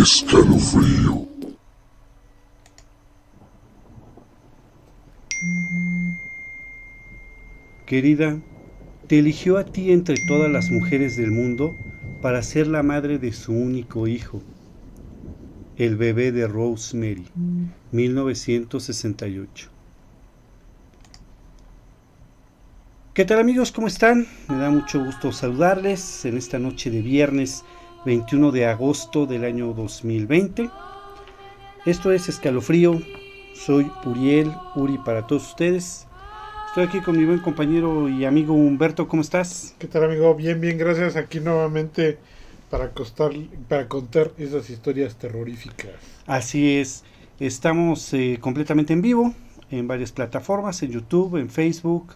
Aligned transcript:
Escalofrío. 0.00 1.28
Querida, 7.84 8.40
te 9.08 9.18
eligió 9.18 9.58
a 9.58 9.64
ti 9.64 9.92
entre 9.92 10.14
todas 10.26 10.50
las 10.50 10.70
mujeres 10.70 11.18
del 11.18 11.30
mundo 11.30 11.76
para 12.22 12.42
ser 12.42 12.66
la 12.66 12.82
madre 12.82 13.18
de 13.18 13.34
su 13.34 13.52
único 13.52 14.06
hijo, 14.06 14.40
el 15.76 15.96
bebé 15.96 16.32
de 16.32 16.48
Rosemary, 16.48 17.26
1968. 17.92 19.68
¿Qué 23.12 23.26
tal 23.26 23.38
amigos? 23.38 23.70
¿Cómo 23.70 23.86
están? 23.86 24.26
Me 24.48 24.56
da 24.56 24.70
mucho 24.70 25.04
gusto 25.04 25.30
saludarles 25.30 26.24
en 26.24 26.38
esta 26.38 26.58
noche 26.58 26.90
de 26.90 27.02
viernes 27.02 27.64
21 28.04 28.50
de 28.50 28.66
agosto 28.66 29.26
del 29.26 29.44
año 29.44 29.74
2020. 29.74 30.70
Esto 31.84 32.12
es 32.12 32.28
Escalofrío. 32.28 33.00
Soy 33.54 33.90
Uriel, 34.04 34.52
Uri 34.74 34.98
para 34.98 35.26
todos 35.26 35.48
ustedes. 35.48 36.06
Estoy 36.68 36.84
aquí 36.84 37.00
con 37.00 37.18
mi 37.18 37.24
buen 37.24 37.40
compañero 37.40 38.08
y 38.08 38.24
amigo 38.24 38.54
Humberto. 38.54 39.06
¿Cómo 39.06 39.22
estás? 39.22 39.74
¿Qué 39.78 39.86
tal 39.86 40.04
amigo? 40.04 40.34
Bien, 40.34 40.60
bien, 40.60 40.78
gracias. 40.78 41.16
Aquí 41.16 41.40
nuevamente 41.40 42.18
para, 42.70 42.92
costar, 42.92 43.32
para 43.68 43.86
contar 43.88 44.32
esas 44.38 44.70
historias 44.70 45.16
terroríficas. 45.16 45.90
Así 46.26 46.76
es. 46.78 47.04
Estamos 47.38 48.14
eh, 48.14 48.38
completamente 48.40 48.92
en 48.92 49.02
vivo 49.02 49.34
en 49.70 49.86
varias 49.86 50.12
plataformas, 50.12 50.82
en 50.82 50.90
YouTube, 50.90 51.36
en 51.36 51.48
Facebook, 51.48 52.14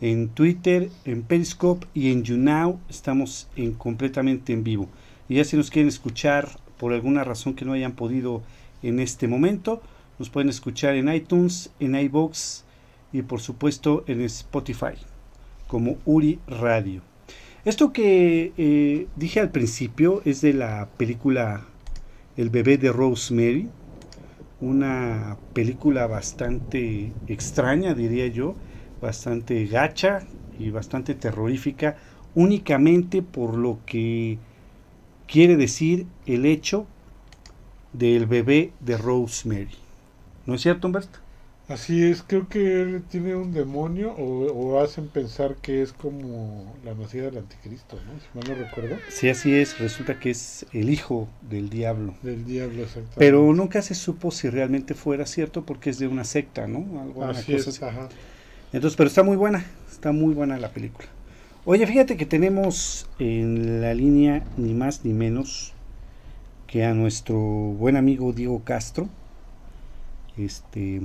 en 0.00 0.28
Twitter, 0.28 0.90
en 1.04 1.22
Periscope 1.22 1.86
y 1.94 2.12
en 2.12 2.24
YouNow. 2.24 2.78
Estamos 2.88 3.48
en 3.56 3.72
completamente 3.72 4.52
en 4.52 4.64
vivo. 4.64 4.88
Y 5.28 5.36
ya 5.36 5.44
si 5.44 5.56
nos 5.56 5.70
quieren 5.70 5.88
escuchar 5.88 6.48
por 6.78 6.92
alguna 6.92 7.24
razón 7.24 7.54
que 7.54 7.64
no 7.64 7.72
hayan 7.72 7.92
podido 7.92 8.42
en 8.82 9.00
este 9.00 9.28
momento, 9.28 9.80
nos 10.18 10.30
pueden 10.30 10.48
escuchar 10.48 10.94
en 10.94 11.12
iTunes, 11.12 11.70
en 11.80 11.94
iBox 11.94 12.64
y 13.12 13.22
por 13.22 13.40
supuesto 13.40 14.04
en 14.06 14.20
Spotify 14.22 14.94
como 15.66 15.96
Uri 16.04 16.38
Radio. 16.46 17.02
Esto 17.64 17.92
que 17.92 18.52
eh, 18.58 19.06
dije 19.16 19.40
al 19.40 19.50
principio 19.50 20.20
es 20.24 20.42
de 20.42 20.52
la 20.52 20.88
película 20.98 21.64
El 22.36 22.50
bebé 22.50 22.76
de 22.76 22.92
Rosemary, 22.92 23.70
una 24.60 25.38
película 25.52 26.06
bastante 26.06 27.12
extraña, 27.26 27.94
diría 27.94 28.26
yo, 28.26 28.54
bastante 29.00 29.64
gacha 29.66 30.26
y 30.58 30.70
bastante 30.70 31.14
terrorífica, 31.14 31.96
únicamente 32.34 33.22
por 33.22 33.56
lo 33.56 33.78
que 33.86 34.38
quiere 35.26 35.56
decir 35.56 36.06
el 36.26 36.46
hecho 36.46 36.86
del 37.92 38.26
bebé 38.26 38.72
de 38.80 38.96
Rosemary. 38.96 39.76
¿No 40.46 40.54
es 40.54 40.62
cierto, 40.62 40.86
Humberto? 40.86 41.18
Así 41.66 42.04
es, 42.04 42.22
creo 42.22 42.46
que 42.46 42.82
él 42.82 43.02
tiene 43.10 43.34
un 43.34 43.54
demonio 43.54 44.12
o, 44.12 44.82
hacen 44.82 45.08
pensar 45.08 45.56
que 45.56 45.80
es 45.80 45.94
como 45.94 46.76
la 46.84 46.92
nacida 46.94 47.24
del 47.24 47.38
anticristo, 47.38 47.96
¿no? 47.96 48.20
Si 48.20 48.26
mal 48.34 48.58
no 48.58 48.66
recuerdo. 48.66 48.96
Sí, 49.08 49.30
así 49.30 49.54
es, 49.54 49.78
resulta 49.78 50.20
que 50.20 50.30
es 50.30 50.66
el 50.74 50.90
hijo 50.90 51.26
del 51.40 51.70
diablo. 51.70 52.14
Del 52.22 52.44
diablo, 52.44 52.82
exactamente. 52.82 53.14
Pero 53.16 53.50
nunca 53.54 53.80
se 53.80 53.94
supo 53.94 54.30
si 54.30 54.50
realmente 54.50 54.92
fuera 54.92 55.24
cierto 55.24 55.64
porque 55.64 55.88
es 55.88 55.98
de 55.98 56.06
una 56.06 56.24
secta, 56.24 56.66
¿no? 56.66 57.00
Algo, 57.00 57.24
así 57.24 57.54
es, 57.54 57.82
Ajá. 57.82 58.10
Entonces, 58.74 58.96
pero 58.96 59.08
está 59.08 59.22
muy 59.22 59.36
buena, 59.36 59.64
está 59.90 60.12
muy 60.12 60.34
buena 60.34 60.58
la 60.58 60.68
película. 60.68 61.08
Oye, 61.66 61.86
fíjate 61.86 62.18
que 62.18 62.26
tenemos 62.26 63.08
en 63.18 63.80
la 63.80 63.94
línea 63.94 64.42
ni 64.58 64.74
más 64.74 65.02
ni 65.02 65.14
menos 65.14 65.72
que 66.66 66.84
a 66.84 66.92
nuestro 66.92 67.36
buen 67.36 67.96
amigo 67.96 68.34
Diego 68.34 68.62
Castro. 68.64 69.08
Este, 70.36 71.00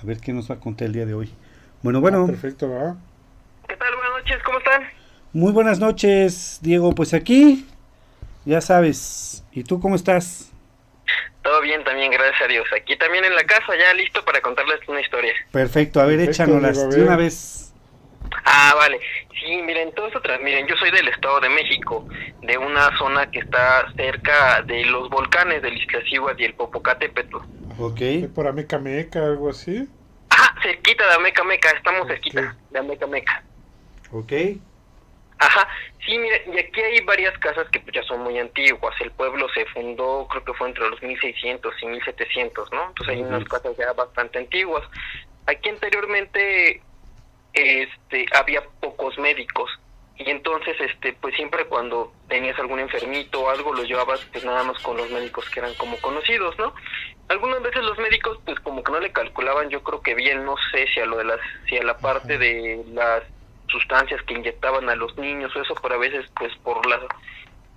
a 0.00 0.06
ver 0.06 0.18
qué 0.18 0.32
nos 0.32 0.50
va 0.50 0.54
a 0.54 0.60
contar 0.60 0.86
el 0.86 0.94
día 0.94 1.04
de 1.04 1.12
hoy. 1.12 1.30
Bueno, 1.82 2.00
bueno. 2.00 2.24
Ah, 2.24 2.26
perfecto, 2.26 2.70
¿verdad? 2.70 2.94
¿Qué 3.68 3.76
tal? 3.76 3.94
Buenas 3.96 4.12
noches, 4.22 4.42
¿cómo 4.44 4.58
están? 4.58 4.82
Muy 5.34 5.52
buenas 5.52 5.78
noches, 5.78 6.58
Diego. 6.62 6.94
Pues 6.94 7.12
aquí, 7.12 7.66
ya 8.46 8.62
sabes. 8.62 9.44
¿Y 9.52 9.62
tú 9.64 9.78
cómo 9.78 9.94
estás? 9.94 10.50
Todo 11.42 11.60
bien 11.60 11.84
también, 11.84 12.10
gracias 12.10 12.40
a 12.40 12.46
Dios. 12.46 12.66
Aquí 12.74 12.96
también 12.96 13.26
en 13.26 13.34
la 13.34 13.44
casa, 13.44 13.74
ya 13.78 13.92
listo 13.92 14.24
para 14.24 14.40
contarles 14.40 14.80
una 14.88 15.02
historia. 15.02 15.34
Perfecto, 15.52 16.00
a 16.00 16.06
ver, 16.06 16.20
échanoslas 16.20 16.88
de 16.94 17.02
una 17.02 17.16
vez. 17.16 17.67
Ah, 18.44 18.74
vale. 18.76 19.00
Sí, 19.40 19.62
miren, 19.62 19.92
todos 19.92 20.14
atrás, 20.16 20.40
miren, 20.42 20.66
yo 20.66 20.76
soy 20.76 20.90
del 20.90 21.08
Estado 21.08 21.40
de 21.40 21.48
México, 21.48 22.06
de 22.42 22.58
una 22.58 22.96
zona 22.98 23.30
que 23.30 23.40
está 23.40 23.90
cerca 23.96 24.62
de 24.62 24.84
los 24.86 25.08
volcanes 25.10 25.62
del 25.62 25.76
Iztaccíhuatl 25.76 26.40
y 26.40 26.44
el 26.46 26.54
Popocatépetl. 26.54 27.36
Ok. 27.78 28.00
¿Por 28.34 28.46
Ameca 28.46 28.78
Meca, 28.78 29.20
algo 29.20 29.50
así? 29.50 29.88
Ah, 30.30 30.54
cerquita 30.62 31.06
de 31.06 31.14
Ameca 31.14 31.44
Meca, 31.44 31.70
estamos 31.70 32.06
cerquita 32.08 32.56
de 32.70 32.78
Ameca 32.78 33.06
Meca. 33.06 33.42
Ok. 34.12 34.32
Ajá, 35.40 35.68
sí, 36.04 36.18
miren, 36.18 36.52
y 36.52 36.58
aquí 36.58 36.80
hay 36.80 37.00
varias 37.02 37.36
casas 37.38 37.68
que 37.70 37.78
pues, 37.78 37.94
ya 37.94 38.02
son 38.02 38.22
muy 38.22 38.38
antiguas. 38.38 38.94
El 39.00 39.12
pueblo 39.12 39.46
se 39.54 39.64
fundó, 39.66 40.26
creo 40.28 40.44
que 40.44 40.54
fue 40.54 40.68
entre 40.68 40.88
los 40.88 41.00
1600 41.00 41.74
y 41.80 41.86
1700, 41.86 42.72
¿no? 42.72 42.88
Entonces 42.88 43.14
hay 43.14 43.22
unas 43.22 43.44
casas 43.44 43.76
ya 43.76 43.92
bastante 43.92 44.38
antiguas. 44.38 44.82
Aquí 45.46 45.68
anteriormente 45.68 46.82
este 47.52 48.26
había 48.34 48.62
pocos 48.80 49.18
médicos. 49.18 49.70
Y 50.16 50.30
entonces 50.30 50.76
este 50.80 51.12
pues 51.12 51.34
siempre 51.36 51.66
cuando 51.66 52.12
tenías 52.28 52.58
algún 52.58 52.80
enfermito 52.80 53.40
o 53.40 53.50
algo 53.50 53.72
lo 53.72 53.84
llevabas 53.84 54.24
pues 54.32 54.44
nada 54.44 54.64
más 54.64 54.82
con 54.82 54.96
los 54.96 55.10
médicos 55.10 55.48
que 55.50 55.60
eran 55.60 55.72
como 55.74 55.96
conocidos 55.98 56.58
no 56.58 56.74
algunas 57.28 57.62
veces 57.62 57.84
los 57.84 57.96
médicos 57.98 58.36
pues 58.44 58.58
como 58.60 58.82
que 58.82 58.90
no 58.90 58.98
le 58.98 59.12
calculaban 59.12 59.68
yo 59.68 59.80
creo 59.84 60.02
que 60.02 60.14
bien 60.14 60.44
no 60.44 60.56
sé 60.72 60.88
si 60.92 60.98
a 60.98 61.06
lo 61.06 61.18
de 61.18 61.24
las 61.24 61.38
si 61.68 61.76
a 61.76 61.84
la 61.84 61.96
parte 61.98 62.36
de 62.36 62.82
las 62.88 63.22
sustancias 63.68 64.20
que 64.22 64.34
inyectaban 64.34 64.88
a 64.88 64.96
los 64.96 65.16
niños 65.18 65.54
o 65.54 65.62
eso 65.62 65.76
pero 65.80 65.94
a 65.94 65.98
veces 65.98 66.26
pues 66.36 66.52
por 66.64 66.84
la 66.86 67.00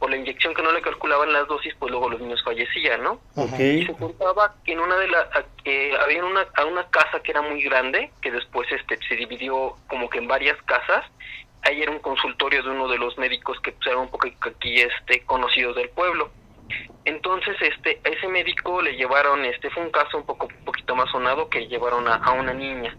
por 0.02 0.10
la 0.10 0.18
inyección 0.18 0.56
que 0.56 0.64
no 0.64 0.72
le 0.72 0.82
calculaban 0.82 1.32
las 1.32 1.48
dosis 1.48 1.76
pues 1.78 1.92
luego 1.92 2.10
los 2.10 2.20
niños 2.20 2.42
fallecían 2.44 3.04
no 3.04 3.22
okay. 3.36 3.82
y 3.82 3.86
se 3.86 3.94
contaba 3.94 4.56
que 4.66 4.74
en 4.74 4.80
una 4.80 4.98
de 4.98 5.08
las 5.08 5.28
que 5.64 5.96
había 5.96 6.26
una 6.26 6.48
una 6.68 6.90
casa 6.90 7.20
que 7.22 7.30
era 7.30 7.44
muy 7.44 7.62
grande 7.62 8.12
que 8.20 8.32
después 8.32 8.68
este 8.72 8.98
se 9.08 9.16
dividió 9.16 9.76
como 9.88 10.10
que 10.10 10.18
en 10.18 10.28
varias 10.28 10.60
casas 10.64 11.06
ahí 11.62 11.84
era 11.84 11.92
un 11.92 12.00
consultorio 12.00 12.64
de 12.64 12.72
uno 12.72 12.88
de 12.88 12.98
los 12.98 13.16
médicos 13.20 13.60
que 13.62 13.74
pues, 13.74 13.86
eran 13.86 14.00
un 14.00 14.10
poco 14.10 14.28
aquí 14.28 14.82
este 14.82 15.24
conocidos 15.26 15.76
del 15.76 15.90
pueblo 15.90 16.32
entonces, 17.04 17.56
este, 17.60 18.00
a 18.06 18.10
ese 18.10 18.28
médico 18.28 18.82
le 18.82 18.96
llevaron, 18.96 19.44
este, 19.44 19.70
fue 19.72 19.84
un 19.84 19.90
caso 19.90 20.20
un 20.20 20.26
poco, 20.26 20.48
un 20.48 20.66
poquito 20.66 20.96
más 20.96 21.10
sonado 21.10 21.50
que 21.50 21.68
llevaron 21.68 22.08
a, 22.08 22.16
a 22.16 22.32
una 22.32 22.54
niña 22.54 22.96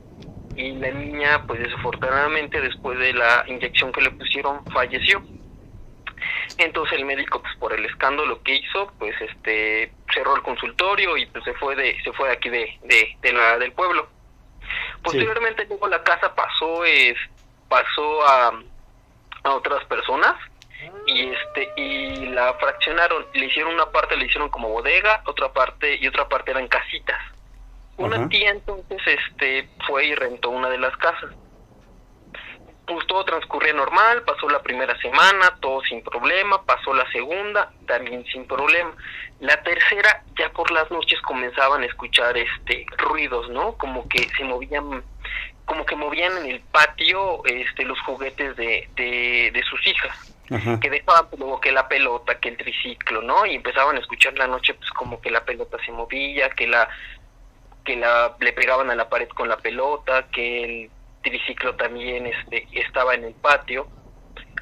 y 0.56 0.72
la 0.72 0.90
niña, 0.90 1.44
pues 1.46 1.60
desafortunadamente, 1.60 2.60
después 2.60 2.98
de 2.98 3.12
la 3.14 3.44
inyección 3.46 3.92
que 3.92 4.02
le 4.02 4.10
pusieron, 4.10 4.64
falleció. 4.66 5.22
Entonces 6.58 6.98
el 6.98 7.04
médico, 7.04 7.40
pues 7.42 7.54
por 7.56 7.72
el 7.72 7.84
escándalo 7.84 8.42
que 8.42 8.56
hizo, 8.56 8.92
pues 8.98 9.14
este, 9.20 9.92
cerró 10.12 10.36
el 10.36 10.42
consultorio 10.42 11.16
y 11.16 11.26
pues 11.26 11.44
se 11.44 11.54
fue 11.54 11.76
de, 11.76 12.00
se 12.02 12.12
fue 12.12 12.28
de 12.28 12.34
aquí 12.34 12.48
de, 12.48 12.78
de, 12.84 13.16
de 13.20 13.32
la, 13.32 13.58
del 13.58 13.72
pueblo. 13.72 14.08
Posteriormente 15.02 15.66
luego 15.66 15.88
la 15.88 16.02
casa 16.02 16.34
pasó, 16.34 16.84
es, 16.84 17.16
pasó 17.68 18.26
a, 18.26 18.52
a 19.44 19.50
otras 19.54 19.84
personas 19.84 20.34
y 21.06 21.28
este 21.28 21.72
y 21.76 22.26
la 22.26 22.54
fraccionaron 22.54 23.26
le 23.34 23.46
hicieron 23.46 23.74
una 23.74 23.86
parte 23.86 24.16
le 24.16 24.26
hicieron 24.26 24.48
como 24.48 24.68
bodega 24.68 25.22
otra 25.26 25.52
parte 25.52 25.96
y 26.00 26.06
otra 26.06 26.28
parte 26.28 26.50
eran 26.50 26.68
casitas 26.68 27.20
una 27.96 28.16
Ajá. 28.16 28.28
tía 28.28 28.50
entonces 28.50 29.00
este 29.06 29.68
fue 29.86 30.06
y 30.06 30.14
rentó 30.14 30.50
una 30.50 30.68
de 30.68 30.78
las 30.78 30.96
casas 30.96 31.30
pues 32.86 33.06
todo 33.06 33.24
transcurría 33.24 33.72
normal 33.72 34.22
pasó 34.22 34.48
la 34.48 34.62
primera 34.62 34.96
semana 34.98 35.56
todo 35.60 35.82
sin 35.82 36.02
problema 36.02 36.62
pasó 36.64 36.92
la 36.92 37.10
segunda 37.12 37.72
también 37.86 38.24
sin 38.26 38.46
problema 38.46 38.92
la 39.40 39.62
tercera 39.62 40.24
ya 40.36 40.50
por 40.50 40.70
las 40.70 40.90
noches 40.90 41.20
comenzaban 41.22 41.82
a 41.82 41.86
escuchar 41.86 42.36
este 42.36 42.86
ruidos 42.98 43.48
no 43.50 43.76
como 43.76 44.08
que 44.08 44.28
se 44.36 44.44
movían 44.44 45.02
como 45.64 45.86
que 45.86 45.94
movían 45.94 46.36
en 46.38 46.46
el 46.46 46.60
patio 46.60 47.44
este 47.44 47.84
los 47.84 48.00
juguetes 48.00 48.56
de, 48.56 48.88
de, 48.96 49.50
de 49.52 49.62
sus 49.62 49.86
hijas 49.86 50.32
Ajá. 50.50 50.78
que 50.80 50.90
dejaban 50.90 51.28
luego 51.38 51.60
que 51.60 51.72
la 51.72 51.88
pelota, 51.88 52.38
que 52.38 52.50
el 52.50 52.56
triciclo, 52.56 53.22
¿no? 53.22 53.46
Y 53.46 53.54
empezaban 53.54 53.96
a 53.96 54.00
escuchar 54.00 54.34
la 54.34 54.46
noche 54.46 54.74
pues 54.74 54.90
como 54.90 55.20
que 55.20 55.30
la 55.30 55.44
pelota 55.44 55.78
se 55.84 55.92
movía, 55.92 56.50
que 56.50 56.66
la 56.66 56.88
que 57.84 57.96
la 57.96 58.36
le 58.38 58.52
pegaban 58.52 58.90
a 58.90 58.94
la 58.94 59.08
pared 59.08 59.28
con 59.28 59.48
la 59.48 59.56
pelota, 59.56 60.26
que 60.30 60.64
el 60.64 60.90
triciclo 61.22 61.74
también 61.76 62.26
este 62.26 62.66
estaba 62.72 63.14
en 63.14 63.24
el 63.24 63.34
patio. 63.34 63.86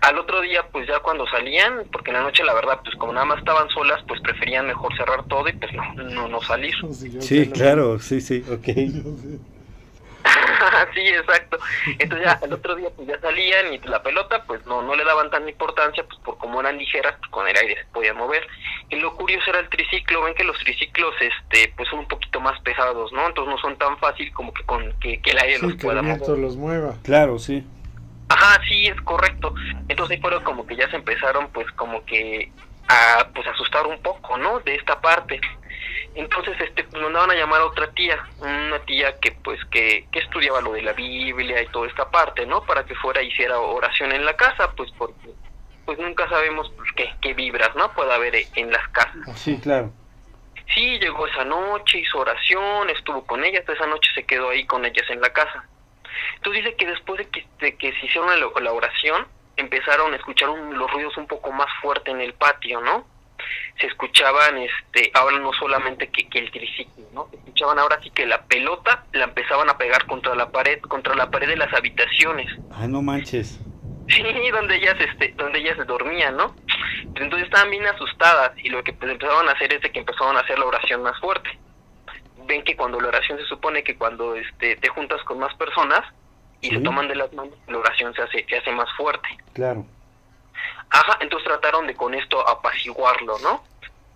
Al 0.02 0.18
otro 0.18 0.40
día 0.40 0.64
pues 0.72 0.86
ya 0.88 1.00
cuando 1.00 1.26
salían, 1.26 1.86
porque 1.92 2.10
en 2.10 2.16
la 2.16 2.22
noche 2.22 2.44
la 2.44 2.54
verdad 2.54 2.80
pues 2.82 2.96
como 2.96 3.12
nada 3.12 3.26
más 3.26 3.38
estaban 3.38 3.68
solas, 3.68 4.00
pues 4.08 4.20
preferían 4.20 4.66
mejor 4.66 4.96
cerrar 4.96 5.24
todo 5.26 5.48
y 5.48 5.52
pues 5.52 5.72
no 5.74 6.04
no, 6.04 6.28
no 6.28 6.40
salir. 6.40 6.74
Sí, 7.20 7.50
claro, 7.50 7.98
sí, 7.98 8.20
sí, 8.20 8.44
ok. 8.48 9.40
sí, 10.94 11.00
exacto. 11.08 11.58
Entonces 11.98 12.26
ya 12.26 12.38
el 12.42 12.52
otro 12.52 12.74
día 12.74 12.88
pues 12.94 13.08
ya 13.08 13.18
salían 13.20 13.72
y 13.72 13.78
la 13.78 14.02
pelota 14.02 14.44
pues 14.44 14.64
no 14.66 14.82
no 14.82 14.94
le 14.94 15.04
daban 15.04 15.30
tanta 15.30 15.48
importancia 15.50 16.04
pues 16.04 16.18
por 16.20 16.38
como 16.38 16.60
eran 16.60 16.78
ligeras 16.78 17.14
pues 17.18 17.30
con 17.30 17.48
el 17.48 17.56
aire 17.56 17.76
se 17.76 17.84
podían 17.92 18.16
mover. 18.16 18.46
Y 18.88 18.96
lo 18.96 19.14
curioso 19.16 19.50
era 19.50 19.60
el 19.60 19.68
triciclo, 19.68 20.22
ven 20.22 20.34
que 20.34 20.44
los 20.44 20.58
triciclos 20.58 21.14
este 21.20 21.72
pues 21.76 21.88
son 21.88 22.00
un 22.00 22.08
poquito 22.08 22.40
más 22.40 22.60
pesados, 22.62 23.12
¿no? 23.12 23.26
Entonces 23.26 23.54
no 23.54 23.60
son 23.60 23.76
tan 23.78 23.98
fácil 23.98 24.32
como 24.32 24.52
que 24.52 24.62
con 24.64 24.92
que, 25.00 25.20
que 25.20 25.30
el 25.30 25.38
aire 25.38 25.56
Sí, 25.58 25.62
los 25.62 25.72
que 25.76 25.84
pueda 25.84 26.00
el 26.00 26.06
mover. 26.06 26.38
los 26.38 26.56
mueva. 26.56 26.94
Claro, 27.04 27.38
sí. 27.38 27.64
Ajá, 28.28 28.60
sí, 28.68 28.86
es 28.86 29.00
correcto. 29.02 29.54
Entonces 29.88 30.16
ahí 30.16 30.20
fueron 30.20 30.42
como 30.44 30.66
que 30.66 30.76
ya 30.76 30.88
se 30.90 30.96
empezaron 30.96 31.48
pues 31.48 31.70
como 31.72 32.04
que 32.04 32.50
a 32.88 33.28
pues 33.34 33.46
asustar 33.46 33.86
un 33.86 34.00
poco, 34.02 34.36
¿no? 34.38 34.60
De 34.60 34.74
esta 34.74 35.00
parte. 35.00 35.40
Entonces 36.14 36.60
este 36.60 36.84
pues 36.84 37.02
mandaban 37.02 37.31
a 37.31 37.34
llamar 37.34 37.60
a 37.60 37.66
otra 37.66 37.90
tía, 37.92 38.19
una 38.40 38.78
tía 38.81 39.19
que 39.20 39.32
pues 39.32 39.58
que, 39.66 40.06
que 40.12 40.19
estudiaba 40.20 40.60
lo 40.60 40.72
de 40.72 40.82
la 40.82 40.92
Biblia 40.92 41.62
y 41.62 41.66
toda 41.69 41.87
esta 41.88 42.10
parte, 42.10 42.46
¿no? 42.46 42.62
Para 42.64 42.84
que 42.84 42.94
fuera 42.96 43.22
y 43.22 43.28
hiciera 43.28 43.58
oración 43.58 44.12
en 44.12 44.25
la 44.25 44.37
casa, 44.37 44.72
pues 44.76 44.90
porque 44.98 45.31
pues 45.87 45.98
nunca 45.98 46.28
sabemos 46.28 46.70
pues, 46.76 46.90
qué, 46.96 47.12
qué 47.20 47.34
vibras, 47.34 47.75
¿no? 47.76 47.92
Puede 47.92 48.12
haber 48.12 48.34
en 48.54 48.70
las 48.70 48.87
casas. 48.88 49.16
Sí, 49.38 49.58
claro. 49.60 49.92
Sí, 50.75 50.98
llegó 51.00 51.26
esa 51.26 51.44
noche, 51.44 51.98
hizo 51.98 52.19
oración, 52.20 52.90
estuvo 52.90 53.26
con 53.26 53.44
ellas, 53.44 53.64
esa 53.69 53.87
noche 53.87 54.08
se 54.14 54.25
quedó 54.25 54.50
ahí 54.50 54.64
con 54.66 54.84
ellas 54.84 55.08
en 55.10 55.20
la 55.20 55.32
casa. 55.32 55.64
Entonces 56.37 56.64
dice 56.64 56.76
que 56.76 56.87
después 56.87 57.19
de 57.19 57.28
que, 57.28 57.46
de 57.58 57.76
que 57.76 57.92
se 57.98 58.06
hicieron 58.06 58.28
la, 58.31 58.46
la 58.60 58.72
oración, 58.72 59.26
empezaron 59.56 60.12
a 60.12 60.16
escuchar 60.16 60.48
un- 60.48 60.78
los 60.78 60.88
ruidos 60.92 61.16
un 61.16 61.26
poco 61.26 61.50
más 61.50 61.66
fuerte 61.82 62.12
en 62.12 62.20
el 62.20 62.34
patio, 62.34 62.81
¿no? 62.81 63.04
Se 63.81 63.87
escuchaban, 63.87 64.58
este, 64.58 65.10
ahora 65.14 65.38
no 65.38 65.52
solamente 65.54 66.08
que, 66.08 66.28
que 66.28 66.38
el 66.40 66.50
triciclo, 66.50 67.04
¿no? 67.12 67.28
Escuchaban 67.32 67.78
ahora 67.78 67.98
sí 68.02 68.10
que 68.10 68.26
la 68.26 68.42
pelota 68.44 69.04
la 69.12 69.25
empezaban 69.25 69.70
a 69.70 69.78
pegar 69.78 70.06
contra 70.06 70.34
la 70.34 70.50
pared, 70.50 70.81
contra 70.82 71.14
la 71.14 71.31
pared 71.31 71.48
de 71.48 71.56
las 71.56 71.72
habitaciones. 71.72 72.48
Ah, 72.72 72.87
no 72.87 73.00
manches. 73.02 73.58
Sí, 74.08 74.22
donde 74.50 74.76
ellas, 74.76 74.96
este, 74.98 75.32
donde 75.37 75.60
ellas 75.60 75.76
se 75.76 75.84
dormían, 75.84 76.37
¿no? 76.37 76.54
Entonces 77.14 77.44
estaban 77.44 77.70
bien 77.70 77.87
asustadas 77.87 78.52
y 78.58 78.69
lo 78.69 78.82
que 78.82 78.92
pues, 78.92 79.10
empezaron 79.12 79.48
a 79.48 79.52
hacer 79.52 79.72
es 79.72 79.81
de 79.82 79.90
que 79.92 80.00
empezaron 80.00 80.37
a 80.37 80.40
hacer 80.40 80.58
la 80.58 80.66
oración 80.66 81.02
más 81.02 81.19
fuerte. 81.20 81.50
Ven 82.46 82.64
que 82.64 82.76
cuando 82.76 83.00
la 83.00 83.08
oración 83.08 83.38
se 83.38 83.44
supone 83.44 83.84
que 83.84 83.96
cuando 83.96 84.34
este, 84.34 84.76
te 84.76 84.88
juntas 84.88 85.22
con 85.25 85.38
más 85.38 85.54
personas 85.54 86.00
y 86.60 86.69
Sí. 86.70 86.76
se 86.76 86.82
toman 86.82 87.08
de 87.08 87.14
las 87.14 87.32
manos, 87.32 87.54
la 87.69 87.78
oración 87.78 88.12
se 88.14 88.22
hace, 88.22 88.44
se 88.48 88.56
hace 88.56 88.72
más 88.72 88.88
fuerte. 88.96 89.28
Claro. 89.54 89.87
Ajá, 90.90 91.19
entonces 91.20 91.46
trataron 91.48 91.87
de 91.87 91.94
con 91.94 92.14
esto 92.14 92.46
apaciguarlo, 92.48 93.38
¿no? 93.40 93.62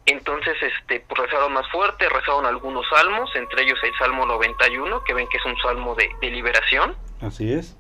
Entonces, 0.07 0.57
este, 0.61 1.01
pues 1.01 1.21
rezaron 1.23 1.53
más 1.55 1.67
fuerte, 1.71 2.09
rezaron 2.09 2.45
algunos 2.45 2.87
salmos, 2.89 3.35
entre 3.37 3.63
ellos 3.63 3.79
el 3.83 3.95
Salmo 3.97 4.27
91, 4.27 5.03
que 5.05 5.15
ven 5.15 5.27
que 5.29 5.39
es 5.39 5.45
un 5.47 5.57
salmo 5.59 5.95
de, 5.95 6.11
de 6.21 6.31
liberación 6.31 6.95
Así 7.23 7.53
es. 7.53 7.77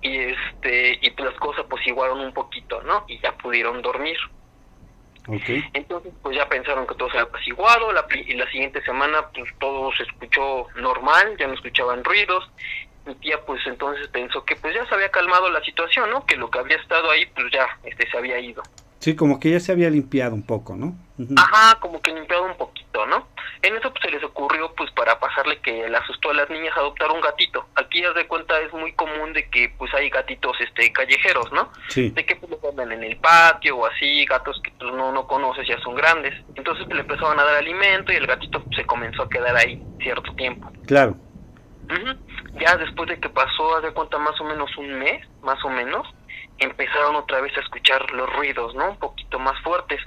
y 0.00 0.16
este 0.16 0.98
y 1.02 1.10
pues 1.10 1.30
las 1.30 1.38
cosas 1.38 1.66
apaciguaron 1.66 2.20
un 2.20 2.32
poquito, 2.32 2.80
¿no? 2.82 3.04
Y 3.08 3.18
ya 3.20 3.32
pudieron 3.32 3.82
dormir. 3.82 4.16
Ok. 5.26 5.66
Entonces, 5.74 6.14
pues 6.22 6.34
ya 6.34 6.48
pensaron 6.48 6.86
que 6.86 6.94
todo 6.94 7.10
se 7.10 7.18
había 7.18 7.28
apaciguado, 7.28 7.92
la, 7.92 8.06
y 8.14 8.32
la 8.32 8.50
siguiente 8.50 8.80
semana 8.82 9.28
pues 9.34 9.50
todo 9.58 9.92
se 9.92 10.04
escuchó 10.04 10.68
normal, 10.76 11.36
ya 11.38 11.46
no 11.46 11.52
escuchaban 11.52 12.02
ruidos. 12.04 12.50
Mi 13.08 13.14
tía 13.14 13.40
pues 13.46 13.66
entonces 13.66 14.06
pensó 14.08 14.44
que 14.44 14.54
pues 14.56 14.74
ya 14.74 14.86
se 14.86 14.94
había 14.94 15.10
calmado 15.10 15.48
la 15.50 15.64
situación, 15.64 16.10
¿no? 16.10 16.26
Que 16.26 16.36
lo 16.36 16.50
que 16.50 16.58
había 16.58 16.76
estado 16.76 17.10
ahí 17.10 17.24
pues 17.34 17.46
ya 17.50 17.66
este 17.82 18.06
se 18.10 18.18
había 18.18 18.38
ido. 18.38 18.62
Sí, 18.98 19.16
como 19.16 19.40
que 19.40 19.50
ya 19.50 19.60
se 19.60 19.72
había 19.72 19.88
limpiado 19.88 20.34
un 20.34 20.44
poco, 20.44 20.76
¿no? 20.76 20.94
Ajá, 21.38 21.80
como 21.80 22.02
que 22.02 22.12
limpiado 22.12 22.44
un 22.44 22.56
poquito, 22.58 23.06
¿no? 23.06 23.28
En 23.62 23.74
eso 23.76 23.90
pues 23.90 24.02
se 24.02 24.10
les 24.10 24.22
ocurrió 24.22 24.74
pues 24.76 24.90
para 24.90 25.18
pasarle 25.18 25.58
que 25.60 25.88
le 25.88 25.96
asustó 25.96 26.30
a 26.30 26.34
las 26.34 26.50
niñas 26.50 26.76
adoptar 26.76 27.10
un 27.10 27.22
gatito. 27.22 27.66
Aquí 27.76 28.04
haz 28.04 28.14
de 28.14 28.26
cuenta 28.26 28.60
es 28.60 28.70
muy 28.74 28.92
común 28.92 29.32
de 29.32 29.48
que 29.48 29.72
pues 29.78 29.94
hay 29.94 30.10
gatitos 30.10 30.54
este 30.60 30.92
callejeros, 30.92 31.50
¿no? 31.50 31.72
Sí. 31.88 32.10
de 32.10 32.26
que 32.26 32.36
pues 32.36 32.50
los 32.50 32.62
andan 32.62 32.92
en 32.92 33.04
el 33.04 33.16
patio 33.16 33.78
o 33.78 33.86
así, 33.86 34.26
gatos 34.26 34.60
que 34.62 34.70
pues 34.78 34.92
no, 34.92 35.12
no 35.12 35.26
conoces, 35.26 35.66
ya 35.66 35.80
son 35.80 35.94
grandes. 35.94 36.34
Entonces 36.56 36.84
pues, 36.84 36.96
le 36.96 37.00
empezaban 37.00 37.40
a 37.40 37.44
dar 37.44 37.54
alimento 37.54 38.12
y 38.12 38.16
el 38.16 38.26
gatito 38.26 38.62
pues, 38.62 38.76
se 38.76 38.84
comenzó 38.84 39.22
a 39.22 39.28
quedar 39.30 39.56
ahí 39.56 39.82
cierto 40.02 40.34
tiempo. 40.34 40.70
Claro. 40.86 41.16
Ya 42.60 42.76
después 42.76 43.08
de 43.08 43.20
que 43.20 43.28
pasó, 43.28 43.76
haz 43.76 43.82
de 43.82 43.92
cuenta, 43.92 44.18
más 44.18 44.38
o 44.40 44.44
menos 44.44 44.76
un 44.76 44.98
mes, 44.98 45.26
más 45.42 45.62
o 45.64 45.70
menos, 45.70 46.06
empezaron 46.58 47.16
otra 47.16 47.40
vez 47.40 47.56
a 47.56 47.60
escuchar 47.60 48.10
los 48.12 48.30
ruidos, 48.34 48.74
¿no? 48.74 48.90
Un 48.90 48.98
poquito 48.98 49.38
más 49.38 49.60
fuertes. 49.62 50.00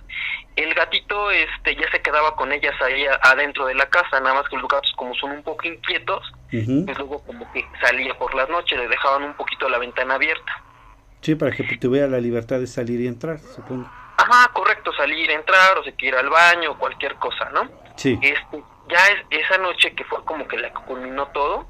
El 0.55 0.73
gatito 0.73 1.31
este 1.31 1.75
ya 1.75 1.89
se 1.91 2.01
quedaba 2.01 2.35
con 2.35 2.51
ellas 2.51 2.75
ahí 2.81 3.05
adentro 3.23 3.65
de 3.65 3.75
la 3.75 3.89
casa, 3.89 4.19
nada 4.19 4.35
más 4.35 4.49
que 4.49 4.57
los 4.57 4.67
gatos 4.67 4.91
como 4.97 5.15
son 5.15 5.31
un 5.31 5.43
poco 5.43 5.67
inquietos, 5.67 6.31
pues 6.49 6.97
luego 6.97 7.23
como 7.25 7.51
que 7.53 7.65
salía 7.81 8.17
por 8.17 8.35
las 8.35 8.49
noches, 8.49 8.77
le 8.77 8.87
dejaban 8.87 9.23
un 9.23 9.33
poquito 9.35 9.69
la 9.69 9.77
ventana 9.77 10.15
abierta. 10.15 10.63
Sí, 11.21 11.35
para 11.35 11.51
que 11.51 11.63
tuviera 11.77 12.07
la 12.07 12.19
libertad 12.19 12.59
de 12.59 12.67
salir 12.67 12.99
y 12.99 13.07
entrar, 13.07 13.39
supongo. 13.39 13.89
Ajá, 14.17 14.51
correcto, 14.53 14.91
salir, 14.93 15.31
entrar, 15.31 15.77
o 15.77 15.83
se 15.83 15.93
quiere 15.93 16.17
ir 16.17 16.23
al 16.23 16.29
baño, 16.29 16.71
o 16.71 16.77
cualquier 16.77 17.15
cosa, 17.15 17.49
¿no? 17.51 17.69
Sí. 17.95 18.19
Este, 18.21 18.61
ya 18.87 19.07
es, 19.07 19.25
esa 19.29 19.57
noche 19.57 19.93
que 19.95 20.03
fue 20.05 20.23
como 20.25 20.47
que 20.47 20.57
la 20.57 20.69
que 20.69 20.81
culminó 20.85 21.27
todo, 21.29 21.67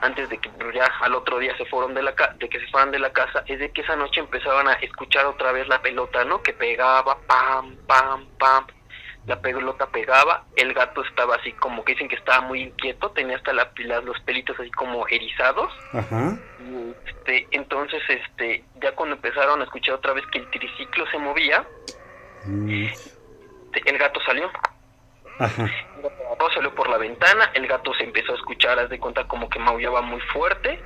antes 0.00 0.28
de 0.28 0.38
que 0.38 0.50
ya 0.74 0.86
al 1.00 1.14
otro 1.14 1.38
día 1.38 1.56
se 1.56 1.64
fueron 1.66 1.94
de 1.94 2.02
la 2.02 2.14
ca- 2.14 2.34
de 2.38 2.48
que 2.48 2.60
se 2.60 2.66
fueran 2.68 2.90
de 2.90 2.98
la 2.98 3.12
casa, 3.12 3.42
es 3.46 3.58
de 3.58 3.70
que 3.70 3.80
esa 3.82 3.96
noche 3.96 4.20
empezaban 4.20 4.68
a 4.68 4.74
escuchar 4.74 5.26
otra 5.26 5.52
vez 5.52 5.66
la 5.68 5.80
pelota, 5.82 6.24
¿no? 6.24 6.42
Que 6.42 6.52
pegaba, 6.52 7.18
pam, 7.26 7.76
pam, 7.86 8.26
pam, 8.38 8.66
la 9.26 9.40
pelota 9.40 9.86
pegaba, 9.86 10.44
el 10.56 10.74
gato 10.74 11.02
estaba 11.04 11.36
así 11.36 11.52
como 11.52 11.84
que 11.84 11.92
dicen 11.92 12.08
que 12.08 12.16
estaba 12.16 12.42
muy 12.42 12.60
inquieto, 12.62 13.10
tenía 13.12 13.36
hasta 13.36 13.52
la, 13.54 13.70
las- 13.78 14.04
los 14.04 14.20
pelitos 14.20 14.58
así 14.60 14.70
como 14.72 15.06
erizados, 15.08 15.72
Ajá. 15.92 16.36
y, 16.58 16.94
este, 17.08 17.48
entonces, 17.52 18.02
este, 18.08 18.64
ya 18.82 18.92
cuando 18.92 19.16
empezaron 19.16 19.60
a 19.60 19.64
escuchar 19.64 19.94
otra 19.94 20.12
vez 20.12 20.26
que 20.28 20.38
el 20.38 20.50
triciclo 20.50 21.06
se 21.10 21.18
movía, 21.18 21.64
Mm, 22.46 22.86
el 23.86 23.98
gato 23.98 24.20
salió. 24.26 24.50
Ajá. 25.38 25.64
El 25.64 26.54
salió 26.54 26.74
por 26.74 26.88
la 26.88 26.98
ventana, 26.98 27.50
el 27.54 27.66
gato 27.66 27.92
se 27.94 28.04
empezó 28.04 28.32
a 28.32 28.36
escuchar, 28.36 28.78
haz 28.78 28.90
de 28.90 28.98
cuenta 28.98 29.26
como 29.26 29.48
que 29.48 29.58
maullaba 29.58 30.02
muy 30.02 30.20
fuerte. 30.32 30.80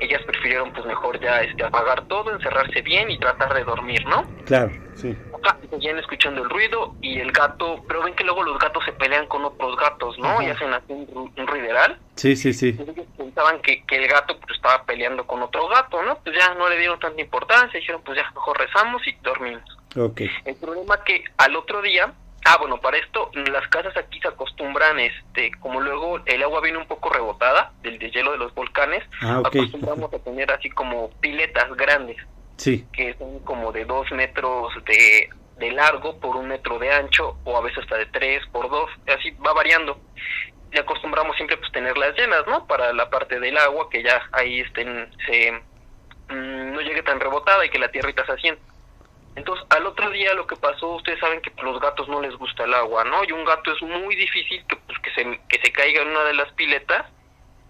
Ellas 0.00 0.22
prefirieron 0.26 0.72
pues 0.72 0.86
mejor 0.86 1.18
ya 1.18 1.40
este 1.42 1.64
apagar 1.64 2.06
todo, 2.06 2.32
encerrarse 2.32 2.82
bien 2.82 3.10
y 3.10 3.18
tratar 3.18 3.54
de 3.54 3.64
dormir, 3.64 4.04
¿no? 4.06 4.24
Claro, 4.44 4.70
sí. 4.94 5.16
Ajá, 5.42 5.56
seguían 5.70 5.98
escuchando 5.98 6.42
el 6.42 6.50
ruido 6.50 6.94
y 7.00 7.18
el 7.18 7.32
gato, 7.32 7.82
pero 7.88 8.02
ven 8.04 8.14
que 8.14 8.24
luego 8.24 8.42
los 8.42 8.58
gatos 8.58 8.84
se 8.84 8.92
pelean 8.92 9.26
con 9.26 9.44
otros 9.44 9.76
gatos, 9.76 10.18
¿no? 10.18 10.28
Ajá. 10.28 10.44
Y 10.44 10.50
hacen 10.50 10.72
así 10.72 10.92
un, 10.92 11.32
un 11.36 11.46
ruideral. 11.46 11.98
Sí, 12.14 12.36
sí, 12.36 12.52
sí. 12.52 12.76
Y 12.78 12.82
ellos 12.82 13.06
pensaban 13.16 13.60
que, 13.60 13.84
que 13.86 13.96
el 13.96 14.08
gato 14.08 14.38
pues 14.38 14.56
estaba 14.56 14.84
peleando 14.84 15.26
con 15.26 15.42
otro 15.42 15.66
gato, 15.68 16.02
¿no? 16.02 16.16
Pues 16.18 16.36
ya 16.36 16.54
no 16.54 16.68
le 16.68 16.78
dieron 16.78 17.00
tanta 17.00 17.20
importancia, 17.20 17.80
dijeron 17.80 18.02
pues 18.04 18.18
ya 18.18 18.30
mejor 18.30 18.58
rezamos 18.58 19.04
y 19.06 19.12
dormimos. 19.22 19.62
Ok. 19.96 20.22
El 20.44 20.56
problema 20.56 21.02
que 21.02 21.24
al 21.38 21.56
otro 21.56 21.82
día, 21.82 22.12
ah 22.44 22.56
bueno, 22.58 22.80
para 22.80 22.96
esto 22.98 23.30
las 23.34 23.66
casas 23.68 23.96
aquí 23.96 24.20
se 24.20 24.28
acostumbran, 24.28 24.98
este, 25.00 25.50
como 25.60 25.80
luego 25.80 26.20
el 26.26 26.42
agua 26.42 26.60
viene 26.60 26.78
un 26.78 26.86
poco 26.86 27.10
rebotada 27.10 27.72
del 27.82 27.98
deshielo 27.98 28.32
de 28.32 28.38
los 28.38 28.54
volcanes, 28.54 29.04
Ah, 29.22 29.42
acostumbramos 29.44 30.12
a 30.12 30.18
tener 30.18 30.50
así 30.52 30.70
como 30.70 31.10
piletas 31.20 31.74
grandes, 31.76 32.16
Sí. 32.56 32.86
que 32.92 33.14
son 33.14 33.38
como 33.40 33.70
de 33.72 33.84
dos 33.84 34.10
metros 34.12 34.72
de, 34.84 35.28
de 35.58 35.72
largo 35.72 36.18
por 36.20 36.36
un 36.36 36.48
metro 36.48 36.78
de 36.78 36.90
ancho, 36.92 37.36
o 37.44 37.56
a 37.56 37.60
veces 37.60 37.78
hasta 37.80 37.96
de 37.98 38.06
tres 38.06 38.42
por 38.52 38.68
dos, 38.70 38.90
así 39.06 39.30
va 39.46 39.52
variando. 39.52 40.00
Y 40.72 40.78
acostumbramos 40.78 41.34
siempre 41.36 41.56
pues 41.56 41.72
tenerlas 41.72 42.14
llenas, 42.16 42.46
¿no? 42.46 42.66
Para 42.66 42.92
la 42.92 43.08
parte 43.08 43.40
del 43.40 43.56
agua, 43.56 43.88
que 43.90 44.02
ya 44.02 44.20
ahí 44.32 44.60
estén, 44.60 45.10
se, 45.26 45.52
mm, 46.28 46.72
no 46.74 46.80
llegue 46.82 47.02
tan 47.02 47.18
rebotada 47.20 47.64
y 47.64 47.70
que 47.70 47.78
la 47.78 47.88
tierrita 47.90 48.24
se 48.26 48.32
asiente. 48.32 48.62
Entonces, 49.36 49.64
al 49.70 49.86
otro 49.86 50.10
día 50.10 50.34
lo 50.34 50.46
que 50.46 50.56
pasó, 50.56 50.96
ustedes 50.96 51.20
saben 51.20 51.40
que 51.40 51.50
pues, 51.50 51.64
los 51.64 51.80
gatos 51.80 52.08
no 52.08 52.20
les 52.20 52.34
gusta 52.34 52.64
el 52.64 52.74
agua, 52.74 53.04
¿no? 53.04 53.22
Y 53.24 53.32
un 53.32 53.44
gato 53.44 53.72
es 53.72 53.82
muy 53.82 54.16
difícil 54.16 54.64
que 54.66 54.76
pues 54.76 54.98
que 54.98 55.10
se, 55.12 55.40
que 55.48 55.60
se 55.62 55.72
caiga 55.72 56.02
en 56.02 56.08
una 56.08 56.24
de 56.24 56.34
las 56.34 56.52
piletas 56.52 57.06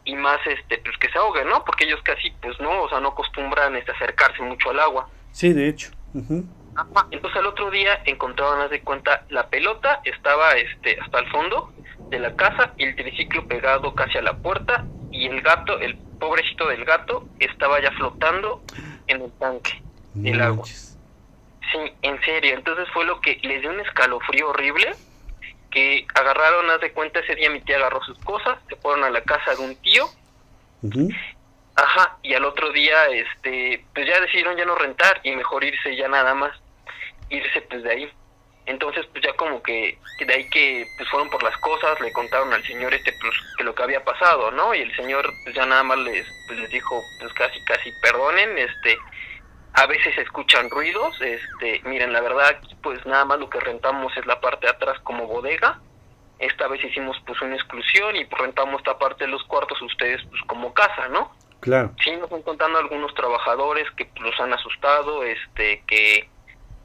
y 0.05 0.15
más 0.15 0.39
este 0.47 0.79
pues 0.79 0.97
que 0.99 1.11
se 1.11 1.19
ahogue, 1.19 1.45
¿no? 1.45 1.65
Porque 1.65 1.85
ellos 1.85 2.01
casi 2.03 2.31
pues 2.43 2.59
no, 2.61 2.83
o 2.83 2.89
sea, 2.89 3.01
no 3.01 3.09
acostumbran 3.09 3.77
este, 3.77 3.93
acercarse 3.93 4.43
mucho 4.43 4.71
al 4.71 4.81
agua. 4.81 5.09
Sí, 5.33 5.53
de 5.53 5.69
hecho. 5.69 5.91
Ajá. 6.15 7.07
Entonces 7.11 7.39
al 7.39 7.47
otro 7.47 7.71
día 7.71 8.01
encontraban, 8.05 8.61
haz 8.61 8.71
de 8.71 8.81
cuenta, 8.83 9.25
la 9.29 9.49
pelota 9.49 10.01
estaba 10.05 10.53
este 10.53 10.99
hasta 11.01 11.19
el 11.19 11.29
fondo 11.31 11.73
de 12.09 12.19
la 12.21 12.35
casa 12.37 12.73
y 12.77 12.85
el 12.85 12.97
triciclo 12.97 13.47
pegado 13.47 13.95
casi 13.95 14.17
a 14.19 14.23
la 14.23 14.37
puerta 14.37 14.87
y 15.11 15.27
el 15.27 15.43
gato, 15.43 15.79
el 15.81 15.97
pobrecito 16.19 16.69
del 16.69 16.85
gato, 16.85 17.29
estaba 17.41 17.81
ya 17.83 17.91
flotando 17.93 18.63
en 19.07 19.23
el 19.23 19.33
tanque 19.33 19.83
del 20.15 20.41
agua. 20.41 20.65
Sí, 21.73 21.79
en 22.03 22.21
serio. 22.23 22.55
Entonces 22.55 22.89
fue 22.93 23.05
lo 23.05 23.21
que 23.21 23.39
les 23.43 23.61
dio 23.61 23.71
un 23.71 23.81
escalofrío 23.81 24.51
horrible. 24.51 24.95
Que 25.71 26.07
agarraron, 26.15 26.71
haz 26.71 26.81
de 26.81 26.93
cuenta, 26.93 27.21
ese 27.21 27.35
día 27.35 27.51
mi 27.51 27.61
tía 27.61 27.77
agarró 27.77 28.03
sus 28.03 28.19
cosas, 28.21 28.59
se 28.69 28.77
fueron 28.77 29.05
a 29.05 29.11
la 29.11 29.23
casa 29.23 29.55
de 29.55 29.63
un 29.63 29.77
tío. 29.77 30.09
Ajá, 31.77 32.17
y 32.23 32.35
al 32.35 32.45
otro 32.45 32.73
día, 32.73 33.07
este, 33.07 33.85
pues 33.95 34.07
ya 34.07 34.19
decidieron 34.21 34.57
ya 34.57 34.65
no 34.65 34.75
rentar 34.75 35.21
y 35.23 35.31
mejor 35.37 35.63
irse 35.63 35.95
ya 35.95 36.09
nada 36.09 36.35
más, 36.35 36.53
irse 37.29 37.61
pues 37.63 37.83
de 37.83 37.91
ahí. 37.93 38.13
Entonces, 38.67 39.07
pues 39.13 39.25
ya 39.25 39.33
como 39.35 39.63
que 39.63 39.97
de 40.27 40.35
ahí 40.35 40.51
que 40.51 40.85
pues 40.97 41.09
fueron 41.09 41.31
por 41.31 41.43
las 41.43 41.57
cosas, 41.59 42.01
le 42.01 42.13
contaron 42.13 42.53
al 42.53 42.63
señor 42.65 42.93
este 42.93 43.13
pues 43.21 43.35
que 43.57 43.65
lo 43.65 43.75
que 43.75 43.83
había 43.83 44.03
pasado, 44.05 44.51
¿no? 44.51 44.75
Y 44.75 44.81
el 44.81 44.97
señor 44.97 45.33
pues 45.45 45.55
ya 45.55 45.65
nada 45.67 45.83
más 45.85 45.99
les, 45.99 46.27
pues, 46.47 46.59
les 46.59 46.71
dijo 46.71 47.03
pues 47.21 47.33
casi 47.35 47.63
casi 47.65 47.93
perdonen, 48.03 48.59
este 48.59 48.99
a 49.79 49.87
veces 49.87 50.13
se 50.17 50.23
escuchan 50.23 50.69
ruidos, 50.71 51.21
este, 51.21 51.81
miren, 51.85 52.13
la 52.13 52.21
verdad 52.21 52.59
pues 52.83 53.05
nada 53.07 53.25
más 53.25 53.39
lo 53.39 53.49
que 53.49 53.61
rentamos 53.61 54.17
es 54.17 54.27
la 54.27 54.41
parte 54.41 54.67
de 54.67 54.73
atrás 54.73 54.99
como 55.05 55.27
bodega. 55.29 55.79
Esta 56.41 56.67
vez 56.67 56.83
hicimos 56.85 57.17
pues 57.25 57.41
una 57.43 57.55
exclusión 57.55 58.17
y 58.17 58.25
pues, 58.25 58.43
rentamos 58.43 58.79
esta 58.79 58.99
parte 58.99 59.25
de 59.25 59.31
los 59.31 59.45
cuartos 59.45 59.81
ustedes 59.83 60.21
pues 60.31 60.43
como 60.49 60.75
casa, 60.75 61.09
¿no? 61.09 61.33
Claro. 61.61 61.93
Sí, 62.03 62.11
nos 62.13 62.25
están 62.25 62.43
contando 62.43 62.79
algunos 62.79 63.15
trabajadores 63.15 63.89
que 63.97 64.07
pues, 64.07 64.21
los 64.21 64.41
han 64.41 64.53
asustado, 64.53 65.23
este, 65.23 65.83
que 65.87 66.29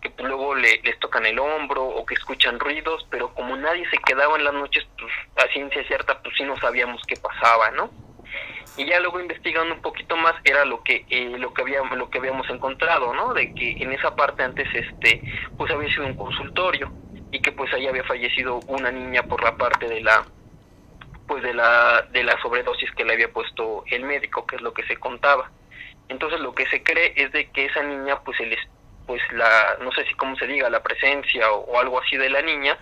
que 0.02 0.10
pues, 0.10 0.28
luego 0.28 0.54
le, 0.54 0.82
les 0.84 1.00
tocan 1.00 1.26
el 1.26 1.40
hombro 1.40 1.84
o 1.84 2.06
que 2.06 2.14
escuchan 2.14 2.60
ruidos, 2.60 3.08
pero 3.10 3.34
como 3.34 3.56
nadie 3.56 3.90
se 3.90 3.98
quedaba 4.00 4.36
en 4.36 4.44
las 4.44 4.54
noches, 4.54 4.86
pues 5.00 5.14
a 5.38 5.52
ciencia 5.54 5.82
cierta, 5.88 6.22
pues 6.22 6.36
sí 6.38 6.44
no 6.44 6.58
sabíamos 6.58 7.02
qué 7.08 7.16
pasaba, 7.16 7.72
¿no? 7.72 7.90
Y 8.76 8.86
ya 8.86 9.00
luego 9.00 9.20
investigando 9.20 9.74
un 9.74 9.82
poquito 9.82 10.18
más 10.18 10.34
era 10.44 10.66
lo 10.66 10.84
que 10.84 11.06
eh, 11.10 11.38
lo 11.38 11.54
que 11.54 11.62
habíamos 11.62 11.98
lo 11.98 12.10
que 12.10 12.18
habíamos 12.18 12.50
encontrado, 12.50 13.14
¿no? 13.14 13.34
De 13.34 13.54
que 13.54 13.76
en 13.80 13.92
esa 13.94 14.16
parte 14.16 14.44
antes 14.44 14.68
este 14.74 15.24
pues 15.58 15.72
había 15.72 15.90
sido 15.90 16.08
un 16.08 16.16
consultorio 16.16 16.92
y 17.32 17.40
que 17.40 17.52
pues 17.52 17.72
ahí 17.74 17.88
había 17.88 18.04
fallecido 18.04 18.60
una 18.68 18.92
niña 18.92 19.24
por 19.24 19.44
la 19.44 19.58
parte 19.58 19.88
de 19.88 20.02
la 20.02 20.26
pues 21.28 21.44
de 21.44 21.54
la 21.54 22.02
de 22.12 22.24
la 22.24 22.40
sobredosis 22.42 22.92
que 22.92 23.06
le 23.06 23.14
había 23.14 23.32
puesto 23.32 23.84
el 23.88 24.04
médico, 24.04 24.46
que 24.48 24.56
es 24.56 24.62
lo 24.62 24.74
que 24.74 24.84
se 24.84 24.98
contaba. 24.98 25.52
Entonces 26.10 26.40
lo 26.40 26.54
que 26.56 26.66
se 26.68 26.84
cree 26.84 27.14
es 27.16 27.32
de 27.32 27.50
que 27.52 27.66
esa 27.66 27.84
niña 27.84 28.20
pues 28.24 28.40
el 28.40 28.58
pues 29.06 29.22
la, 29.34 29.78
no 29.82 29.92
sé 29.92 30.06
si 30.06 30.14
cómo 30.16 30.36
se 30.38 30.48
diga, 30.48 30.70
la 30.70 30.82
presencia 30.82 31.52
o, 31.52 31.80
algo 31.80 32.00
así 32.00 32.18
de 32.18 32.30
la 32.30 32.42
niña, 32.42 32.78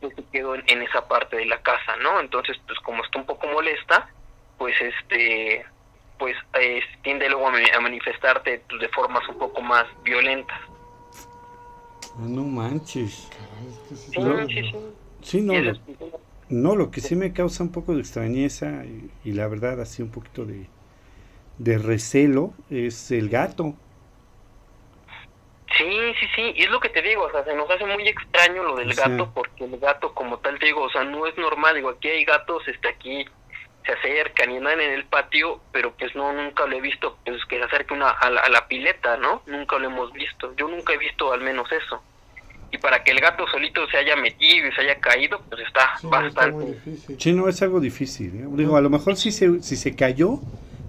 pues 0.00 0.14
se 0.14 0.24
quedó 0.32 0.54
en, 0.54 0.82
esa 0.82 1.08
parte 1.08 1.36
de 1.36 1.46
la 1.46 1.60
casa, 1.62 1.96
¿no? 1.96 2.20
Entonces, 2.20 2.56
pues 2.66 2.78
como 2.80 3.04
está 3.04 3.18
un 3.18 3.26
poco 3.26 3.46
molesta, 3.48 4.08
pues 4.58 4.74
este, 4.80 5.64
pues 6.18 6.36
tiende 7.02 7.28
luego 7.28 7.48
a, 7.48 7.80
manifestarte 7.80 8.62
de 8.80 8.88
formas 8.88 9.26
un 9.28 9.38
poco 9.38 9.60
más 9.62 9.86
violentas. 10.02 10.58
Ah, 12.18 12.26
no 12.26 12.44
manches. 12.44 13.28
Sí, 13.94 14.20
sí, 14.48 14.72
sí. 15.22 15.40
no, 15.42 15.58
lo, 15.60 15.72
no, 16.48 16.76
lo 16.76 16.90
que 16.90 17.00
sí 17.00 17.14
me 17.16 17.32
causa 17.32 17.62
un 17.62 17.72
poco 17.72 17.94
de 17.94 18.00
extrañeza 18.00 18.84
y, 18.84 19.10
y 19.24 19.32
la 19.32 19.46
verdad 19.48 19.80
así 19.80 20.02
un 20.02 20.10
poquito 20.10 20.44
de, 20.44 20.66
de 21.58 21.78
recelo 21.78 22.52
es 22.70 23.10
el 23.10 23.28
gato. 23.28 23.74
Sí, 25.76 26.14
sí, 26.18 26.26
sí, 26.34 26.52
y 26.56 26.62
es 26.62 26.70
lo 26.70 26.80
que 26.80 26.88
te 26.88 27.02
digo, 27.02 27.24
o 27.24 27.30
sea, 27.30 27.44
se 27.44 27.54
nos 27.54 27.68
hace 27.68 27.84
muy 27.84 28.08
extraño 28.08 28.62
lo 28.62 28.76
del 28.76 28.94
gato, 28.94 29.30
porque 29.34 29.64
el 29.64 29.78
gato 29.78 30.14
como 30.14 30.38
tal, 30.38 30.58
te 30.58 30.66
digo, 30.66 30.82
o 30.82 30.90
sea, 30.90 31.04
no 31.04 31.26
es 31.26 31.36
normal, 31.36 31.74
digo, 31.74 31.90
aquí 31.90 32.08
hay 32.08 32.24
gatos, 32.24 32.66
este, 32.66 32.88
aquí 32.88 33.26
se 33.86 33.92
acercan 33.92 34.50
y 34.50 34.56
andan 34.58 34.80
en 34.80 34.92
el 34.92 35.04
patio, 35.04 35.60
pero 35.72 35.94
pues 35.96 36.14
no, 36.14 36.32
nunca 36.32 36.66
lo 36.66 36.76
he 36.76 36.80
visto, 36.80 37.16
pues 37.24 37.44
que 37.46 37.56
se 37.56 37.64
acerque 37.64 37.94
una, 37.94 38.10
a, 38.10 38.30
la, 38.30 38.68
pileta, 38.68 39.16
¿no? 39.16 39.42
Nunca 39.46 39.78
lo 39.78 39.86
hemos 39.86 40.12
visto, 40.12 40.54
yo 40.56 40.68
nunca 40.68 40.92
he 40.92 40.98
visto 40.98 41.32
al 41.32 41.40
menos 41.40 41.70
eso. 41.72 42.02
Y 42.72 42.78
para 42.78 43.04
que 43.04 43.12
el 43.12 43.20
gato 43.20 43.46
solito 43.46 43.86
se 43.88 43.96
haya 43.96 44.16
metido 44.16 44.66
y 44.66 44.72
se 44.72 44.80
haya 44.80 44.98
caído, 44.98 45.40
pues 45.48 45.62
está 45.66 45.94
bastante... 46.02 46.66
difícil. 46.66 47.16
Sí, 47.18 47.32
no, 47.32 47.48
es 47.48 47.62
algo 47.62 47.80
difícil, 47.80 48.34
¿eh? 48.34 48.46
Digo, 48.50 48.76
a 48.76 48.80
lo 48.80 48.90
mejor 48.90 49.16
si 49.16 49.30
se, 49.30 49.62
si 49.62 49.76
se 49.76 49.94
cayó, 49.94 50.40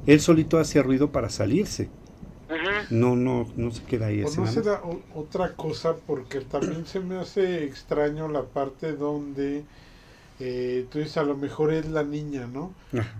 él 0.08 0.20
solito 0.20 0.58
hace 0.58 0.82
ruido 0.82 1.12
para 1.12 1.30
salirse 1.30 1.89
no, 2.89 3.16
no, 3.16 3.48
no 3.56 3.72
se 3.72 3.84
queda 3.84 4.08
ahí. 4.08 4.24
O 4.24 4.30
no 4.36 4.48
se 4.48 4.62
da 4.62 4.82
otra 5.13 5.54
cosa 5.54 5.96
porque 5.96 6.42
también 6.42 6.86
se 6.86 7.00
me 7.00 7.18
hace 7.18 7.63
extraño 7.66 8.27
la 8.27 8.44
parte 8.44 8.94
donde 8.94 9.63
eh, 10.39 10.86
tú 10.91 11.00
dices 11.00 11.17
a 11.17 11.24
lo 11.24 11.36
mejor 11.36 11.74
es 11.74 11.88
la 11.88 12.03
niña, 12.03 12.48
¿no? 12.48 12.74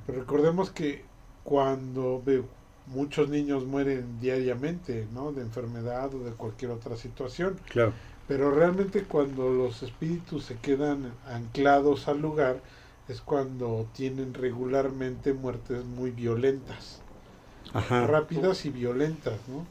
Pero 0.06 0.20
recordemos 0.20 0.72
que 0.72 1.04
cuando 1.44 2.22
veo 2.26 2.46
muchos 2.88 3.30
niños 3.30 3.66
mueren 3.66 4.20
diariamente, 4.20 5.08
¿no? 5.14 5.32
De 5.32 5.42
enfermedad 5.42 6.14
o 6.14 6.24
de 6.24 6.32
cualquier 6.32 6.72
otra 6.72 6.96
situación. 6.96 7.60
Claro. 7.70 7.94
Pero 8.28 8.52
realmente 8.52 9.04
cuando 9.04 9.50
los 9.50 9.84
espíritus 9.84 10.46
se 10.46 10.56
quedan 10.58 11.14
anclados 11.28 12.08
al 12.08 12.22
lugar 12.22 12.62
es 13.08 13.22
cuando 13.22 13.88
tienen 13.94 14.34
regularmente 14.34 15.32
muertes 15.34 15.86
muy 15.86 16.12
violentas 16.12 17.02
rápidas 17.74 18.66
y 18.66 18.70
violentas, 18.70 19.40
¿no? 19.48 19.66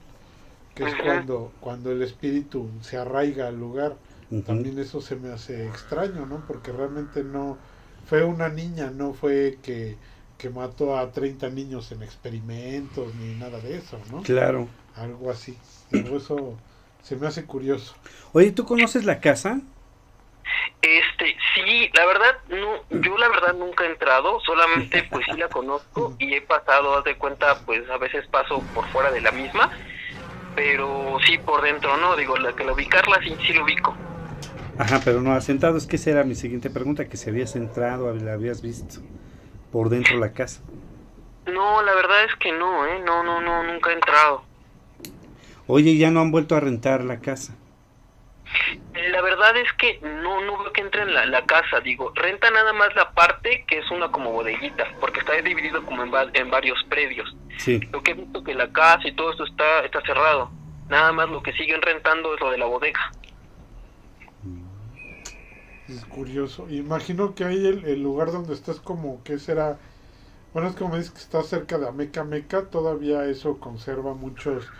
Que 0.74 0.84
es 0.84 0.94
cuando, 1.02 1.52
cuando 1.60 1.90
el 1.90 2.02
espíritu 2.02 2.68
se 2.82 2.98
arraiga 2.98 3.48
al 3.48 3.58
lugar. 3.58 3.96
También 4.44 4.78
eso 4.78 5.00
se 5.00 5.16
me 5.16 5.32
hace 5.32 5.66
extraño, 5.66 6.26
¿no? 6.26 6.44
Porque 6.46 6.72
realmente 6.72 7.22
no 7.22 7.58
fue 8.06 8.24
una 8.24 8.48
niña, 8.48 8.90
no 8.90 9.12
fue 9.12 9.58
que, 9.62 9.96
que 10.38 10.50
mató 10.50 10.96
a 10.96 11.12
30 11.12 11.50
niños 11.50 11.92
en 11.92 12.02
experimentos 12.02 13.14
ni 13.16 13.34
nada 13.34 13.60
de 13.60 13.76
eso, 13.76 14.00
¿no? 14.10 14.22
Claro. 14.22 14.68
Algo 14.96 15.30
así. 15.30 15.56
eso 15.92 16.56
se 17.02 17.16
me 17.16 17.26
hace 17.26 17.44
curioso. 17.44 17.94
Oye, 18.32 18.50
¿tú 18.50 18.64
conoces 18.64 19.04
la 19.04 19.20
casa? 19.20 19.60
Este, 20.82 21.36
sí, 21.54 21.90
la 21.94 22.06
verdad, 22.06 22.36
no, 22.48 23.00
yo 23.00 23.18
la 23.18 23.28
verdad 23.28 23.54
nunca 23.54 23.84
he 23.84 23.88
entrado, 23.88 24.40
solamente 24.40 25.02
pues 25.10 25.26
sí 25.26 25.36
la 25.36 25.48
conozco 25.48 26.14
y 26.18 26.34
he 26.34 26.40
pasado, 26.42 26.96
haz 26.96 27.04
de 27.04 27.16
cuenta, 27.16 27.58
pues 27.64 27.88
a 27.90 27.96
veces 27.98 28.26
paso 28.28 28.62
por 28.74 28.86
fuera 28.88 29.10
de 29.10 29.20
la 29.20 29.32
misma, 29.32 29.70
pero 30.54 31.18
sí 31.26 31.38
por 31.38 31.62
dentro, 31.62 31.96
¿no? 31.96 32.14
Digo, 32.16 32.36
la 32.36 32.52
que 32.54 32.64
la 32.64 32.72
ubicarla 32.72 33.20
sí, 33.22 33.36
sí 33.44 33.52
lo 33.52 33.64
ubico. 33.64 33.96
Ajá, 34.78 35.00
pero 35.04 35.20
no 35.22 35.32
has 35.32 35.44
sentado, 35.44 35.78
es 35.78 35.86
que 35.86 35.96
esa 35.96 36.10
era 36.10 36.24
mi 36.24 36.34
siguiente 36.34 36.68
pregunta, 36.68 37.08
que 37.08 37.16
si 37.16 37.30
habías 37.30 37.56
entrado, 37.56 38.12
la 38.14 38.34
habías 38.34 38.60
visto 38.60 39.00
por 39.72 39.88
dentro 39.88 40.18
la 40.18 40.32
casa. 40.32 40.60
No, 41.46 41.82
la 41.82 41.94
verdad 41.94 42.24
es 42.24 42.34
que 42.36 42.52
no, 42.52 42.86
¿eh? 42.86 43.00
No, 43.04 43.22
no, 43.22 43.40
no, 43.40 43.62
nunca 43.62 43.90
he 43.90 43.94
entrado. 43.94 44.44
Oye, 45.66 45.96
ya 45.96 46.10
no 46.10 46.20
han 46.20 46.30
vuelto 46.30 46.56
a 46.56 46.60
rentar 46.60 47.04
la 47.04 47.20
casa. 47.20 47.56
La 49.10 49.20
verdad 49.22 49.56
es 49.56 49.72
que 49.74 49.98
no, 50.00 50.40
no 50.42 50.58
veo 50.58 50.72
que 50.72 50.80
entre 50.80 51.02
en 51.02 51.14
la, 51.14 51.44
casa, 51.46 51.80
digo, 51.80 52.12
renta 52.14 52.50
nada 52.50 52.72
más 52.72 52.94
la 52.94 53.12
parte 53.12 53.64
que 53.66 53.78
es 53.78 53.90
una 53.90 54.10
como 54.10 54.32
bodeguita, 54.32 54.86
porque 55.00 55.20
está 55.20 55.32
dividido 55.42 55.84
como 55.84 56.02
en, 56.04 56.12
en 56.34 56.50
varios 56.50 56.82
predios. 56.84 57.34
Sí. 57.58 57.80
Lo 57.92 58.02
que 58.02 58.12
he 58.12 58.14
visto 58.14 58.44
que 58.44 58.54
la 58.54 58.72
casa 58.72 59.08
y 59.08 59.12
todo 59.12 59.30
esto 59.30 59.44
está, 59.44 59.80
está 59.84 60.00
cerrado. 60.02 60.50
Nada 60.88 61.12
más 61.12 61.28
lo 61.28 61.42
que 61.42 61.52
siguen 61.54 61.82
rentando 61.82 62.34
es 62.34 62.40
lo 62.40 62.50
de 62.50 62.58
la 62.58 62.66
bodega. 62.66 63.12
Es 65.88 66.04
curioso. 66.04 66.68
Imagino 66.68 67.34
que 67.34 67.44
ahí 67.44 67.64
el, 67.66 67.84
el 67.84 68.02
lugar 68.02 68.32
donde 68.32 68.54
estás 68.54 68.80
como 68.80 69.22
que 69.24 69.38
será... 69.38 69.78
Bueno, 70.52 70.68
es 70.68 70.76
como 70.76 70.92
me 70.92 70.98
dices 70.98 71.12
que 71.12 71.20
está 71.20 71.42
cerca 71.42 71.78
de 71.78 71.88
Ameca 71.88 72.24
Meca, 72.24 72.70
todavía 72.70 73.26
eso 73.26 73.60
conserva 73.60 74.14
muchos 74.14 74.72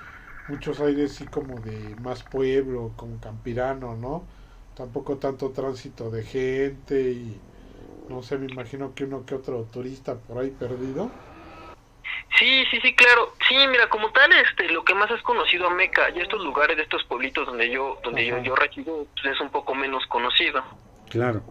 muchos 0.48 0.80
aires 0.80 1.12
así 1.12 1.26
como 1.28 1.60
de 1.60 1.96
más 1.96 2.22
pueblo, 2.22 2.92
como 2.96 3.20
campirano, 3.20 3.96
¿no? 3.96 4.24
Tampoco 4.76 5.18
tanto 5.18 5.50
tránsito 5.52 6.10
de 6.10 6.24
gente 6.24 7.12
y 7.12 7.40
no 8.08 8.22
sé, 8.22 8.38
me 8.38 8.46
imagino 8.46 8.94
que 8.94 9.04
uno 9.04 9.26
que 9.26 9.34
otro 9.34 9.64
turista 9.72 10.14
por 10.16 10.38
ahí 10.38 10.50
perdido. 10.50 11.10
Sí, 12.38 12.64
sí, 12.70 12.80
sí, 12.80 12.94
claro. 12.94 13.32
Sí, 13.48 13.56
mira, 13.68 13.88
como 13.88 14.10
tal, 14.12 14.30
este, 14.32 14.68
lo 14.68 14.84
que 14.84 14.94
más 14.94 15.10
es 15.10 15.22
conocido 15.22 15.66
a 15.66 15.70
Meca 15.70 16.10
y 16.14 16.20
estos 16.20 16.42
lugares 16.44 16.76
de 16.76 16.82
estos 16.82 17.02
pueblitos 17.04 17.46
donde 17.46 17.70
yo, 17.70 17.98
donde 18.04 18.26
yo, 18.26 18.38
yo 18.42 18.54
resido, 18.54 19.06
pues 19.14 19.34
es 19.34 19.40
un 19.40 19.50
poco 19.50 19.74
menos 19.74 20.06
conocido. 20.06 20.62
Claro. 21.10 21.42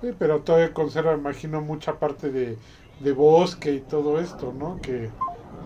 Sí, 0.00 0.08
pero 0.18 0.42
todavía 0.42 0.74
conserva, 0.74 1.14
imagino, 1.14 1.60
mucha 1.60 1.98
parte 1.98 2.30
de, 2.30 2.58
de 2.98 3.12
bosque 3.12 3.72
y 3.72 3.80
todo 3.80 4.18
esto, 4.18 4.52
¿no? 4.52 4.80
Que 4.80 5.10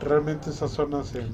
realmente 0.00 0.50
esas 0.50 0.73
zonas 0.73 1.14
en, 1.14 1.30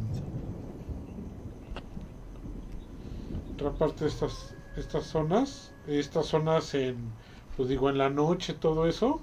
parte 3.78 4.04
de 4.04 4.10
estas, 4.10 4.54
estas 4.76 5.04
zonas, 5.06 5.70
estas 5.86 6.26
zonas 6.26 6.74
en, 6.74 7.12
pues 7.56 7.68
digo, 7.68 7.90
en 7.90 7.98
la 7.98 8.10
noche, 8.10 8.54
todo 8.54 8.86
eso, 8.86 9.20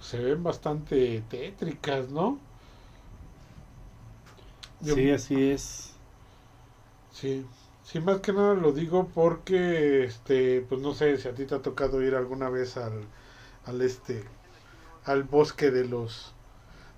se 0.00 0.18
ven 0.18 0.42
bastante 0.42 1.22
tétricas, 1.28 2.10
¿no? 2.10 2.38
sí, 4.82 5.10
así 5.10 5.50
es. 5.50 5.92
Sí, 7.12 7.44
sí, 7.88 8.00
más 8.00 8.20
que 8.20 8.32
nada 8.32 8.54
lo 8.54 8.72
digo 8.72 9.08
porque, 9.14 10.04
este, 10.04 10.60
pues 10.68 10.80
no 10.80 10.94
sé 10.94 11.16
si 11.18 11.28
a 11.28 11.34
ti 11.34 11.46
te 11.46 11.54
ha 11.54 11.62
tocado 11.62 12.02
ir 12.02 12.14
alguna 12.14 12.48
vez 12.50 12.76
al, 12.76 13.04
al 13.64 13.82
este, 13.82 14.24
al 15.04 15.24
bosque 15.24 15.70
de 15.70 15.86
los, 15.86 16.34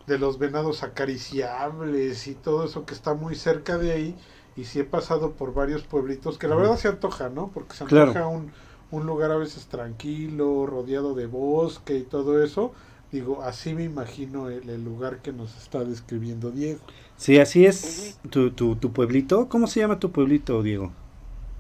de 0.07 0.19
los 0.19 0.39
venados 0.39 0.83
acariciables 0.85 2.27
y 2.29 2.35
todo 2.37 2.65
eso 2.65 2.87
que 2.87 2.95
está 2.95 3.15
muy 3.15 3.35
cerca 3.37 3.79
de 3.79 3.93
ahí 3.93 4.19
y 4.57 4.65
si 4.67 4.81
he 4.81 4.85
pasado 4.85 5.33
por 5.35 5.55
varios 5.55 5.85
pueblitos 5.85 6.39
que 6.39 6.49
la 6.49 6.57
verdad 6.57 6.77
se 6.79 6.89
antoja, 6.89 7.31
¿no? 7.31 7.51
Porque 7.53 7.75
se 7.77 7.85
antoja 7.85 8.27
un, 8.29 8.53
un 8.91 9.07
lugar 9.07 9.33
a 9.33 9.37
veces 9.39 9.69
tranquilo, 9.69 10.67
rodeado 10.67 11.15
de 11.15 11.27
bosque 11.27 11.97
y 11.99 12.05
todo 12.05 12.43
eso. 12.45 12.75
Digo, 13.13 13.43
así 13.43 13.75
me 13.75 13.83
imagino 13.83 14.49
el, 14.49 14.85
lugar 14.85 15.19
que 15.19 15.33
nos 15.33 15.57
está 15.57 15.81
describiendo 15.81 16.53
Diego. 16.53 16.79
Sí, 17.17 17.41
así 17.41 17.67
es 17.67 18.21
tu, 18.31 18.53
tu, 18.53 18.77
tu, 18.77 18.93
pueblito. 18.93 19.49
¿Cómo 19.49 19.67
se 19.67 19.81
llama 19.81 19.99
tu 19.99 20.13
pueblito, 20.13 20.63
Diego? 20.63 20.93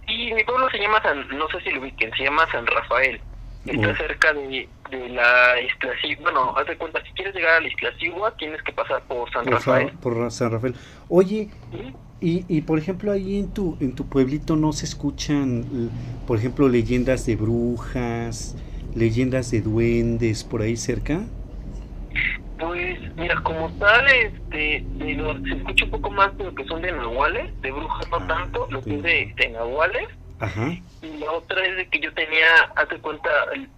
Sí, 0.06 0.14
sí, 0.16 0.32
mi 0.32 0.44
pueblo 0.44 0.70
se 0.70 0.78
llama 0.78 1.02
San, 1.02 1.28
no 1.36 1.48
sé 1.48 1.60
si 1.62 1.70
lo 1.70 1.80
ubiquen, 1.80 2.12
se 2.16 2.24
llama 2.24 2.46
San 2.52 2.66
Rafael. 2.66 3.20
Está 3.66 3.96
cerca 3.96 4.32
de, 4.32 4.68
de 4.90 5.08
la 5.10 5.60
Isla 5.60 5.92
Bueno, 6.22 6.56
haz 6.56 6.66
de 6.66 6.76
cuenta, 6.78 7.02
si 7.04 7.12
quieres 7.12 7.34
llegar 7.34 7.56
a 7.56 7.60
la 7.60 7.68
Isla 7.68 7.90
Sigua, 7.98 8.34
tienes 8.36 8.62
que 8.62 8.72
pasar 8.72 9.02
por 9.02 9.30
San 9.32 9.44
Rafael. 9.44 9.92
Por 10.00 10.30
San 10.30 10.52
Rafael. 10.52 10.74
Oye, 11.08 11.50
y, 12.20 12.44
y 12.48 12.60
por 12.62 12.78
ejemplo, 12.78 13.12
ahí 13.12 13.40
en 13.40 13.52
tu, 13.52 13.76
en 13.80 13.94
tu 13.94 14.06
pueblito 14.08 14.56
no 14.56 14.72
se 14.72 14.86
escuchan, 14.86 15.90
por 16.26 16.38
ejemplo, 16.38 16.68
leyendas 16.68 17.26
de 17.26 17.36
brujas, 17.36 18.56
leyendas 18.94 19.50
de 19.50 19.60
duendes 19.60 20.44
por 20.44 20.62
ahí 20.62 20.76
cerca. 20.76 21.26
Pues, 22.60 23.16
mira, 23.16 23.40
como 23.42 23.70
tal, 23.78 24.06
este, 24.08 24.84
se 24.98 25.56
escucha 25.56 25.84
un 25.86 25.90
poco 25.90 26.10
más 26.10 26.36
de 26.36 26.44
lo 26.44 26.54
que 26.54 26.64
son 26.66 26.82
de 26.82 26.92
nahuales, 26.92 27.58
de 27.62 27.70
brujas 27.72 28.08
no 28.10 28.18
ah, 28.18 28.26
tanto, 28.28 28.66
lo 28.70 28.82
que 28.82 28.96
es 28.96 29.02
de, 29.02 29.34
de 29.36 29.48
nahuales. 29.48 30.08
Ajá. 30.40 30.70
Y 31.02 31.18
la 31.18 31.32
otra 31.32 31.64
es 31.66 31.76
de 31.76 31.88
que 31.88 32.00
yo 32.00 32.12
tenía, 32.12 32.46
hazte 32.76 32.98
cuenta, 32.98 33.30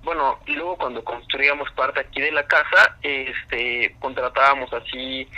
bueno, 0.02 0.38
luego 0.46 0.76
cuando 0.76 1.02
construíamos 1.04 1.70
parte 1.72 2.00
aquí 2.00 2.20
de 2.20 2.32
la 2.32 2.44
casa, 2.46 2.96
este, 3.02 3.94
contratábamos 4.00 4.72
así, 4.72 5.28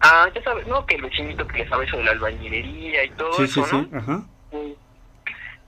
ah, 0.00 0.28
ya 0.34 0.42
sabes, 0.42 0.66
¿no? 0.66 0.84
Que 0.84 0.96
el 0.96 1.02
vecinito 1.02 1.46
que 1.46 1.58
le 1.58 1.68
sabe 1.68 1.86
eso 1.86 1.96
de 1.96 2.04
la 2.04 2.10
albañilería 2.12 3.04
y 3.04 3.10
todo 3.10 3.42
eso, 3.42 3.66
¿no? 3.72 3.98
Ajá. 3.98 4.22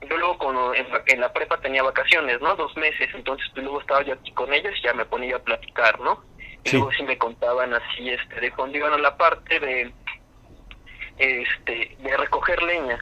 Yo 0.07 0.17
luego 0.17 0.37
cuando 0.37 0.73
en, 0.75 1.19
la 1.19 1.33
prepa 1.33 1.57
tenía 1.57 1.81
vacaciones, 1.81 2.39
¿no? 2.41 2.55
Dos 2.55 2.75
meses, 2.77 3.09
entonces 3.15 3.47
pues, 3.53 3.63
luego 3.63 3.81
estaba 3.81 4.03
yo 4.03 4.13
aquí 4.13 4.31
con 4.33 4.53
ellos 4.53 4.73
y 4.77 4.83
ya 4.83 4.93
me 4.93 5.05
ponía 5.05 5.37
a 5.37 5.39
platicar, 5.39 5.99
¿no? 5.99 6.23
Y 6.65 6.71
luego 6.71 6.91
sí 6.91 7.03
me 7.03 7.17
contaban 7.17 7.73
así, 7.73 8.09
este, 8.09 8.41
de 8.41 8.51
cuando 8.51 8.77
iban 8.77 8.93
a 8.93 8.97
la 8.97 9.15
parte 9.15 9.59
de, 9.59 9.93
este, 11.17 11.95
de 11.99 12.17
recoger 12.17 12.61
leña 12.63 12.99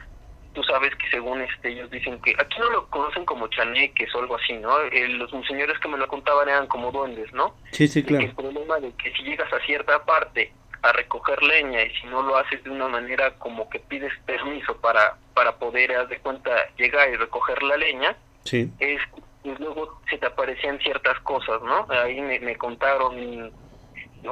tú 0.53 0.63
sabes 0.63 0.95
que 0.95 1.09
según 1.09 1.41
este 1.41 1.69
ellos 1.69 1.89
dicen 1.91 2.19
que 2.21 2.35
aquí 2.37 2.59
no 2.59 2.69
lo 2.69 2.87
conocen 2.87 3.25
como 3.25 3.47
chaneques 3.47 4.13
o 4.15 4.19
algo 4.19 4.35
así, 4.35 4.53
¿no? 4.53 4.79
Eh, 4.81 5.07
los 5.09 5.31
señores 5.47 5.77
que 5.79 5.87
me 5.87 5.97
lo 5.97 6.07
contaban 6.07 6.47
eran 6.47 6.67
como 6.67 6.91
duendes, 6.91 7.31
¿no? 7.33 7.55
Sí, 7.71 7.87
sí, 7.87 8.03
claro. 8.03 8.25
el 8.25 8.35
problema 8.35 8.79
de 8.79 8.91
que 8.93 9.11
si 9.13 9.23
llegas 9.23 9.51
a 9.51 9.59
cierta 9.65 10.03
parte 10.05 10.53
a 10.81 10.91
recoger 10.91 11.41
leña 11.43 11.81
y 11.83 11.89
si 11.95 12.07
no 12.07 12.21
lo 12.21 12.37
haces 12.37 12.63
de 12.63 12.69
una 12.69 12.87
manera 12.87 13.31
como 13.35 13.69
que 13.69 13.79
pides 13.79 14.11
permiso 14.25 14.77
para 14.77 15.17
para 15.33 15.55
poder 15.57 15.95
haz 15.95 16.09
de 16.09 16.19
cuenta 16.19 16.51
llegar 16.77 17.09
y 17.09 17.15
recoger 17.15 17.63
la 17.63 17.77
leña, 17.77 18.15
sí. 18.43 18.71
es 18.79 19.01
y 19.43 19.51
luego 19.55 19.99
se 20.09 20.17
te 20.17 20.25
aparecían 20.25 20.79
ciertas 20.79 21.19
cosas, 21.21 21.61
¿no? 21.63 21.85
Ahí 21.89 22.21
me, 22.21 22.39
me 22.39 22.55
contaron 22.57 23.51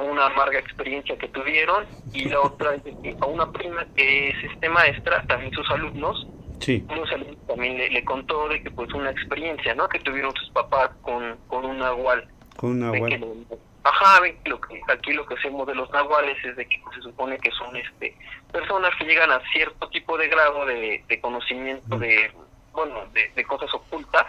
una 0.00 0.26
amarga 0.26 0.58
experiencia 0.58 1.16
que 1.18 1.28
tuvieron 1.28 1.84
y 2.12 2.24
la 2.28 2.40
otra 2.40 2.74
es 2.74 2.82
que 3.02 3.16
a 3.20 3.26
una 3.26 3.50
prima 3.52 3.86
que 3.94 4.30
es 4.30 4.36
este 4.52 4.68
maestra, 4.68 5.22
también 5.26 5.52
sus 5.52 5.70
alumnos, 5.70 6.26
sí. 6.60 6.84
unos 6.88 7.10
alumnos 7.12 7.46
también 7.46 7.76
le, 7.76 8.04
contó 8.04 8.48
de 8.48 8.62
que 8.62 8.70
pues 8.70 8.92
una 8.94 9.10
experiencia, 9.10 9.74
¿no? 9.74 9.88
Que 9.88 9.98
tuvieron 10.00 10.34
sus 10.34 10.50
papás 10.50 10.90
con, 11.02 11.36
con 11.48 11.64
un 11.64 11.78
nahual. 11.78 12.26
Con 12.56 12.70
un 12.70 12.80
nahual. 12.80 13.46
ajá, 13.84 14.20
ven 14.20 14.38
lo 14.46 14.60
que, 14.60 14.80
aquí 14.88 15.12
lo 15.12 15.26
que 15.26 15.34
hacemos 15.34 15.66
de 15.66 15.74
los 15.74 15.90
nahuales 15.90 16.42
es 16.44 16.56
de 16.56 16.66
que 16.66 16.80
pues, 16.82 16.96
se 16.96 17.02
supone 17.02 17.38
que 17.38 17.50
son 17.50 17.76
este 17.76 18.16
personas 18.50 18.90
que 18.98 19.04
llegan 19.04 19.30
a 19.30 19.40
cierto 19.52 19.88
tipo 19.88 20.16
de 20.16 20.28
grado 20.28 20.66
de, 20.66 21.02
de 21.08 21.20
conocimiento 21.20 21.98
de, 21.98 22.30
bueno, 22.72 23.06
de, 23.12 23.30
de 23.34 23.44
cosas 23.44 23.72
ocultas 23.72 24.26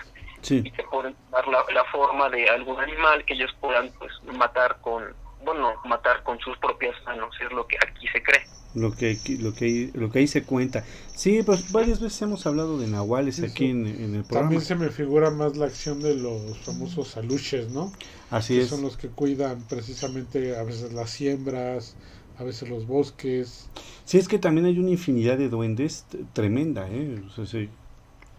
y 0.51 0.71
que 0.71 0.83
pueden 0.83 1.15
dar 1.31 1.47
la, 1.47 1.63
la, 1.73 1.83
forma 1.85 2.29
de 2.29 2.49
algún 2.49 2.79
animal 2.79 3.23
que 3.25 3.33
ellos 3.33 3.51
puedan 3.59 3.89
pues 3.99 4.11
matar 4.37 4.77
con 4.81 5.03
bueno, 5.43 5.73
matar 5.85 6.23
con 6.23 6.39
sus 6.39 6.57
propias 6.57 6.95
manos, 7.05 7.35
es 7.43 7.51
lo 7.51 7.67
que 7.67 7.77
aquí 7.77 8.07
se 8.07 8.21
cree. 8.23 8.41
Lo 8.75 8.91
que, 8.91 9.19
lo 9.39 9.53
que, 9.53 9.91
lo 9.93 10.09
que 10.09 10.19
ahí 10.19 10.27
se 10.27 10.43
cuenta. 10.43 10.83
Sí, 11.15 11.43
pues 11.43 11.71
varias 11.71 11.99
veces 11.99 12.21
hemos 12.23 12.47
hablado 12.47 12.79
de 12.79 12.87
nahuales 12.87 13.41
aquí 13.43 13.69
En, 13.69 13.85
el 13.85 14.23
programa. 14.23 14.49
También 14.49 14.61
se 14.61 14.75
me 14.75 14.89
figura 14.89 15.29
más 15.29 15.55
la 15.57 15.67
acción 15.67 15.99
de 15.99 16.15
los 16.15 16.57
famosos 16.59 17.15
aluches, 17.17 17.69
¿no? 17.69 17.91
Así 18.31 18.59
es. 18.59 18.69
Son 18.69 18.81
los 18.81 18.97
que 18.97 19.09
cuidan 19.09 19.61
precisamente 19.67 20.57
a 20.57 20.63
veces 20.63 20.91
las 20.91 21.11
siembras, 21.11 21.95
a 22.39 22.43
veces 22.43 22.67
los 22.67 22.87
bosques. 22.87 23.69
Sí, 24.05 24.17
es 24.17 24.27
que 24.27 24.39
también 24.39 24.65
hay 24.65 24.79
una 24.79 24.89
infinidad 24.89 25.37
de 25.37 25.49
duendes 25.49 26.05
tremenda, 26.33 26.87
¿eh? 26.89 27.21
O 27.37 27.45
sea, 27.45 27.67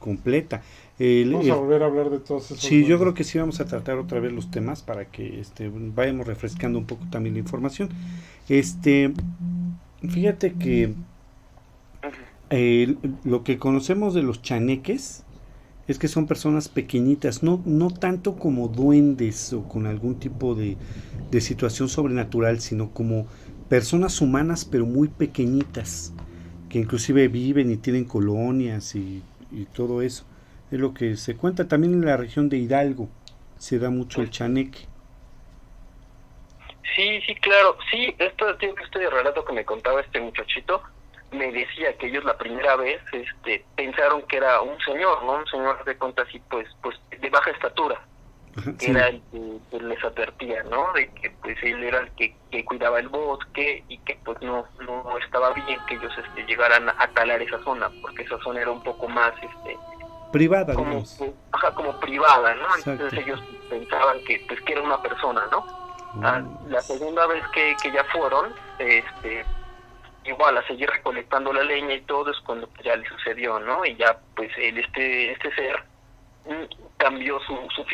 completa 0.01 0.63
vamos 0.99 1.49
a 1.49 1.57
volver 1.57 1.83
a 1.83 1.87
hablar 1.87 2.11
de 2.11 2.21
todos 2.21 2.45
esos. 2.47 2.61
Sí, 2.61 2.85
yo 2.85 2.99
creo 2.99 3.15
que 3.15 3.25
sí 3.25 3.39
vamos 3.39 3.61
a 3.61 3.65
tratar 3.65 3.99
otra 3.99 4.21
vez 4.21 4.33
los 4.33 4.51
temas 4.51 4.83
para 4.83 5.07
que 5.07 5.41
este, 5.41 5.71
vayamos 5.73 6.27
refrescando 6.27 6.79
un 6.79 6.87
poco 6.87 7.05
también 7.11 7.35
la 7.35 7.41
información. 7.41 7.89
Este, 8.49 9.13
fíjate 10.09 10.53
que 10.53 10.95
lo 13.25 13.43
que 13.43 13.59
conocemos 13.59 14.15
de 14.15 14.23
los 14.23 14.43
chaneques 14.43 15.25
es 15.89 15.99
que 15.99 16.09
son 16.09 16.27
personas 16.27 16.69
pequeñitas, 16.69 17.43
no, 17.43 17.61
no 17.67 17.91
tanto 17.91 18.37
como 18.37 18.69
duendes 18.69 19.53
o 19.53 19.65
con 19.65 19.87
algún 19.87 20.15
tipo 20.15 20.55
de, 20.55 20.77
de 21.31 21.41
situación 21.41 21.89
sobrenatural, 21.89 22.61
sino 22.61 22.91
como 22.91 23.27
personas 23.69 24.21
humanas 24.21 24.65
pero 24.65 24.87
muy 24.87 25.09
pequeñitas, 25.09 26.13
que 26.69 26.79
inclusive 26.79 27.29
viven 27.29 27.71
y 27.71 27.77
tienen 27.77 28.05
colonias 28.05 28.95
y, 28.95 29.23
y 29.53 29.65
todo 29.67 30.01
eso 30.01 30.25
es 30.75 30.81
lo 30.81 30.93
que 30.93 31.17
se 31.17 31.37
cuenta. 31.37 31.69
También 31.69 31.95
en 31.95 32.05
la 32.05 32.17
región 32.17 32.49
de 32.49 32.57
Hidalgo 32.57 33.09
se 33.59 33.79
da 33.79 33.91
mucho 33.91 34.21
el 34.21 34.31
chaneque. 34.31 34.87
Sí, 36.97 37.21
sí, 37.27 37.35
claro. 37.37 37.77
Sí, 37.91 38.15
esto, 38.19 38.57
tío, 38.57 38.75
este 38.83 39.11
relato 39.11 39.45
que 39.45 39.53
me 39.53 39.65
contaba 39.65 40.01
este 40.01 40.21
muchachito 40.21 40.83
me 41.33 41.51
decía 41.51 41.97
que 41.99 42.07
ellos 42.07 42.25
la 42.25 42.39
primera 42.39 42.77
vez 42.77 43.01
este, 43.13 43.65
pensaron 43.75 44.23
que 44.23 44.37
era 44.37 44.61
un 44.61 44.79
señor, 44.81 45.25
¿no? 45.25 45.39
Un 45.39 45.47
señor 45.47 45.85
de 45.85 45.97
cuenta 45.97 46.23
así, 46.23 46.41
pues, 46.49 46.69
pues 46.83 46.97
de 47.11 47.31
baja 47.31 47.51
estatura. 47.51 48.01
Era 48.81 49.09
el 49.09 49.21
que, 49.33 49.81
les 49.81 50.05
advertía, 50.05 50.63
¿no? 50.65 50.93
De 50.93 51.09
que 51.15 51.31
pues 51.43 51.57
él 51.65 51.83
era 51.83 51.99
el 52.01 52.11
que, 52.13 52.37
que, 52.53 52.65
cuidaba 52.65 53.01
el 53.01 53.09
bosque 53.09 53.83
y 53.89 53.99
que 53.99 54.17
pues 54.25 54.41
no 54.43 54.65
no 54.79 55.19
estaba 55.19 55.53
bien 55.55 55.81
que 55.89 55.97
ellos 55.97 56.13
este, 56.17 56.47
llegaran 56.47 56.89
a 56.89 57.09
talar 57.15 57.43
esa 57.43 57.59
zona, 57.65 57.91
porque 58.01 58.23
esa 58.23 58.39
zona 58.45 58.61
era 58.61 58.71
un 58.71 58.85
poco 58.85 59.09
más 59.09 59.33
este 59.43 59.77
privada 60.35 60.75
como, 60.75 61.05
ajá, 61.53 61.71
como 61.75 62.01
privada 62.01 62.57
no 62.57 62.67
entonces 62.77 63.21
ellos 63.21 63.41
pensaban 63.71 64.19
que 64.25 64.45
pues 64.49 64.61
que 64.63 64.73
era 64.73 64.83
una 64.83 65.01
persona 65.01 65.47
no 65.53 65.65
ah, 66.25 66.41
mm. 66.41 66.71
la 66.71 66.83
segunda 66.83 67.25
vez 67.29 67.45
que, 67.53 67.77
que 67.81 67.93
ya 67.93 68.03
fueron 68.13 68.53
este 68.81 69.47
igual 70.25 70.59
a 70.59 70.67
seguir 70.67 70.91
recolectando 70.91 71.53
la 71.53 71.63
leña 71.63 71.95
y 71.95 72.01
todo 72.01 72.33
es 72.33 72.41
cuando 72.41 72.69
ya 72.85 72.97
le 72.97 73.09
sucedió 73.09 73.61
no 73.61 73.85
y 73.87 73.95
ya 73.95 74.19
pues 74.35 74.51
el 74.59 74.77
este 74.79 75.31
este 75.31 75.55
ser 75.55 75.85
mm, 76.47 76.97
cambió 76.97 77.39
su, 77.47 77.57
su 77.71 77.85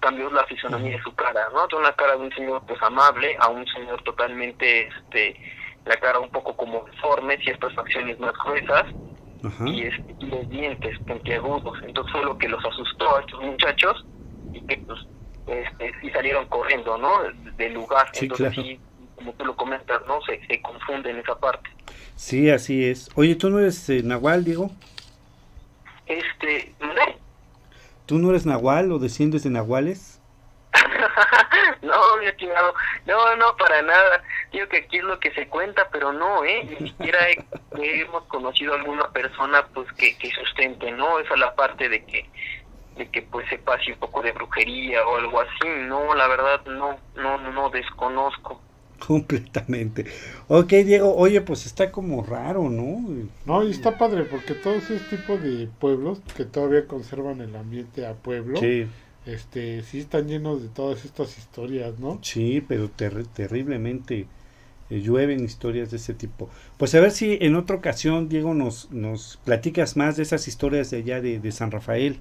cambió 0.00 0.28
la 0.28 0.44
fisonomía 0.44 0.98
de 0.98 1.02
su 1.02 1.14
cara 1.14 1.48
no 1.54 1.66
de 1.68 1.76
una 1.76 1.94
cara 1.94 2.16
de 2.16 2.22
un 2.22 2.32
señor 2.34 2.62
pues 2.66 2.82
amable 2.82 3.34
a 3.40 3.48
un 3.48 3.66
señor 3.66 4.02
totalmente 4.02 4.88
este 4.88 5.40
la 5.86 5.96
cara 5.96 6.18
un 6.18 6.28
poco 6.28 6.54
como 6.54 6.84
deforme 6.84 7.38
ciertas 7.38 7.72
facciones 7.72 8.20
más 8.20 8.34
gruesas 8.44 8.84
y, 9.42 10.26
los 10.26 10.48
dientes 10.50 10.98
puntiagudos. 11.06 11.78
Entonces 11.84 12.12
fue 12.12 12.24
lo 12.24 12.38
que 12.38 12.48
los 12.48 12.64
asustó 12.64 13.16
a 13.16 13.20
estos 13.20 13.42
muchachos 13.42 14.06
y 14.52 14.60
que 14.62 14.76
pues, 14.78 14.98
este, 15.46 15.92
y 16.02 16.10
salieron 16.10 16.46
corriendo, 16.46 16.98
¿no? 16.98 17.10
Del 17.56 17.74
lugar. 17.74 18.08
Entonces 18.20 18.78
como 19.16 19.32
tú 19.32 19.44
lo 19.44 19.56
comentas, 19.56 20.00
¿no? 20.06 20.20
Se, 20.22 20.40
se 20.46 20.62
confunde 20.62 21.10
en 21.10 21.18
esa 21.18 21.36
parte. 21.38 21.68
Sí, 22.14 22.50
así 22.50 22.84
es. 22.84 23.10
Oye, 23.16 23.34
¿tú 23.34 23.50
no 23.50 23.58
eres 23.58 23.88
eh, 23.90 24.02
Nahual, 24.04 24.44
Diego? 24.44 24.70
Este, 26.06 26.72
¿no? 26.80 26.88
¿Tú 28.06 28.18
no 28.18 28.30
eres 28.30 28.46
Nahual 28.46 28.92
o 28.92 28.98
desciendes 28.98 29.42
de 29.42 29.50
Nahuales? 29.50 30.17
no, 31.82 32.16
mi 32.18 32.26
estimado, 32.26 32.74
no, 33.06 33.36
no, 33.36 33.56
para 33.56 33.82
nada. 33.82 34.22
Digo 34.52 34.68
que 34.68 34.78
aquí 34.78 34.98
es 34.98 35.04
lo 35.04 35.18
que 35.20 35.32
se 35.32 35.48
cuenta, 35.48 35.88
pero 35.90 36.12
no, 36.12 36.44
¿eh? 36.44 36.64
Ni 36.64 36.88
siquiera 36.88 37.18
hemos 37.72 38.24
conocido 38.24 38.74
alguna 38.74 39.10
persona 39.10 39.66
pues 39.74 39.90
que, 39.92 40.16
que 40.18 40.30
sustente, 40.30 40.90
¿no? 40.92 41.18
Esa 41.18 41.34
es 41.34 41.40
la 41.40 41.54
parte 41.54 41.88
de 41.88 42.04
que 42.04 42.28
de 42.96 43.08
que 43.10 43.22
pues 43.22 43.48
se 43.48 43.58
pase 43.58 43.92
un 43.92 43.98
poco 44.00 44.22
de 44.22 44.32
brujería 44.32 45.06
o 45.06 45.16
algo 45.18 45.40
así, 45.40 45.68
no, 45.86 46.14
la 46.16 46.26
verdad 46.26 46.66
no, 46.66 46.98
no, 47.14 47.38
no 47.52 47.70
desconozco. 47.70 48.60
Completamente. 49.06 50.04
Ok, 50.48 50.70
Diego, 50.70 51.14
oye, 51.14 51.40
pues 51.40 51.64
está 51.64 51.92
como 51.92 52.24
raro, 52.24 52.68
¿no? 52.68 52.98
No, 53.46 53.62
y 53.62 53.70
está 53.70 53.96
padre 53.96 54.24
porque 54.24 54.54
todo 54.54 54.74
ese 54.74 54.98
tipo 54.98 55.36
de 55.36 55.68
pueblos 55.78 56.20
que 56.36 56.44
todavía 56.44 56.88
conservan 56.88 57.40
el 57.40 57.54
ambiente 57.54 58.04
a 58.04 58.14
pueblo, 58.14 58.58
sí 58.58 58.88
este, 59.28 59.82
sí 59.82 60.00
están 60.00 60.26
llenos 60.26 60.62
de 60.62 60.68
todas 60.68 61.04
estas 61.04 61.36
historias, 61.36 61.98
¿no? 61.98 62.18
Sí, 62.22 62.64
pero 62.66 62.88
terriblemente 62.88 64.26
eh, 64.90 65.00
llueven 65.00 65.44
historias 65.44 65.90
de 65.90 65.98
ese 65.98 66.14
tipo. 66.14 66.48
Pues 66.78 66.94
a 66.94 67.00
ver 67.00 67.10
si 67.10 67.38
en 67.40 67.54
otra 67.54 67.76
ocasión, 67.76 68.28
Diego, 68.28 68.54
nos, 68.54 68.90
nos 68.90 69.36
platicas 69.44 69.96
más 69.96 70.16
de 70.16 70.22
esas 70.22 70.48
historias 70.48 70.90
de 70.90 70.98
allá 70.98 71.20
de, 71.20 71.52
San 71.52 71.70
Rafael. 71.70 72.18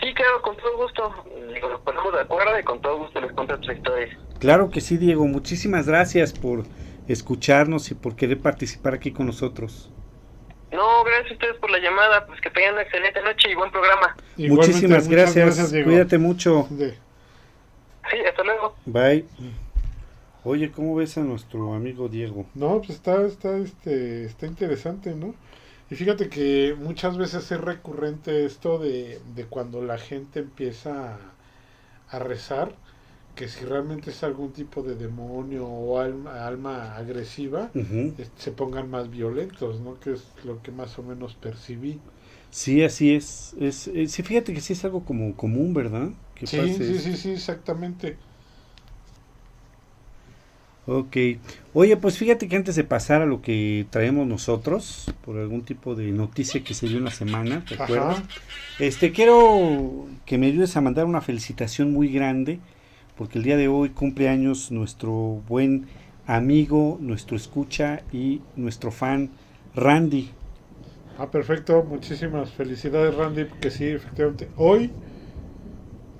Sí, 0.00 0.14
claro, 0.14 0.40
con 0.42 0.56
todo 0.56 0.76
gusto. 0.78 1.14
Nos 1.60 1.80
ponemos 1.82 2.12
de 2.12 2.20
acuerdo 2.20 2.58
y 2.58 2.62
con 2.64 2.80
todo 2.80 2.98
gusto 2.98 3.20
les 3.20 3.32
cuento 3.32 3.54
otras 3.54 3.76
historias. 3.76 4.18
Claro 4.38 4.70
que 4.70 4.80
sí, 4.80 4.96
Diego. 4.96 5.26
Muchísimas 5.26 5.86
gracias 5.86 6.32
por 6.32 6.64
escucharnos 7.06 7.90
y 7.90 7.94
por 7.94 8.16
querer 8.16 8.40
participar 8.40 8.94
aquí 8.94 9.12
con 9.12 9.26
nosotros. 9.26 9.90
No, 10.72 11.04
gracias 11.04 11.30
a 11.32 11.34
ustedes 11.34 11.56
por 11.56 11.70
la 11.70 11.78
llamada, 11.78 12.26
pues 12.26 12.40
que 12.40 12.50
tengan 12.50 12.74
una 12.74 12.82
excelente 12.82 13.20
noche 13.22 13.50
y 13.50 13.54
buen 13.54 13.70
programa. 13.70 14.16
Igualmente, 14.36 14.72
Muchísimas 14.72 15.08
gracias. 15.08 15.70
Diego. 15.70 15.86
Cuídate 15.90 16.18
mucho. 16.18 16.66
De- 16.70 16.98
Sí, 18.10 18.18
hasta 18.28 18.42
luego. 18.42 18.74
Bye. 18.84 19.24
Oye, 20.44 20.72
¿cómo 20.72 20.96
ves 20.96 21.16
a 21.18 21.20
nuestro 21.20 21.72
amigo 21.74 22.08
Diego? 22.08 22.46
No, 22.54 22.78
pues 22.78 22.90
está, 22.90 23.22
está, 23.24 23.56
este, 23.58 24.24
está 24.24 24.46
interesante, 24.46 25.14
¿no? 25.14 25.34
Y 25.88 25.94
fíjate 25.94 26.28
que 26.28 26.74
muchas 26.76 27.16
veces 27.16 27.52
es 27.52 27.60
recurrente 27.60 28.44
esto 28.44 28.78
de, 28.78 29.20
de 29.36 29.44
cuando 29.44 29.82
la 29.82 29.98
gente 29.98 30.40
empieza 30.40 31.14
a, 31.14 32.16
a 32.16 32.18
rezar, 32.18 32.72
que 33.34 33.48
si 33.48 33.64
realmente 33.64 34.10
es 34.10 34.22
algún 34.22 34.52
tipo 34.52 34.82
de 34.82 34.94
demonio 34.96 35.66
o 35.66 35.98
alma, 36.00 36.46
alma 36.46 36.96
agresiva, 36.96 37.70
se 38.36 38.52
pongan 38.52 38.90
más 38.90 39.10
violentos, 39.10 39.80
¿no? 39.80 39.98
Que 40.00 40.12
es 40.12 40.24
lo 40.44 40.62
que 40.62 40.72
más 40.72 40.98
o 40.98 41.02
menos 41.02 41.34
percibí. 41.34 42.00
Sí, 42.50 42.82
así 42.82 43.14
es. 43.14 43.54
es, 43.60 43.88
eh, 43.88 44.06
sí, 44.08 44.22
fíjate 44.22 44.52
que 44.52 44.60
sí 44.60 44.74
es 44.74 44.84
algo 44.84 45.04
como 45.04 45.34
común, 45.36 45.72
¿verdad? 45.74 46.10
Que 46.34 46.46
Sí, 46.46 46.58
pase 46.58 46.84
sí, 46.84 46.98
sí, 47.00 47.16
sí, 47.16 47.30
exactamente. 47.32 48.16
Ok. 50.86 51.16
Oye, 51.74 51.96
pues 51.96 52.18
fíjate 52.18 52.48
que 52.48 52.56
antes 52.56 52.74
de 52.74 52.82
pasar 52.84 53.22
a 53.22 53.26
lo 53.26 53.40
que 53.40 53.86
traemos 53.90 54.26
nosotros, 54.26 55.14
por 55.24 55.38
algún 55.38 55.64
tipo 55.64 55.94
de 55.94 56.10
noticia 56.10 56.64
que 56.64 56.74
se 56.74 56.88
dio 56.88 56.98
en 56.98 57.04
la 57.04 57.12
semana, 57.12 57.64
¿te 57.68 57.74
acuerdas? 57.76 58.16
Ajá. 58.16 58.26
Este, 58.78 59.12
quiero 59.12 60.08
que 60.26 60.38
me 60.38 60.46
ayudes 60.48 60.76
a 60.76 60.80
mandar 60.80 61.06
una 61.06 61.20
felicitación 61.20 61.92
muy 61.92 62.08
grande, 62.12 62.60
porque 63.16 63.38
el 63.38 63.44
día 63.44 63.56
de 63.56 63.68
hoy 63.68 63.90
cumple 63.90 64.28
años 64.28 64.70
nuestro 64.70 65.12
buen 65.48 65.86
amigo, 66.26 66.98
nuestro 67.00 67.36
escucha 67.36 68.02
y 68.12 68.40
nuestro 68.56 68.90
fan, 68.90 69.30
Randy. 69.74 70.30
Ah, 71.18 71.30
perfecto. 71.30 71.82
Muchísimas 71.84 72.50
felicidades, 72.50 73.14
Randy, 73.14 73.46
que 73.60 73.70
sí, 73.70 73.86
efectivamente. 73.86 74.48
Hoy, 74.56 74.90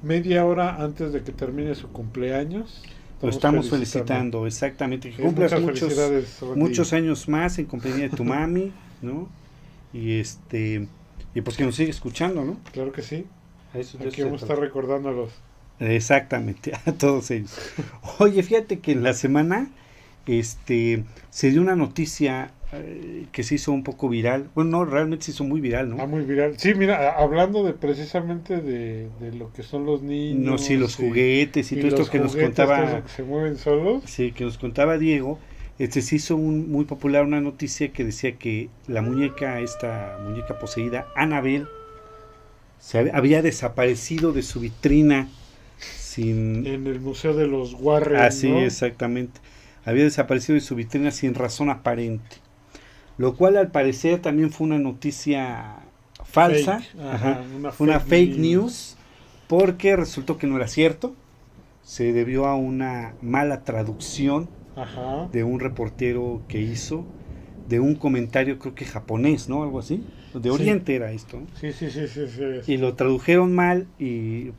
media 0.03 0.45
hora 0.45 0.83
antes 0.83 1.13
de 1.13 1.23
que 1.23 1.33
termine 1.33 1.75
su 1.75 1.89
cumpleaños. 1.89 2.83
Lo 3.23 3.29
estamos 3.31 3.69
felicitando, 3.69 4.47
exactamente. 4.47 5.11
Que 5.11 5.17
Sí, 5.17 5.23
cumplas 5.23 5.53
muchas 5.61 5.83
muchos, 5.83 6.57
muchos 6.57 6.93
años 6.93 7.29
más 7.29 7.59
en 7.59 7.67
compañía 7.67 8.09
de 8.09 8.17
tu 8.17 8.25
mami, 8.25 8.73
¿no? 9.01 9.29
Y 9.93 10.19
este, 10.19 10.89
y 11.35 11.41
pues 11.41 11.57
que 11.57 11.65
nos 11.65 11.77
sigue 11.77 11.91
escuchando, 11.91 12.45
¿no? 12.45 12.57
Claro 12.73 12.93
que 12.93 13.03
sí. 13.03 13.27
Eso- 13.75 13.99
Aquí 14.07 14.23
vamos 14.23 14.43
a 14.43 14.47
estar 14.47 14.59
recordándolos. 14.59 15.31
Exactamente, 15.81 16.73
a 16.87 16.93
todos 16.93 17.31
ellos. 17.31 17.59
Oye, 18.19 18.43
fíjate 18.43 18.79
que 18.81 18.93
en 18.93 19.03
la 19.03 19.15
semana 19.15 19.69
este 20.27 21.05
se 21.31 21.51
dio 21.51 21.61
una 21.61 21.75
noticia 21.75 22.53
eh, 22.73 23.27
que 23.33 23.43
se 23.43 23.57
hizo 23.57 23.73
un 23.73 23.83
poco 23.83 24.09
viral. 24.09 24.49
Bueno, 24.55 24.71
no, 24.71 24.85
realmente 24.85 25.25
se 25.27 25.31
hizo 25.33 25.45
muy 25.45 25.61
viral, 25.61 25.93
Ah, 25.93 25.97
¿no? 25.97 26.07
muy 26.07 26.23
viral. 26.23 26.55
Sí, 26.59 26.75
mira, 26.75 27.11
hablando 27.19 27.65
de 27.65 27.73
precisamente 27.75 28.61
de, 28.61 29.09
de 29.21 29.33
lo 29.33 29.53
que 29.53 29.63
son 29.63 29.85
los 29.85 30.03
niños. 30.03 30.45
No, 30.45 30.59
sí, 30.59 30.77
los 30.77 30.99
y- 31.01 31.09
juguetes 31.09 31.73
y, 31.73 31.75
y 31.75 31.79
todo 31.81 32.01
esto 32.03 32.11
que 32.13 32.19
nos 32.21 32.37
contaba, 32.37 33.03
que 33.03 33.09
se 33.09 33.23
mueven 33.25 33.57
solos. 33.59 34.05
sí, 34.07 34.33
que 34.33 34.45
nos 34.45 34.59
contaba 34.59 34.99
Diego. 34.99 35.39
Este 35.79 36.01
se 36.03 36.17
hizo 36.17 36.37
un, 36.37 36.71
muy 36.71 36.85
popular 36.85 37.25
una 37.25 37.41
noticia 37.41 37.93
que 37.93 38.05
decía 38.05 38.37
que 38.39 38.69
la 38.87 39.03
muñeca, 39.03 39.59
esta 39.61 40.19
muñeca 40.23 40.59
poseída, 40.59 41.09
Annabel, 41.17 41.67
se 42.79 42.99
hab- 43.01 43.11
había 43.15 43.43
desaparecido 43.43 44.33
de 44.33 44.43
su 44.43 44.61
vitrina 44.61 45.29
sin 46.13 46.67
En 46.67 46.87
el 46.87 47.01
Museo 47.01 47.35
de 47.35 47.47
los 47.47 47.75
Warren. 47.75 48.21
Así, 48.21 48.51
¿no? 48.51 48.61
exactamente. 48.61 49.41
Había 49.85 50.05
desaparecido 50.05 50.55
de 50.55 50.61
su 50.61 50.75
vitrina 50.75 51.11
sin 51.11 51.35
razón 51.35 51.71
aparente. 51.71 52.37
Lo 53.19 53.35
cual 53.37 53.57
al 53.57 53.71
parecer 53.71 54.21
también 54.21 54.51
fue 54.51 54.67
una 54.67 54.79
noticia 54.79 55.77
falsa, 56.25 56.79
Fake, 56.81 57.01
ajá, 57.01 57.31
ajá, 57.65 57.75
una 57.79 58.01
fake 58.01 58.37
news. 58.39 58.97
porque 59.49 59.97
resultó 59.97 60.39
que 60.39 60.47
no 60.47 60.57
era 60.57 60.67
cierto. 60.69 61.15
Se 61.83 62.13
debió 62.13 62.47
a 62.47 62.55
una 62.55 63.15
mala 63.23 63.65
traducción 63.65 64.49
Ajá. 64.77 65.29
de 65.33 65.45
un 65.45 65.61
reportero 65.61 66.43
que 66.49 66.61
hizo, 66.61 67.05
de 67.69 67.81
un 67.81 67.97
comentario 67.97 68.59
creo 68.59 68.75
que 68.75 68.85
japonés, 68.85 69.49
¿no? 69.49 69.63
Algo 69.63 69.79
así. 69.81 70.05
De 70.33 70.45
Sí. 70.45 70.49
Oriente 70.49 70.95
era 70.95 71.11
esto. 71.13 71.41
¿no? 71.41 71.47
Sí, 71.61 71.73
sí, 71.73 71.91
sí, 71.91 72.07
sí. 72.09 72.23
sí. 72.29 72.73
Y 72.73 72.77
lo 72.79 72.95
tradujeron 72.95 73.55
mal 73.55 73.87
y 73.99 74.53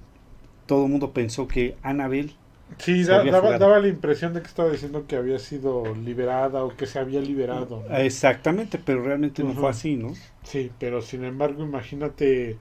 todo 0.66 0.86
el 0.86 0.92
mundo 0.92 1.12
pensó 1.12 1.48
que 1.48 1.76
Annabel 1.84 2.32
Sí, 2.80 3.04
da- 3.04 3.24
daba, 3.24 3.80
la 3.80 3.88
impresión 3.88 4.34
de 4.34 4.42
que 4.42 4.48
estaba 4.48 4.70
diciendo 4.72 5.06
que 5.08 5.16
había 5.16 5.38
sido 5.40 5.94
liberada 5.96 6.64
o 6.64 6.76
que 6.76 6.86
se 6.86 7.00
había 7.00 7.22
liberado. 7.22 7.84
¿no? 7.90 7.98
Exactamente, 7.98 8.80
pero 8.84 9.04
realmente 9.04 9.44
no 9.44 9.54
fue 9.54 9.70
así, 9.70 9.96
¿no? 9.96 10.14
Sí, 10.44 10.72
pero 10.80 11.02
sin 11.02 11.24
embargo, 11.24 11.64
imagínate, 11.64 12.58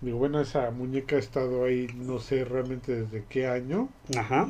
digo, 0.00 0.18
bueno, 0.18 0.40
esa 0.40 0.70
muñeca 0.70 1.16
ha 1.16 1.18
estado 1.18 1.64
ahí, 1.64 1.88
no 1.96 2.18
sé 2.18 2.44
realmente 2.44 3.02
desde 3.02 3.24
qué 3.28 3.46
año, 3.48 3.88
Ajá. 4.16 4.48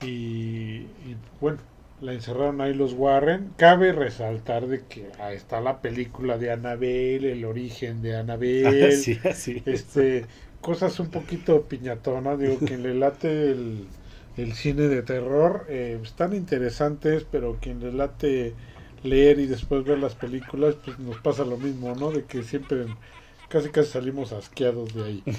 y, 0.00 0.06
y, 0.06 1.16
bueno, 1.40 1.58
la 2.00 2.12
encerraron 2.12 2.60
ahí 2.60 2.74
los 2.74 2.92
Warren. 2.94 3.50
Cabe 3.56 3.92
resaltar 3.92 4.66
de 4.66 4.82
que 4.86 5.08
ahí 5.18 5.36
está 5.36 5.60
la 5.60 5.80
película 5.80 6.38
de 6.38 6.50
Annabelle, 6.52 7.32
el 7.32 7.44
origen 7.44 8.02
de 8.02 8.16
Annabelle, 8.18 8.98
Así, 8.98 9.18
así. 9.24 9.62
este, 9.66 10.26
cosas 10.64 10.98
un 11.00 11.08
poquito 11.10 11.62
piñatonas, 11.68 12.38
digo, 12.38 12.58
quien 12.66 12.82
le 12.82 12.94
late 12.94 13.50
el, 13.52 13.86
el 14.36 14.54
cine 14.54 14.88
de 14.88 15.02
terror, 15.02 15.66
eh, 15.68 15.98
están 16.02 16.34
interesantes, 16.34 17.24
pero 17.30 17.58
quien 17.60 17.80
le 17.80 17.92
late 17.92 18.54
leer 19.02 19.38
y 19.38 19.46
después 19.46 19.84
ver 19.84 19.98
las 19.98 20.14
películas, 20.14 20.76
pues 20.82 20.98
nos 20.98 21.16
pasa 21.18 21.44
lo 21.44 21.58
mismo, 21.58 21.94
¿no? 21.94 22.10
De 22.10 22.24
que 22.24 22.42
siempre, 22.42 22.86
casi 23.48 23.68
casi 23.68 23.90
salimos 23.90 24.32
asqueados 24.32 24.94
de 24.94 25.04
ahí. 25.04 25.22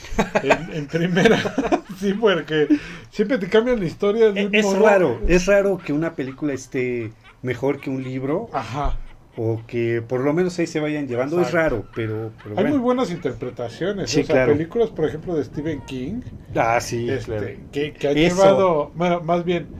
En, 0.44 0.74
en 0.76 0.88
primera, 0.88 1.40
sí, 2.00 2.14
porque 2.14 2.68
siempre 3.10 3.38
te 3.40 3.50
cambian 3.50 3.80
la 3.80 3.86
historia 3.86 4.32
de 4.32 4.46
un 4.46 4.54
Es 4.54 4.64
modo- 4.66 4.84
raro, 4.86 5.20
es 5.28 5.46
raro 5.48 5.80
que 5.84 5.94
una 5.94 6.14
película 6.14 6.54
esté 6.54 7.12
mejor 7.42 7.80
que 7.80 7.90
un 7.90 8.04
libro 8.04 8.50
Ajá. 8.54 8.98
O 9.36 9.64
que 9.68 10.02
por 10.02 10.22
lo 10.22 10.34
menos 10.34 10.58
ahí 10.60 10.68
se 10.68 10.80
vayan 10.80 11.08
llevando. 11.08 11.42
Es 11.42 11.52
raro, 11.52 11.90
pero, 11.94 12.34
pero 12.44 12.56
Hay 12.56 12.66
bueno. 12.66 12.76
muy 12.76 12.78
buenas 12.80 13.12
interpretaciones, 13.12 14.10
Sí, 14.10 14.22
o 14.22 14.24
sea, 14.24 14.36
claro. 14.36 14.52
películas, 14.54 14.90
por 14.92 15.06
ejemplo, 15.06 15.36
de 15.36 15.44
Stephen 15.44 15.82
King, 15.86 16.22
Ah, 16.56 16.80
sí, 16.80 17.10
este, 17.10 17.26
claro. 17.26 17.48
que, 17.72 17.94
que 17.94 18.08
ha 18.08 18.14
llevado, 18.14 18.92
bueno, 18.96 19.22
más 19.22 19.44
bien, 19.46 19.72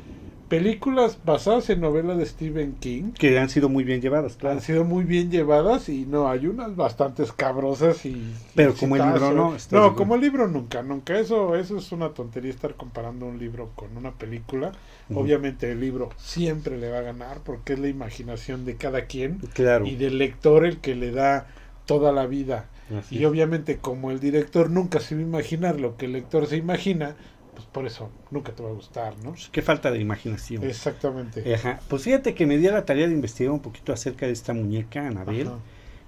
películas 0.48 1.20
basadas 1.24 1.70
en 1.70 1.82
novelas 1.82 2.18
de 2.18 2.26
Stephen 2.26 2.76
King 2.80 3.14
Que 3.14 3.38
han 3.40 3.50
sido 3.50 3.70
muy 3.70 3.84
bien 3.84 4.02
llevadas, 4.02 4.36
claro. 4.38 4.56
han 4.56 4.62
sido 4.62 4.84
muy 4.86 5.04
bien 5.06 5.32
llevadas 5.32 5.90
y 5.90 6.06
no, 6.06 6.30
hay 6.30 6.48
unas 6.48 6.76
bastante 6.76 7.24
escabrosas 7.24 8.06
y... 8.06 8.42
Pero 8.54 8.72
y 8.72 8.74
como 8.76 8.96
el 8.96 9.04
libro 9.04 9.32
no, 9.32 9.56
¿estás 9.56 9.84
de 9.84 9.90
No, 9.90 9.96
como 9.96 10.16
el 10.16 10.22
libro 10.22 10.48
nunca, 10.48 10.84
nunca. 10.84 11.20
Eso, 11.20 11.56
eso 11.56 11.78
es 11.78 11.92
una 11.92 12.14
tontería 12.14 12.52
estar 12.52 12.76
comparando 12.76 13.26
un 13.26 13.40
libro 13.40 13.72
con 13.76 13.98
una 13.98 14.12
película. 14.18 14.72
Obviamente 15.14 15.72
el 15.72 15.80
libro 15.80 16.10
siempre 16.18 16.78
le 16.78 16.90
va 16.90 16.98
a 17.00 17.02
ganar 17.02 17.42
porque 17.44 17.74
es 17.74 17.80
la 17.80 17.88
imaginación 17.90 18.66
de 18.66 18.76
cada 18.76 19.06
quien 19.06 19.38
Claro. 19.54 19.86
y 19.86 19.96
del 19.96 20.18
lector 20.18 20.66
el 20.66 20.78
que 20.80 20.96
le 20.96 21.12
da 21.12 21.48
toda 21.86 22.12
la 22.12 22.26
vida. 22.26 22.66
así 22.98 23.16
Y 23.18 23.20
es. 23.20 23.26
obviamente 23.30 23.78
como 23.78 24.10
el 24.12 24.20
director 24.20 24.70
nunca 24.72 25.00
se 25.00 25.14
va 25.16 25.22
a 25.22 25.24
imaginar 25.24 25.80
lo 25.80 25.96
que 25.98 26.06
el 26.08 26.14
lector 26.14 26.48
se 26.48 26.58
imagina, 26.58 27.16
pues 27.54 27.68
por 27.68 27.86
eso 27.86 28.10
nunca 28.32 28.52
te 28.54 28.64
va 28.64 28.70
a 28.70 28.74
gustar, 28.74 29.16
¿no? 29.24 29.32
Pues, 29.32 29.50
Qué 29.52 29.62
falta 29.62 29.92
de 29.92 30.00
imaginación. 30.00 30.64
Exactamente. 30.64 31.54
Ajá. 31.54 31.80
Pues 31.88 32.02
fíjate 32.02 32.34
que 32.34 32.46
me 32.48 32.58
di 32.58 32.68
a 32.68 32.72
la 32.74 32.86
tarea 32.86 33.08
de 33.08 33.14
investigar 33.14 33.52
un 33.54 33.60
poquito 33.62 33.94
acerca 33.94 34.26
de 34.26 34.32
esta 34.34 34.54
muñeca, 34.54 35.06
Anabel. 35.08 35.48
Ajá. 35.48 35.58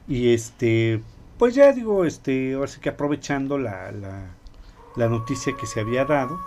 Y 0.08 0.34
este, 0.34 1.02
pues 1.38 1.54
ya 1.54 1.72
digo, 1.72 2.04
este, 2.06 2.54
ahora 2.56 2.68
sí 2.68 2.80
que 2.82 2.90
aprovechando 2.90 3.58
la, 3.60 3.92
la, 3.92 4.26
la 4.96 5.08
noticia 5.08 5.54
que 5.60 5.68
se 5.68 5.80
había 5.82 6.04
dado 6.06 6.40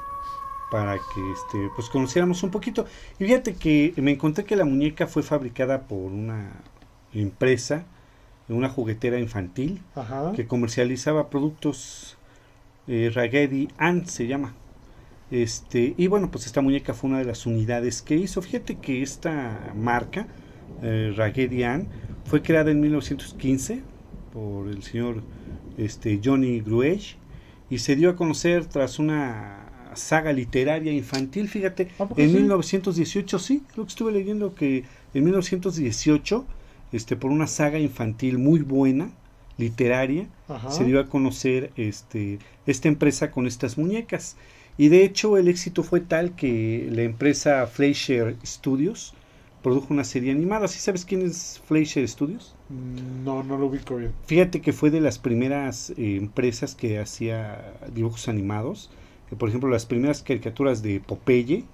para 0.70 0.94
que 0.94 1.32
este, 1.32 1.70
pues 1.74 1.88
conociéramos 1.88 2.42
un 2.42 2.50
poquito. 2.50 2.86
Y 3.18 3.24
fíjate 3.24 3.54
que 3.54 3.92
me 3.96 4.12
encontré 4.12 4.44
que 4.44 4.56
la 4.56 4.64
muñeca 4.64 5.06
fue 5.06 5.22
fabricada 5.22 5.82
por 5.88 6.12
una 6.12 6.52
empresa, 7.12 7.84
una 8.48 8.68
juguetera 8.68 9.18
infantil, 9.18 9.82
Ajá. 9.94 10.32
que 10.34 10.46
comercializaba 10.46 11.30
productos 11.30 12.16
eh, 12.88 13.10
Raggedy 13.14 13.68
Ann 13.78 14.06
se 14.06 14.26
llama. 14.26 14.54
Este, 15.30 15.94
y 15.96 16.08
bueno, 16.08 16.30
pues 16.30 16.46
esta 16.46 16.60
muñeca 16.60 16.92
fue 16.92 17.10
una 17.10 17.20
de 17.20 17.24
las 17.24 17.46
unidades 17.46 18.02
que 18.02 18.16
hizo. 18.16 18.42
Fíjate 18.42 18.78
que 18.78 19.02
esta 19.02 19.72
marca, 19.76 20.26
eh, 20.82 21.12
Raggedy 21.16 21.62
Ann, 21.62 21.86
fue 22.24 22.42
creada 22.42 22.70
en 22.70 22.80
1915 22.80 23.82
por 24.32 24.68
el 24.68 24.82
señor 24.82 25.22
este, 25.78 26.20
Johnny 26.22 26.60
Gruech 26.60 27.16
y 27.68 27.78
se 27.78 27.94
dio 27.94 28.10
a 28.10 28.16
conocer 28.16 28.66
tras 28.66 28.98
una 28.98 29.69
saga 30.00 30.32
literaria 30.32 30.92
infantil, 30.92 31.48
fíjate, 31.48 31.88
¿A 31.98 32.06
poco 32.06 32.20
en 32.20 32.30
sí? 32.30 32.36
1918, 32.36 33.38
sí, 33.38 33.62
lo 33.76 33.84
que 33.84 33.88
estuve 33.90 34.12
leyendo 34.12 34.54
que 34.54 34.84
en 35.14 35.24
1918, 35.24 36.44
este, 36.92 37.16
por 37.16 37.30
una 37.30 37.46
saga 37.46 37.78
infantil 37.78 38.38
muy 38.38 38.60
buena, 38.60 39.10
literaria, 39.58 40.26
Ajá. 40.48 40.70
se 40.70 40.84
dio 40.84 41.00
a 41.00 41.06
conocer 41.08 41.70
este, 41.76 42.38
esta 42.66 42.88
empresa 42.88 43.30
con 43.30 43.46
estas 43.46 43.76
muñecas. 43.78 44.36
Y 44.78 44.88
de 44.88 45.04
hecho 45.04 45.36
el 45.36 45.48
éxito 45.48 45.82
fue 45.82 46.00
tal 46.00 46.34
que 46.34 46.88
la 46.90 47.02
empresa 47.02 47.66
Fleischer 47.66 48.36
Studios 48.44 49.12
produjo 49.62 49.92
una 49.92 50.04
serie 50.04 50.30
animada. 50.32 50.68
¿Sí 50.68 50.78
sabes 50.78 51.04
quién 51.04 51.20
es 51.20 51.60
Fleischer 51.66 52.08
Studios? 52.08 52.54
Mm, 52.70 53.24
No, 53.24 53.42
no 53.42 53.58
lo 53.58 53.66
ubico 53.66 53.96
bien. 53.96 54.12
Fíjate 54.26 54.62
que 54.62 54.72
fue 54.72 54.90
de 54.90 55.02
las 55.02 55.18
primeras 55.18 55.90
eh, 55.90 56.16
empresas 56.16 56.74
que 56.74 56.98
hacía 56.98 57.74
dibujos 57.94 58.28
animados. 58.28 58.88
Por 59.38 59.48
ejemplo, 59.48 59.70
las 59.70 59.86
primeras 59.86 60.22
caricaturas 60.22 60.82
de 60.82 61.00
Popeye 61.00 61.64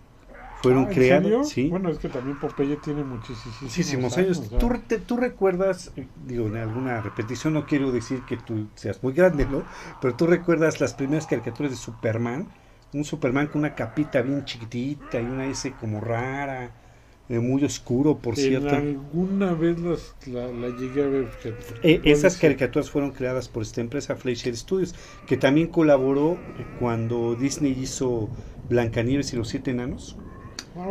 fueron 0.54 0.86
Ah, 0.86 0.90
¿en 0.90 0.94
creadas. 0.94 1.32
serio? 1.32 1.42
Sí, 1.42 1.70
Bueno, 1.70 1.90
es 1.90 1.98
que 1.98 2.08
también 2.08 2.38
Popeye 2.38 2.76
tiene 2.76 3.04
muchísimos, 3.04 3.60
muchísimos 3.62 4.16
años. 4.18 4.42
¿Tú, 4.58 4.70
te- 4.86 4.98
tú 4.98 5.16
recuerdas, 5.16 5.92
digo, 6.14 6.46
en 6.48 6.56
alguna 6.56 7.00
repetición, 7.00 7.54
no 7.54 7.66
quiero 7.66 7.92
decir 7.92 8.24
que 8.24 8.36
tú 8.36 8.68
seas 8.74 9.02
muy 9.02 9.12
grande, 9.12 9.46
¿no? 9.46 9.66
Pero 10.00 10.14
tú 10.16 10.26
recuerdas 10.26 10.80
las 10.80 10.94
primeras 10.94 11.26
caricaturas 11.26 11.70
de 11.72 11.76
Superman. 11.78 12.48
Un 12.92 13.04
Superman 13.04 13.48
con 13.48 13.60
una 13.60 13.74
capita 13.74 14.22
bien 14.22 14.44
chiquitita 14.44 15.20
y 15.20 15.28
una 15.30 15.46
S 15.46 15.76
como 15.76 16.00
rara, 16.00 16.72
eh, 17.28 17.38
muy 17.40 17.64
oscuro, 17.64 18.18
por 18.18 18.34
En 18.34 18.40
cierto. 18.44 18.74
alguna 18.76 19.52
vez 19.54 19.78
las- 19.80 20.14
la, 20.26 20.46
la 20.52 20.68
llegué 20.68 21.02
a 21.02 21.08
ver. 21.08 21.28
Eh, 21.82 22.00
esas 22.04 22.36
caricaturas 22.36 22.90
fueron 22.90 23.10
creadas 23.12 23.48
por 23.48 23.62
esta 23.62 23.80
empresa 23.80 24.16
Fleischer 24.16 24.56
Studios, 24.56 24.94
que 25.26 25.36
también 25.36 25.68
colaboró 25.68 26.38
cuando 26.78 27.34
Disney 27.34 27.72
hizo 27.72 28.30
Blancanieves 28.68 29.32
y 29.32 29.36
los 29.36 29.48
Siete 29.48 29.72
Enanos, 29.72 30.16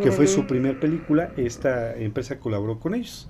que 0.02 0.12
fue 0.12 0.28
su 0.28 0.48
primer 0.48 0.80
película, 0.80 1.32
esta 1.38 1.96
empresa 1.96 2.40
colaboró 2.40 2.80
con 2.80 2.96
ellos. 2.96 3.30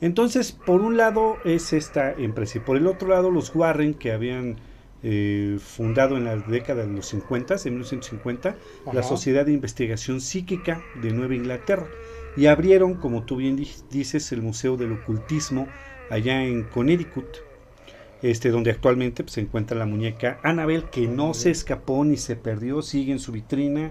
Entonces, 0.00 0.52
por 0.52 0.80
un 0.80 0.96
lado 0.96 1.36
es 1.44 1.72
esta 1.72 2.12
empresa 2.12 2.58
y 2.58 2.60
por 2.60 2.76
el 2.76 2.86
otro 2.88 3.08
lado 3.08 3.30
los 3.30 3.54
Warren, 3.54 3.94
que 3.94 4.12
habían 4.12 4.56
eh, 5.04 5.58
fundado 5.60 6.16
en 6.16 6.24
la 6.24 6.36
década 6.36 6.86
de 6.86 6.92
los 6.92 7.06
50, 7.06 7.54
en 7.64 7.74
1950, 7.74 8.56
la. 8.92 9.02
Sociedad 9.02 9.46
de 9.46 9.52
Investigación 9.52 10.20
Psíquica 10.20 10.82
de 11.02 11.12
Nueva 11.12 11.34
Inglaterra. 11.34 11.86
Y 12.36 12.46
abrieron, 12.46 12.94
como 12.94 13.24
tú 13.24 13.36
bien 13.36 13.56
di- 13.56 13.70
dices, 13.90 14.32
el 14.32 14.42
Museo 14.42 14.76
del 14.76 14.92
Ocultismo 14.92 15.68
allá 16.08 16.44
en 16.44 16.64
Connecticut, 16.64 17.38
este, 18.22 18.50
donde 18.50 18.70
actualmente 18.70 19.24
pues, 19.24 19.34
se 19.34 19.40
encuentra 19.40 19.76
la 19.78 19.86
muñeca 19.86 20.38
Annabelle, 20.42 20.86
que 20.90 21.08
no 21.08 21.34
se 21.34 21.50
escapó 21.50 22.04
ni 22.04 22.16
se 22.16 22.36
perdió, 22.36 22.82
sigue 22.82 23.12
en 23.12 23.18
su 23.18 23.32
vitrina, 23.32 23.90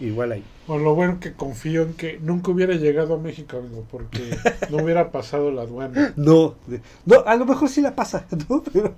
igual 0.00 0.32
ahí. 0.32 0.42
Bueno, 0.66 0.82
lo 0.84 0.94
bueno 0.94 1.20
que 1.20 1.32
confío 1.34 1.82
en 1.82 1.94
que 1.94 2.18
nunca 2.20 2.50
hubiera 2.50 2.74
llegado 2.74 3.14
a 3.14 3.18
México, 3.18 3.58
amigo, 3.58 3.84
porque 3.90 4.18
no 4.70 4.78
hubiera 4.82 5.12
pasado 5.12 5.52
la 5.52 5.62
aduana. 5.62 6.12
No, 6.16 6.54
no, 7.04 7.20
a 7.24 7.36
lo 7.36 7.46
mejor 7.46 7.68
sí 7.68 7.80
la 7.80 7.94
pasa, 7.94 8.26
¿no? 8.48 8.62
Pero, 8.72 8.94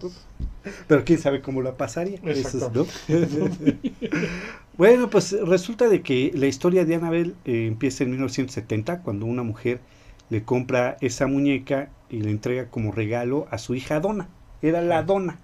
pero 0.86 1.04
quién 1.04 1.18
sabe 1.18 1.42
cómo 1.42 1.60
la 1.62 1.76
pasaría. 1.76 2.20
Eso 2.24 2.58
es, 2.58 2.72
¿no? 2.72 2.86
bueno, 4.78 5.10
pues 5.10 5.32
resulta 5.32 5.88
de 5.88 6.02
que 6.02 6.30
la 6.34 6.46
historia 6.46 6.84
de 6.84 6.94
Annabelle 6.94 7.34
eh, 7.44 7.66
empieza 7.66 8.04
en 8.04 8.10
1970, 8.10 9.02
cuando 9.02 9.26
una 9.26 9.42
mujer 9.42 9.80
le 10.30 10.44
compra 10.44 10.96
esa 11.00 11.26
muñeca 11.26 11.90
y 12.08 12.20
le 12.22 12.30
entrega 12.30 12.70
como 12.70 12.92
regalo 12.92 13.48
a 13.50 13.58
su 13.58 13.74
hija 13.74 13.98
Donna. 13.98 14.28
Era 14.62 14.80
la 14.80 15.02
Donna, 15.02 15.38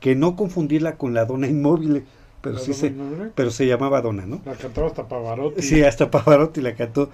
que 0.00 0.14
no 0.14 0.36
confundirla 0.36 0.96
con 0.96 1.12
la 1.12 1.26
Donna 1.26 1.46
inmóvil, 1.48 2.04
pero 2.40 2.54
¿La 2.54 2.60
sí 2.60 2.72
se, 2.72 2.94
pero 3.34 3.50
se 3.50 3.66
llamaba 3.66 4.00
Donna, 4.00 4.24
¿no? 4.26 4.40
La 4.44 4.54
cantaba 4.54 4.86
hasta 4.86 5.06
Pavarotti. 5.06 5.62
Sí, 5.62 5.82
hasta 5.82 6.10
Pavarotti 6.10 6.62
la 6.62 6.74
cantó. 6.74 7.10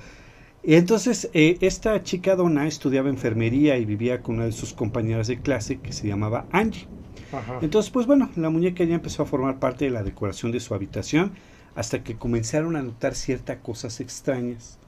Y 0.62 0.74
entonces, 0.74 1.28
eh, 1.34 1.58
esta 1.60 2.02
chica 2.02 2.36
Donna 2.36 2.66
estudiaba 2.66 3.08
enfermería 3.08 3.78
y 3.78 3.84
vivía 3.84 4.22
con 4.22 4.36
una 4.36 4.44
de 4.44 4.52
sus 4.52 4.72
compañeras 4.72 5.26
de 5.26 5.40
clase 5.40 5.80
que 5.80 5.92
se 5.92 6.06
llamaba 6.06 6.46
Angie. 6.50 6.86
Ajá. 7.32 7.58
Entonces, 7.62 7.90
pues 7.90 8.06
bueno, 8.06 8.30
la 8.36 8.50
muñeca 8.50 8.84
ya 8.84 8.94
empezó 8.94 9.22
a 9.22 9.26
formar 9.26 9.58
parte 9.58 9.84
de 9.84 9.90
la 9.90 10.02
decoración 10.02 10.52
de 10.52 10.60
su 10.60 10.74
habitación 10.74 11.32
hasta 11.74 12.02
que 12.02 12.16
comenzaron 12.16 12.76
a 12.76 12.82
notar 12.82 13.14
ciertas 13.14 13.58
cosas 13.58 14.00
extrañas 14.00 14.78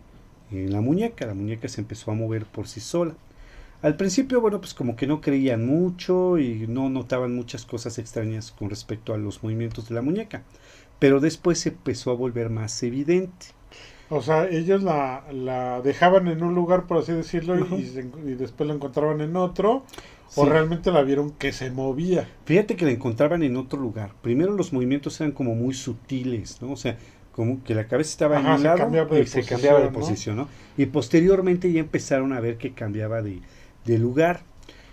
en 0.50 0.72
la 0.72 0.80
muñeca. 0.80 1.26
La 1.26 1.34
muñeca 1.34 1.68
se 1.68 1.80
empezó 1.80 2.10
a 2.10 2.14
mover 2.14 2.46
por 2.46 2.66
sí 2.66 2.80
sola. 2.80 3.14
Al 3.82 3.96
principio, 3.96 4.40
bueno, 4.40 4.60
pues 4.60 4.74
como 4.74 4.94
que 4.94 5.06
no 5.06 5.20
creían 5.20 5.64
mucho 5.64 6.38
y 6.38 6.66
no 6.68 6.90
notaban 6.90 7.34
muchas 7.34 7.64
cosas 7.64 7.98
extrañas 7.98 8.52
con 8.52 8.68
respecto 8.68 9.14
a 9.14 9.18
los 9.18 9.42
movimientos 9.42 9.88
de 9.88 9.94
la 9.94 10.02
muñeca. 10.02 10.42
Pero 10.98 11.20
después 11.20 11.60
se 11.60 11.70
empezó 11.70 12.10
a 12.10 12.14
volver 12.14 12.50
más 12.50 12.82
evidente. 12.82 13.46
O 14.10 14.20
sea, 14.20 14.48
ellos 14.48 14.82
la, 14.82 15.24
la 15.32 15.80
dejaban 15.80 16.26
en 16.28 16.42
un 16.42 16.54
lugar, 16.54 16.86
por 16.86 16.98
así 16.98 17.12
decirlo, 17.12 17.56
y 17.76 18.34
después 18.34 18.66
la 18.66 18.74
encontraban 18.74 19.20
en 19.20 19.36
otro, 19.36 19.84
o 20.36 20.44
realmente 20.44 20.90
la 20.92 21.02
vieron 21.02 21.32
que 21.32 21.52
se 21.52 21.70
movía. 21.70 22.28
Fíjate 22.44 22.76
que 22.76 22.84
la 22.84 22.92
encontraban 22.92 23.42
en 23.42 23.56
otro 23.56 23.80
lugar. 23.80 24.12
Primero 24.22 24.52
los 24.52 24.72
movimientos 24.72 25.20
eran 25.20 25.32
como 25.32 25.54
muy 25.54 25.74
sutiles, 25.74 26.60
¿no? 26.62 26.72
O 26.72 26.76
sea, 26.76 26.96
como 27.32 27.62
que 27.64 27.74
la 27.74 27.86
cabeza 27.86 28.10
estaba 28.10 28.38
Ajá, 28.38 28.50
en 28.50 28.54
un 28.56 28.62
lado 28.62 28.78
cambiaba 28.78 29.18
y 29.18 29.26
se 29.26 29.44
cambiaba 29.44 29.80
de 29.80 29.88
posición, 29.88 30.36
¿no? 30.36 30.44
posición, 30.44 30.68
¿no? 30.76 30.82
Y 30.82 30.86
posteriormente 30.86 31.72
ya 31.72 31.80
empezaron 31.80 32.32
a 32.32 32.40
ver 32.40 32.58
que 32.58 32.72
cambiaba 32.72 33.22
de, 33.22 33.40
de 33.84 33.98
lugar. 33.98 34.42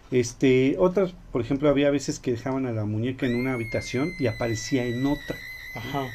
Este, 0.10 0.76
otras, 0.80 1.14
por 1.32 1.42
ejemplo, 1.42 1.70
había 1.70 1.92
veces 1.92 2.20
que 2.20 2.32
dejaban 2.32 2.66
a 2.66 2.72
la 2.72 2.86
muñeca 2.86 3.26
en 3.26 3.36
una 3.36 3.54
habitación 3.54 4.12
y 4.20 4.28
aparecía 4.28 4.86
en 4.86 5.06
otra. 5.06 5.36
Ajá. 5.76 6.08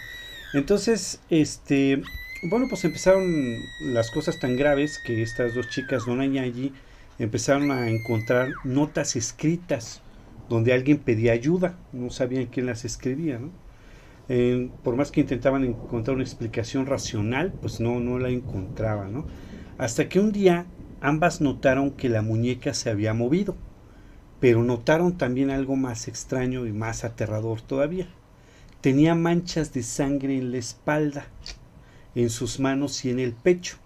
Entonces, 0.54 1.20
este, 1.30 2.02
bueno, 2.42 2.66
pues 2.68 2.85
empezaron 2.85 3.61
las 3.80 4.11
cosas 4.11 4.38
tan 4.38 4.56
graves 4.56 4.98
que 4.98 5.22
estas 5.22 5.54
dos 5.54 5.68
chicas, 5.68 6.06
Donna 6.06 6.26
y 6.26 6.38
Angie, 6.38 6.72
empezaron 7.22 7.70
a 7.70 7.88
encontrar 7.88 8.50
notas 8.64 9.14
escritas 9.14 10.02
donde 10.48 10.72
alguien 10.72 10.98
pedía 10.98 11.32
ayuda, 11.32 11.78
no 11.92 12.11
sabían 12.11 12.46
quién 12.46 12.66
las 12.66 12.85
escribía, 12.85 13.38
¿no? 13.38 13.50
Por 14.82 14.96
más 14.96 15.12
que 15.12 15.20
intentaban 15.20 15.64
encontrar 15.64 16.16
una 16.16 16.24
explicación 16.24 16.87
racional, 16.87 17.52
pues 17.61 17.80
no, 17.80 18.00
no 18.00 18.18
la 18.18 18.30
encontraban, 18.30 19.12
¿no? 19.12 19.26
Hasta 19.78 20.08
que 20.08 20.18
un 20.18 20.32
día 20.32 20.66
ambas 21.00 21.40
notaron 21.40 21.92
que 21.92 22.08
la 22.08 22.22
muñeca 22.22 22.74
se 22.74 22.90
había 22.90 23.14
movido, 23.14 23.56
pero 24.40 24.64
notaron 24.64 25.16
también 25.16 25.50
algo 25.50 25.76
más 25.76 26.08
extraño 26.08 26.66
y 26.66 26.72
más 26.72 27.04
aterrador 27.04 27.61
todavía. 27.61 28.08
Tenía 28.80 29.14
manchas 29.14 29.72
de 29.72 29.85
sangre 29.85 30.37
en 30.37 30.50
la 30.50 30.58
espalda, 30.58 31.26
en 32.16 32.30
sus 32.30 32.58
manos 32.58 33.04
y 33.04 33.11
en 33.11 33.20
el 33.20 33.32
pecho. 33.32 33.76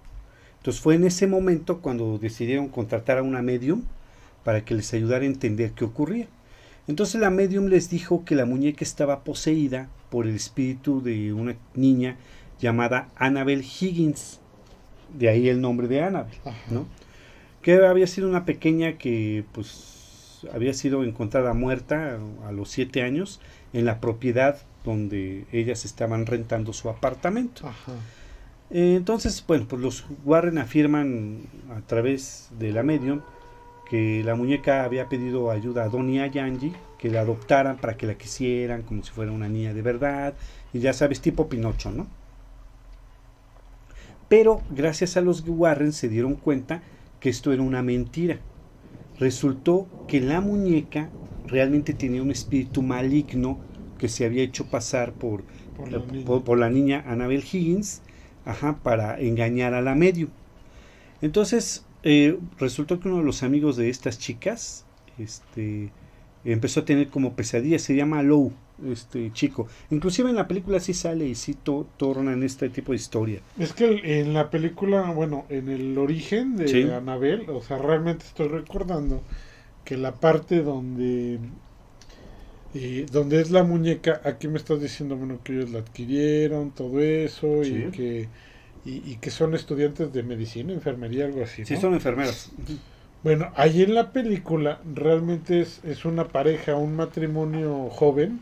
Entonces 0.67 0.83
fue 0.83 0.97
en 0.97 1.05
ese 1.05 1.29
momento 1.29 1.79
cuando 1.79 2.19
decidieron 2.19 2.67
contratar 2.67 3.19
a 3.19 3.23
una 3.23 3.41
medium 3.41 3.83
para 4.43 4.65
que 4.65 4.75
les 4.75 4.93
ayudara 4.95 5.23
a 5.23 5.27
entender 5.29 5.71
qué 5.71 5.85
ocurría. 5.85 6.27
Entonces 6.89 7.21
la 7.21 7.31
medium 7.31 7.67
les 7.67 7.89
dijo 7.89 8.25
que 8.25 8.35
la 8.35 8.47
muñeca 8.47 8.83
estaba 8.83 9.23
poseída 9.23 9.89
por 10.11 10.27
el 10.27 10.35
espíritu 10.35 11.01
de 11.01 11.33
una 11.33 11.55
niña 11.75 12.17
llamada 12.59 13.07
Annabel 13.15 13.61
Higgins. 13.63 14.41
De 15.17 15.29
ahí 15.29 15.49
el 15.49 15.61
nombre 15.61 15.87
de 15.87 16.03
Annabel. 16.03 16.35
¿no? 16.69 16.89
Que 17.63 17.87
había 17.87 18.09
sido 18.09 18.29
una 18.29 18.45
pequeña 18.45 18.99
que 18.99 19.45
pues 19.53 20.41
había 20.53 20.75
sido 20.75 21.05
encontrada 21.05 21.55
muerta 21.55 22.19
a 22.45 22.51
los 22.51 22.71
siete 22.71 23.03
años 23.03 23.39
en 23.73 23.85
la 23.85 24.01
propiedad 24.01 24.59
donde 24.85 25.45
ellas 25.53 25.85
estaban 25.85 26.27
rentando 26.27 26.73
su 26.73 26.91
apartamento. 26.91 27.69
Ajá. 27.69 27.93
Eh, 28.71 28.95
entonces, 28.97 29.45
bueno, 29.47 29.67
pues 29.69 29.81
los 29.81 30.07
Warren 30.25 30.59
afirman 30.59 31.43
a 31.71 31.81
través 31.83 32.51
de 32.59 32.73
la 32.73 32.83
medium 32.83 33.23
que 33.89 34.23
la 34.25 34.35
muñeca 34.35 34.85
había 34.85 35.09
pedido 35.09 35.51
ayuda 35.51 35.85
a 35.85 35.89
Donnie 35.89 36.29
y 36.33 36.39
a 36.39 36.45
Angie, 36.45 36.73
que 36.99 37.09
la 37.11 37.21
adoptaran 37.21 37.79
para 37.79 37.97
que 37.97 38.07
la 38.07 38.17
quisieran 38.17 38.83
como 38.83 39.05
si 39.05 39.13
fuera 39.13 39.31
una 39.33 39.49
niña 39.49 39.73
de 39.75 39.83
verdad, 39.83 40.35
y 40.73 40.81
ya 40.81 40.93
sabes, 40.93 41.21
tipo 41.21 41.49
Pinocho, 41.49 41.91
¿no? 41.93 42.09
Pero 44.29 44.63
gracias 44.71 45.17
a 45.17 45.21
los 45.21 45.45
Warren 45.47 45.93
se 45.93 46.09
dieron 46.09 46.35
cuenta 46.35 46.83
que 47.21 47.29
esto 47.29 47.53
era 47.53 47.63
una 47.63 47.83
mentira. 47.83 48.41
Resultó 49.19 49.89
que 50.09 50.21
la 50.21 50.41
muñeca 50.41 51.11
realmente 51.47 51.95
tenía 51.95 52.23
un 52.23 52.31
espíritu 52.31 52.83
maligno 52.83 53.59
que 53.99 54.09
se 54.09 54.25
había 54.25 54.43
hecho 54.43 54.67
pasar 54.67 55.13
por, 55.13 55.45
Por 55.77 55.91
la 55.93 55.99
niña. 56.01 56.25
por, 56.27 56.45
por 56.45 56.59
la 56.59 56.71
niña 56.71 57.05
Annabel 57.07 57.45
Higgins, 57.51 58.03
ajá, 58.47 58.79
para 58.83 59.21
engañar 59.21 59.75
a 59.75 59.83
la 59.83 59.95
medium. 59.95 60.31
Entonces, 61.21 61.85
eh, 62.03 62.39
resultó 62.59 63.01
que 63.01 63.09
uno 63.09 63.19
de 63.19 63.25
los 63.25 63.43
amigos 63.43 63.77
de 63.77 63.89
estas 63.91 64.19
chicas, 64.19 64.85
este, 65.19 65.91
empezó 66.45 66.81
a 66.81 66.85
tener 66.85 67.09
como 67.09 67.35
pesadillas, 67.35 67.83
se 67.83 67.97
llama 67.97 68.23
Lou, 68.23 68.53
este 68.87 69.33
chico. 69.33 69.67
Inclusive 69.91 70.29
en 70.31 70.37
la 70.37 70.47
película 70.47 70.79
sí 70.81 70.93
sale 70.95 71.27
y 71.27 71.35
sí 71.35 71.55
to- 71.55 71.87
tornan 71.97 72.43
este 72.43 72.69
tipo 72.69 72.93
de 72.93 72.97
historia. 72.97 73.41
Es 73.59 73.73
que 73.73 74.21
en 74.21 74.35
la 74.35 74.51
película, 74.51 75.11
bueno, 75.13 75.47
en 75.49 75.69
el 75.71 75.97
origen 75.99 76.57
de 76.57 76.69
Sí. 76.69 76.83
Anabel, 76.83 77.49
o 77.51 77.63
sea, 77.63 77.79
realmente 77.79 78.27
estoy 78.27 78.49
recordando 78.49 79.23
que 79.85 79.97
la 79.97 80.13
parte 80.13 80.63
donde 80.63 81.39
eh, 82.79 83.07
donde 83.11 83.41
es 83.41 83.51
la 83.51 83.63
muñeca, 83.65 84.21
aquí 84.25 84.49
me 84.49 84.59
estás 84.59 84.81
diciendo, 84.81 85.17
bueno, 85.17 85.41
que 85.43 85.53
ellos 85.55 85.71
la 85.71 85.81
adquirieron, 85.81 86.73
todo 86.75 87.01
eso, 87.01 87.65
Sí. 87.65 87.75
y 87.89 87.91
que 87.91 88.29
y, 88.85 89.13
y 89.13 89.17
que 89.17 89.31
son 89.31 89.55
estudiantes 89.55 90.13
de 90.13 90.23
medicina, 90.23 90.73
enfermería, 90.73 91.25
algo 91.27 91.43
así. 91.43 91.65
Sí, 91.65 91.77
son 91.77 91.95
enfermeras. 91.95 92.53
Bueno, 93.23 93.51
ahí 93.57 93.83
en 93.83 93.95
la 93.95 94.13
película 94.13 94.81
realmente 94.85 95.61
es, 95.61 95.81
es 95.85 96.05
una 96.05 96.29
pareja, 96.29 96.77
un 96.77 96.95
matrimonio 96.97 97.89
joven 97.91 98.41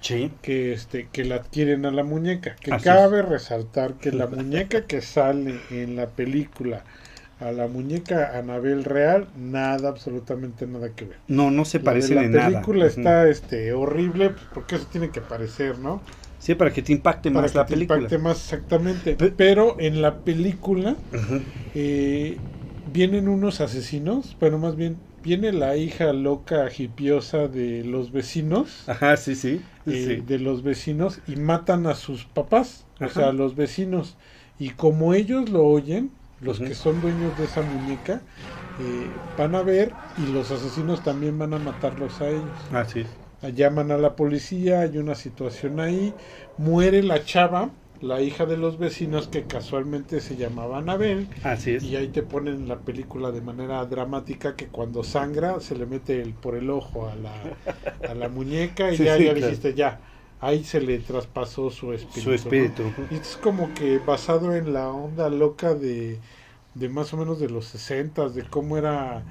Sí. 0.00 0.30
que 0.42 0.72
este 0.72 1.08
que 1.10 1.24
la 1.24 1.36
adquieren 1.36 1.86
a 1.86 1.90
la 1.90 2.04
muñeca. 2.04 2.56
Que 2.56 2.72
Así 2.72 2.84
cabe 2.84 3.22
resaltar 3.22 3.94
que 3.94 4.12
la 4.12 4.26
muñeca 4.26 4.86
que 4.86 5.00
sale 5.00 5.66
en 5.70 5.96
la 5.96 6.10
película 6.10 6.84
a 7.38 7.52
la 7.52 7.68
muñeca 7.68 8.36
Anabel 8.38 8.84
real, 8.84 9.30
nada, 9.34 9.88
absolutamente 9.88 10.66
nada 10.66 10.94
que 10.94 11.04
ver. 11.06 11.22
No, 11.28 11.50
no 11.50 11.64
se 11.64 11.78
La 11.80 11.92
de 11.92 12.08
La 12.08 12.22
nada. 12.30 12.62
película 12.62 12.86
está 12.86 13.28
este 13.28 13.72
horrible, 13.72 14.30
pues, 14.30 14.46
porque 14.52 14.76
eso 14.76 14.86
tiene 14.88 15.10
que 15.12 15.20
parecer, 15.22 15.78
¿no? 15.78 16.04
Sí, 16.38 16.54
para 16.54 16.72
que 16.72 16.82
te 16.82 16.92
impacte 16.92 17.30
Para 17.30 17.46
más 17.46 17.52
que 17.52 17.58
la 17.58 17.66
te 17.66 17.72
película. 17.72 18.08
impacte 18.08 18.18
más 18.18 18.38
exactamente. 18.38 19.16
Pe- 19.16 19.30
Pero 19.32 19.76
en 19.80 20.02
la 20.02 20.24
película 20.24 20.98
eh, 21.74 22.44
vienen 22.84 23.28
unos 23.28 23.60
asesinos, 23.60 24.36
bueno, 24.40 24.58
más 24.58 24.76
bien 24.76 25.02
viene 25.22 25.52
la 25.52 25.76
hija 25.76 26.12
loca 26.12 26.68
hipiosa 26.76 27.48
de 27.48 27.84
los 27.84 28.12
vecinos, 28.12 28.94
Ajá, 28.94 29.16
sí, 29.16 29.34
sí. 29.36 29.64
eh, 29.86 29.94
sí. 29.96 30.24
de 30.26 30.38
los 30.38 30.62
vecinos 30.62 31.22
y 31.26 31.36
matan 31.36 31.86
a 31.86 31.94
sus 31.94 32.26
papás, 32.26 32.86
o 33.00 33.10
sea, 33.10 33.28
a 33.28 33.32
los 33.32 33.54
vecinos. 33.56 34.18
Y 34.58 34.70
como 34.70 35.14
ellos 35.14 35.50
lo 35.50 35.64
oyen, 35.66 36.16
los 36.40 36.60
que 36.60 36.74
son 36.74 37.00
dueños 37.00 37.36
de 37.36 37.44
esa 37.44 37.62
muñeca, 37.62 38.24
eh, 38.78 39.22
van 39.36 39.54
a 39.54 39.62
ver 39.62 39.96
y 40.14 40.26
los 40.26 40.50
asesinos 40.50 41.02
también 41.02 41.38
van 41.38 41.54
a 41.54 41.58
matarlos 41.58 42.20
a 42.20 42.30
ellos. 42.30 42.70
Ah, 42.70 42.84
sí. 42.84 43.06
Llaman 43.42 43.90
a 43.92 43.98
la 43.98 44.16
policía, 44.16 44.80
hay 44.80 44.98
una 44.98 45.14
situación 45.14 45.78
ahí, 45.80 46.16
muere 46.56 47.02
la 47.02 47.22
chava, 47.24 47.70
la 48.00 48.20
hija 48.22 48.46
de 48.46 48.56
los 48.56 48.78
vecinos 48.78 49.28
que 49.28 49.46
casualmente 49.46 50.20
se 50.20 50.36
llamaba 50.36 50.78
Anabel, 50.78 51.30
Así 51.42 51.72
es. 51.74 51.84
y 51.88 51.96
ahí 51.96 52.08
te 52.08 52.22
ponen 52.22 52.66
la 52.66 52.80
película 52.84 53.30
de 53.30 53.42
manera 53.42 53.84
dramática 53.86 54.56
que 54.56 54.70
cuando 54.70 55.02
sangra 55.04 55.60
se 55.60 55.76
le 55.76 55.86
mete 55.86 56.20
el, 56.22 56.34
por 56.34 56.56
el 56.56 56.70
ojo 56.70 57.08
a 57.08 57.14
la, 57.16 57.58
a 58.04 58.14
la 58.14 58.28
muñeca 58.28 58.92
y 58.92 58.98
Sí, 58.98 59.02
ya, 59.02 59.18
sí, 59.18 59.24
ya 59.24 59.34
claro. 59.34 59.34
dijiste 59.34 59.74
ya, 59.74 60.02
ahí 60.40 60.64
se 60.64 60.80
le 60.80 60.98
traspasó 61.00 61.70
su 61.70 61.92
espíritu. 61.92 62.20
Su 62.20 62.30
¿no? 62.30 62.34
espíritu. 62.34 62.94
Y 63.10 63.16
es 63.16 63.36
como 63.36 63.74
que 63.74 63.98
basado 63.98 64.54
en 64.54 64.72
la 64.72 64.90
onda 64.90 65.28
loca 65.30 65.74
de, 65.74 66.20
de 66.74 66.88
más 66.88 67.12
o 67.14 67.16
menos 67.16 67.40
de 67.40 67.48
los 67.50 67.66
60 67.66 68.28
de 68.30 68.44
cómo 68.44 68.76
era 68.78 69.24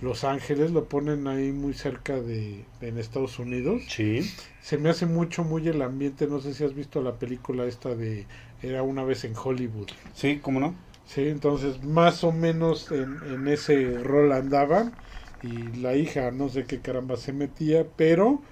Los 0.00 0.24
Ángeles, 0.24 0.70
lo 0.72 0.88
ponen 0.88 1.26
ahí 1.26 1.52
muy 1.52 1.74
cerca 1.74 2.20
de 2.20 2.66
en 2.80 2.98
Estados 2.98 3.38
Unidos. 3.38 3.82
Sí. 3.88 4.34
Se 4.60 4.78
me 4.78 4.90
hace 4.90 5.06
mucho 5.06 5.44
muy 5.44 5.66
el 5.68 5.82
ambiente, 5.82 6.26
no 6.26 6.40
sé 6.40 6.54
si 6.54 6.64
has 6.64 6.74
visto 6.74 7.02
la 7.02 7.18
película 7.18 7.66
esta 7.66 7.94
de 7.94 8.26
Era 8.62 8.82
una 8.82 9.04
vez 9.04 9.24
en 9.24 9.34
Hollywood. 9.36 9.88
Sí, 10.14 10.40
¿cómo 10.40 10.60
no? 10.60 10.74
Sí, 11.06 11.22
entonces 11.28 11.82
más 11.82 12.22
o 12.24 12.32
menos 12.32 12.90
en, 12.92 13.22
en 13.32 13.48
ese 13.48 13.98
rol 14.02 14.32
andaban 14.32 14.96
y 15.42 15.72
la 15.72 15.94
hija 15.96 16.30
no 16.30 16.48
sé 16.48 16.66
qué 16.66 16.80
caramba 16.80 17.16
se 17.16 17.32
metía, 17.32 17.86
pero 17.96 18.42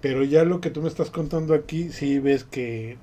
pero 0.00 0.24
ya 0.24 0.44
lo 0.44 0.60
que 0.60 0.70
tú 0.70 0.82
me 0.82 0.88
estás 0.88 1.10
contando 1.10 1.54
aquí 1.54 1.90
sí 1.90 2.18
ves 2.18 2.44
que 2.44 2.98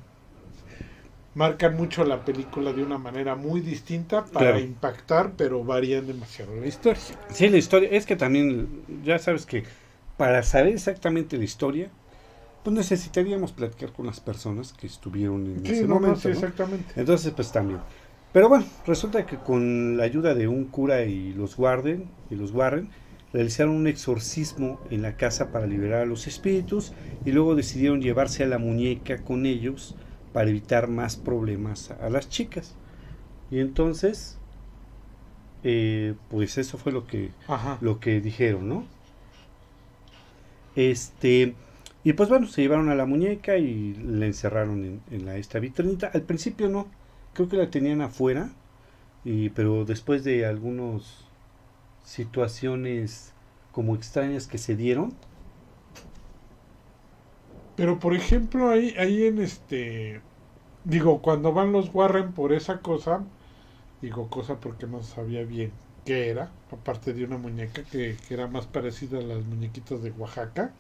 marcan 1.35 1.75
mucho 1.75 2.03
la 2.03 2.23
película 2.25 2.73
de 2.73 2.81
una 2.81 2.97
manera 2.97 3.35
muy 3.35 3.61
distinta 3.61 4.25
para 4.25 4.39
Claro. 4.53 4.59
impactar, 4.59 5.33
pero 5.37 5.63
varían 5.63 6.07
demasiado 6.07 6.55
la 6.55 6.65
historia. 6.67 7.03
Sí, 7.29 7.49
la 7.49 7.57
historia, 7.57 7.89
es 7.91 8.05
que 8.05 8.15
también, 8.15 8.83
ya 9.03 9.19
sabes 9.19 9.45
que 9.45 9.63
para 10.17 10.43
saber 10.43 10.73
exactamente 10.73 11.37
la 11.37 11.43
historia, 11.43 11.91
pues 12.63 12.75
necesitaríamos 12.75 13.53
platicar 13.53 13.93
con 13.93 14.05
las 14.07 14.19
personas 14.21 14.73
que 14.73 14.87
estuvieron 14.87 15.47
en 15.47 15.65
Sí, 15.65 15.73
ese 15.73 15.87
no, 15.87 15.99
no, 15.99 16.15
momento. 16.15 16.15
sí, 16.15 16.29
¿no? 16.29 16.35
exactamente. 16.37 16.93
Entonces, 16.97 17.33
pues 17.33 17.51
también. 17.51 17.81
Pero 18.31 18.49
bueno, 18.49 18.65
resulta 18.85 19.25
que 19.25 19.37
con 19.39 19.97
la 19.97 20.03
ayuda 20.05 20.35
de 20.35 20.47
un 20.47 20.65
cura 20.65 21.03
y 21.05 21.33
los 21.33 21.57
Warden, 21.59 22.11
y 22.29 22.35
los 22.35 22.51
Warren, 22.51 22.91
realizaron 23.35 23.75
un 23.75 23.87
exorcismo 23.87 24.79
en 24.89 25.01
la 25.01 25.17
casa 25.17 25.51
para 25.51 25.67
liberar 25.67 26.03
a 26.03 26.05
los 26.05 26.25
espíritus 26.25 26.93
y 27.25 27.33
luego 27.33 27.55
decidieron 27.55 28.01
llevarse 28.01 28.45
a 28.45 28.47
la 28.47 28.59
muñeca 28.59 29.17
con 29.23 29.45
ellos 29.45 29.93
para 30.31 30.49
evitar 30.49 30.87
más 30.87 31.17
problemas 31.17 31.91
a 31.91 32.09
las 32.09 32.29
chicas. 32.29 32.75
Y 33.51 33.59
entonces, 33.59 34.37
eh, 35.65 36.13
pues 36.29 36.57
eso 36.57 36.77
fue 36.77 36.93
lo 36.93 37.07
que 37.07 37.31
Ajá. 37.49 37.77
lo 37.81 37.99
que 37.99 38.21
dijeron, 38.21 38.69
¿no? 38.69 38.85
Este, 40.77 41.55
y 42.05 42.13
pues 42.13 42.29
bueno, 42.29 42.47
se 42.47 42.61
llevaron 42.61 42.87
a 42.87 42.95
la 42.95 43.05
muñeca 43.05 43.57
y 43.57 43.95
la 43.95 44.27
encerraron 44.27 44.85
en, 44.85 45.01
en 45.11 45.25
la, 45.25 45.35
esta 45.35 45.59
vitrinita. 45.59 46.09
Al 46.13 46.21
principio 46.21 46.69
no, 46.69 46.87
creo 47.33 47.49
que 47.49 47.57
la 47.57 47.69
tenían 47.69 47.99
afuera, 47.99 48.49
y, 49.25 49.49
pero 49.49 49.83
después 49.83 50.23
de 50.23 50.45
algunas 50.45 51.24
situaciones 52.05 53.33
como 53.73 53.95
extrañas 53.95 54.47
que 54.47 54.57
se 54.57 54.75
dieron, 54.77 55.13
Pero 57.75 57.99
por 57.99 58.15
ejemplo, 58.15 58.69
ahí, 58.69 58.95
ahí 58.97 59.25
en 59.25 59.39
este, 59.41 60.21
digo, 60.85 61.21
cuando 61.21 61.51
van 61.53 61.71
los 61.71 61.93
Warren 61.93 62.31
por 62.31 62.53
esa 62.53 62.79
cosa, 62.79 63.23
digo 64.01 64.29
cosa 64.29 64.59
porque 64.59 64.87
no 64.87 65.03
sabía 65.03 65.43
bien 65.43 65.71
qué 66.05 66.29
era, 66.29 66.51
aparte 66.71 67.13
de 67.13 67.25
una 67.25 67.37
muñeca 67.37 67.83
que, 67.83 68.17
que 68.27 68.33
era 68.33 68.47
más 68.47 68.65
parecida 68.67 69.19
a 69.19 69.23
las 69.23 69.45
muñequitas 69.45 70.01
de 70.03 70.11
Oaxaca, 70.11 70.71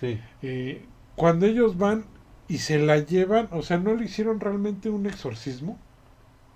sí. 0.00 0.20
eh, 0.42 0.84
cuando 1.16 1.46
ellos 1.46 1.78
van 1.78 2.04
y 2.48 2.58
se 2.58 2.78
la 2.78 2.98
llevan, 2.98 3.48
o 3.52 3.62
sea, 3.62 3.78
no 3.78 3.94
le 3.94 4.04
hicieron 4.04 4.40
realmente 4.40 4.90
un 4.90 5.06
exorcismo. 5.06 5.78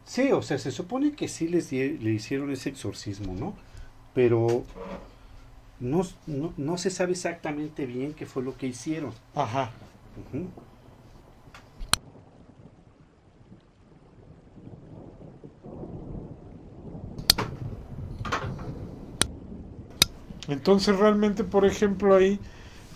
Sí, 0.05 0.33
o 0.33 0.43
sea, 0.43 0.59
se 0.59 0.71
supone 0.71 1.13
que 1.13 1.29
sí 1.29 1.49
les 1.49 1.73
le 1.73 2.11
hicieron 2.13 2.51
ese 2.51 2.71
exorcismo, 2.71 3.35
¿no? 3.35 3.55
Pero 4.19 4.65
no, 5.79 6.03
no, 6.27 6.53
no 6.57 6.77
se 6.77 6.91
sabe 6.91 7.13
exactamente 7.13 7.87
bien 7.87 8.15
qué 8.15 8.27
fue 8.27 8.43
lo 8.43 8.57
que 8.57 8.67
hicieron. 8.67 9.13
Ajá. 9.37 9.71
Entonces 20.49 20.97
realmente, 20.97 21.45
por 21.45 21.65
ejemplo, 21.65 22.17
ahí, 22.17 22.41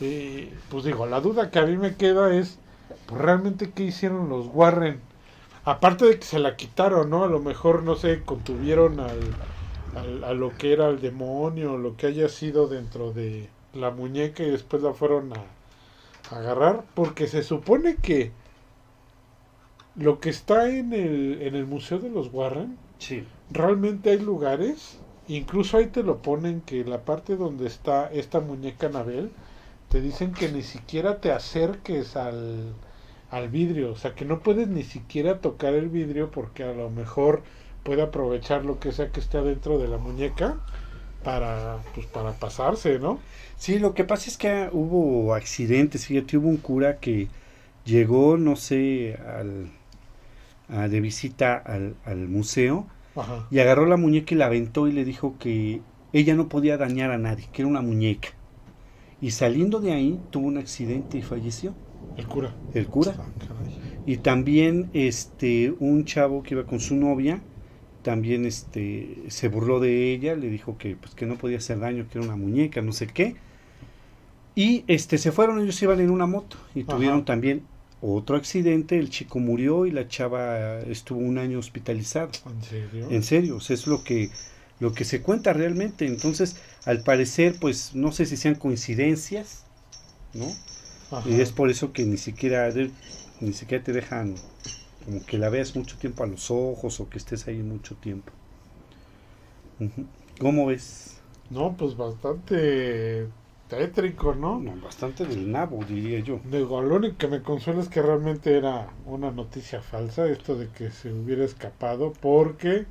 eh, 0.00 0.52
pues 0.70 0.82
digo, 0.82 1.06
la 1.06 1.20
duda 1.20 1.52
que 1.52 1.60
a 1.60 1.66
mí 1.66 1.76
me 1.76 1.94
queda 1.94 2.34
es, 2.34 2.58
pues 3.06 3.20
realmente 3.20 3.70
qué 3.70 3.84
hicieron 3.84 4.28
los 4.28 4.48
Warren. 4.52 5.00
Aparte 5.64 6.04
de 6.04 6.18
que 6.18 6.26
se 6.26 6.40
la 6.40 6.56
quitaron, 6.56 7.10
¿no? 7.10 7.22
A 7.22 7.28
lo 7.28 7.38
mejor, 7.38 7.84
no 7.84 7.94
sé, 7.94 8.24
contuvieron 8.24 8.98
al, 8.98 9.20
al- 9.94 10.24
a 10.24 10.32
lo 10.34 10.56
que 10.56 10.72
era 10.72 10.88
el 10.88 11.00
demonio, 11.00 11.76
lo 11.78 11.96
que 11.96 12.06
haya 12.08 12.28
sido 12.28 12.68
dentro 12.68 13.12
de 13.12 13.48
la 13.74 13.90
muñeca 13.90 14.42
y 14.42 14.50
después 14.50 14.82
la 14.82 14.92
fueron 14.94 15.32
a, 15.32 15.44
a 16.34 16.38
agarrar, 16.38 16.84
porque 16.94 17.26
se 17.28 17.42
supone 17.42 17.96
que 17.96 18.32
lo 19.96 20.20
que 20.20 20.30
está 20.30 20.68
en 20.70 20.92
el, 20.92 21.42
en 21.42 21.54
el 21.54 21.66
Museo 21.66 21.98
de 21.98 22.10
los 22.10 22.32
Warren 22.32 22.76
Sí. 22.98 23.24
realmente 23.50 24.10
hay 24.10 24.18
lugares, 24.20 24.98
incluso 25.28 25.76
ahí 25.76 25.86
te 25.86 26.02
lo 26.02 26.18
ponen 26.22 26.60
que 26.62 26.84
la 26.84 27.04
parte 27.04 27.36
donde 27.36 27.66
está 27.66 28.10
esta 28.12 28.40
muñeca 28.40 28.86
Anabel, 28.86 29.30
te 29.90 30.00
dicen 30.00 30.32
que 30.34 30.48
ni 30.48 30.62
siquiera 30.62 31.20
te 31.20 31.32
acerques 31.32 32.16
al, 32.16 32.72
al 33.30 33.48
vidrio, 33.48 33.92
o 33.92 33.96
sea 33.96 34.14
que 34.14 34.24
no 34.24 34.40
puedes 34.40 34.68
ni 34.68 34.84
siquiera 34.84 35.40
tocar 35.40 35.74
el 35.74 35.88
vidrio 35.88 36.30
porque 36.30 36.62
a 36.64 36.72
lo 36.72 36.90
mejor 36.90 37.42
puede 37.84 38.02
aprovechar 38.02 38.64
lo 38.64 38.78
que 38.80 38.92
sea 38.92 39.10
que 39.12 39.20
esté 39.20 39.38
adentro 39.38 39.78
de 39.78 39.88
la 39.88 39.98
muñeca 39.98 40.58
para 41.24 41.78
pues 41.94 42.06
para 42.06 42.32
pasarse, 42.38 42.98
¿no? 42.98 43.20
Sí, 43.56 43.78
lo 43.78 43.94
que 43.94 44.04
pasa 44.04 44.28
es 44.30 44.36
que 44.38 44.68
hubo 44.72 45.34
accidentes, 45.34 46.06
fíjate, 46.06 46.36
hubo 46.38 46.48
un 46.48 46.56
cura 46.58 46.98
que 47.00 47.28
llegó, 47.84 48.36
no 48.36 48.56
sé, 48.56 49.16
al, 49.26 49.70
a- 50.68 50.88
de 50.88 51.00
visita 51.00 51.56
al, 51.56 51.96
al 52.04 52.28
museo 52.28 52.86
Ajá. 53.14 53.48
y 53.50 53.58
agarró 53.60 53.86
la 53.86 53.96
muñeca 53.96 54.34
y 54.34 54.38
la 54.38 54.46
aventó 54.46 54.88
y 54.88 54.92
le 54.92 55.04
dijo 55.04 55.36
que 55.38 55.82
ella 56.12 56.34
no 56.34 56.48
podía 56.48 56.76
dañar 56.78 57.10
a 57.12 57.18
nadie, 57.18 57.48
que 57.52 57.62
era 57.62 57.68
una 57.68 57.82
muñeca. 57.82 58.30
Y 59.20 59.30
saliendo 59.32 59.80
de 59.80 59.92
ahí 59.92 60.20
tuvo 60.30 60.46
un 60.48 60.58
accidente 60.58 61.18
y 61.18 61.22
falleció 61.22 61.74
El 62.16 62.26
cura. 62.26 62.54
el 62.74 62.86
cura. 62.88 63.14
Ah. 63.18 63.32
Y 64.06 64.18
también 64.18 64.90
este 64.94 65.72
un 65.78 66.04
chavo 66.04 66.42
que 66.42 66.54
iba 66.54 66.66
con 66.66 66.80
su 66.80 66.96
novia, 66.96 67.40
también 68.02 68.46
este 68.46 69.24
se 69.28 69.48
burló 69.48 69.80
de 69.80 70.12
ella, 70.12 70.34
le 70.34 70.48
dijo 70.50 70.78
que 70.78 70.96
pues 70.96 71.14
que 71.14 71.26
no 71.26 71.36
podía 71.38 71.58
hacer 71.58 71.80
daño, 71.80 72.06
que 72.10 72.18
era 72.18 72.26
una 72.26 72.36
muñeca, 72.36 72.82
no 72.82 72.92
sé 72.92 73.06
qué. 73.08 73.36
Y 74.54 74.84
este 74.86 75.18
se 75.18 75.32
fueron, 75.32 75.60
ellos 75.60 75.80
iban 75.82 76.00
en 76.00 76.10
una 76.10 76.26
moto 76.26 76.56
y 76.74 76.82
Ajá. 76.82 76.92
tuvieron 76.92 77.24
también 77.24 77.62
otro 78.00 78.36
accidente, 78.36 78.98
el 78.98 79.08
chico 79.08 79.38
murió 79.38 79.86
y 79.86 79.90
la 79.90 80.08
chava 80.08 80.80
estuvo 80.80 81.20
un 81.20 81.38
año 81.38 81.58
hospitalizada. 81.58 82.28
¿En 82.44 82.62
serio? 82.62 83.10
En 83.10 83.22
serio, 83.22 83.56
o 83.56 83.60
sea, 83.60 83.74
es 83.74 83.86
lo 83.86 84.02
que 84.04 84.30
lo 84.80 84.92
que 84.92 85.04
se 85.04 85.22
cuenta 85.22 85.52
realmente. 85.52 86.06
Entonces, 86.06 86.56
al 86.84 87.02
parecer, 87.04 87.56
pues 87.60 87.94
no 87.94 88.10
sé 88.12 88.26
si 88.26 88.36
sean 88.36 88.56
coincidencias, 88.56 89.64
¿no? 90.34 90.46
Ajá. 91.10 91.28
Y 91.28 91.40
es 91.40 91.52
por 91.52 91.70
eso 91.70 91.92
que 91.92 92.04
ni 92.04 92.16
siquiera 92.16 92.68
ni 93.40 93.52
siquiera 93.52 93.84
te 93.84 93.92
dejan 93.92 94.34
como 95.04 95.24
que 95.24 95.38
la 95.38 95.48
veas 95.48 95.74
mucho 95.76 95.96
tiempo 95.98 96.24
a 96.24 96.26
los 96.26 96.50
ojos 96.50 97.00
o 97.00 97.08
que 97.08 97.18
estés 97.18 97.46
ahí 97.48 97.62
mucho 97.62 97.94
tiempo. 97.96 98.32
¿Cómo 100.38 100.66
ves? 100.66 101.20
No, 101.50 101.76
pues 101.76 101.96
bastante 101.96 103.28
tétrico, 103.68 104.34
¿no? 104.34 104.58
No, 104.58 104.72
bastante 104.82 105.24
del 105.24 105.50
nabo, 105.50 105.84
diría 105.84 106.20
yo. 106.20 106.40
Digo, 106.50 106.80
lo 106.82 106.96
único 106.96 107.16
que 107.16 107.28
me 107.28 107.42
consuela 107.42 107.80
es 107.80 107.88
que 107.88 108.02
realmente 108.02 108.56
era 108.56 108.88
una 109.06 109.30
noticia 109.30 109.82
falsa, 109.82 110.26
esto 110.26 110.56
de 110.56 110.68
que 110.68 110.90
se 110.90 111.12
hubiera 111.12 111.44
escapado, 111.44 112.12
porque 112.20 112.86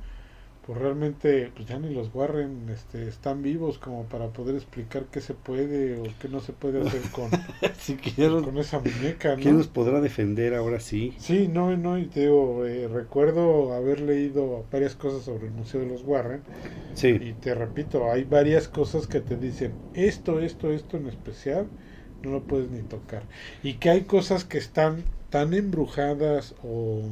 pues 0.66 0.78
realmente 0.78 1.50
pues 1.54 1.66
ya 1.68 1.78
ni 1.78 1.92
los 1.92 2.14
Warren 2.14 2.68
este, 2.68 3.08
están 3.08 3.42
vivos 3.42 3.78
como 3.78 4.04
para 4.04 4.28
poder 4.28 4.54
explicar 4.54 5.06
qué 5.10 5.20
se 5.20 5.34
puede 5.34 5.98
o 5.98 6.04
qué 6.20 6.28
no 6.28 6.40
se 6.40 6.52
puede 6.52 6.80
hacer 6.80 7.02
con, 7.10 7.30
con 8.42 8.58
esa 8.58 8.78
muñeca, 8.78 9.36
¿Quién 9.36 9.54
¿no? 9.54 9.58
nos 9.58 9.68
podrá 9.68 10.00
defender 10.00 10.54
ahora 10.54 10.78
sí? 10.78 11.14
Sí, 11.18 11.48
no, 11.48 11.76
no, 11.76 11.98
y 11.98 12.06
te 12.06 12.20
digo, 12.20 12.64
eh, 12.64 12.86
recuerdo 12.88 13.72
haber 13.72 14.00
leído 14.00 14.64
varias 14.70 14.94
cosas 14.94 15.24
sobre 15.24 15.46
el 15.46 15.52
Museo 15.52 15.80
de 15.80 15.88
los 15.88 16.04
Warren 16.04 16.42
Sí, 16.94 17.08
y 17.08 17.32
te 17.32 17.54
repito, 17.54 18.10
hay 18.10 18.24
varias 18.24 18.68
cosas 18.68 19.06
que 19.06 19.20
te 19.20 19.36
dicen 19.36 19.72
esto, 19.94 20.40
esto, 20.40 20.72
esto 20.72 20.96
en 20.96 21.08
especial, 21.08 21.66
no 22.22 22.30
lo 22.30 22.42
puedes 22.44 22.70
ni 22.70 22.82
tocar. 22.82 23.22
Y 23.62 23.74
que 23.74 23.90
hay 23.90 24.02
cosas 24.02 24.44
que 24.44 24.58
están 24.58 25.04
tan 25.30 25.54
embrujadas 25.54 26.54
o, 26.62 27.02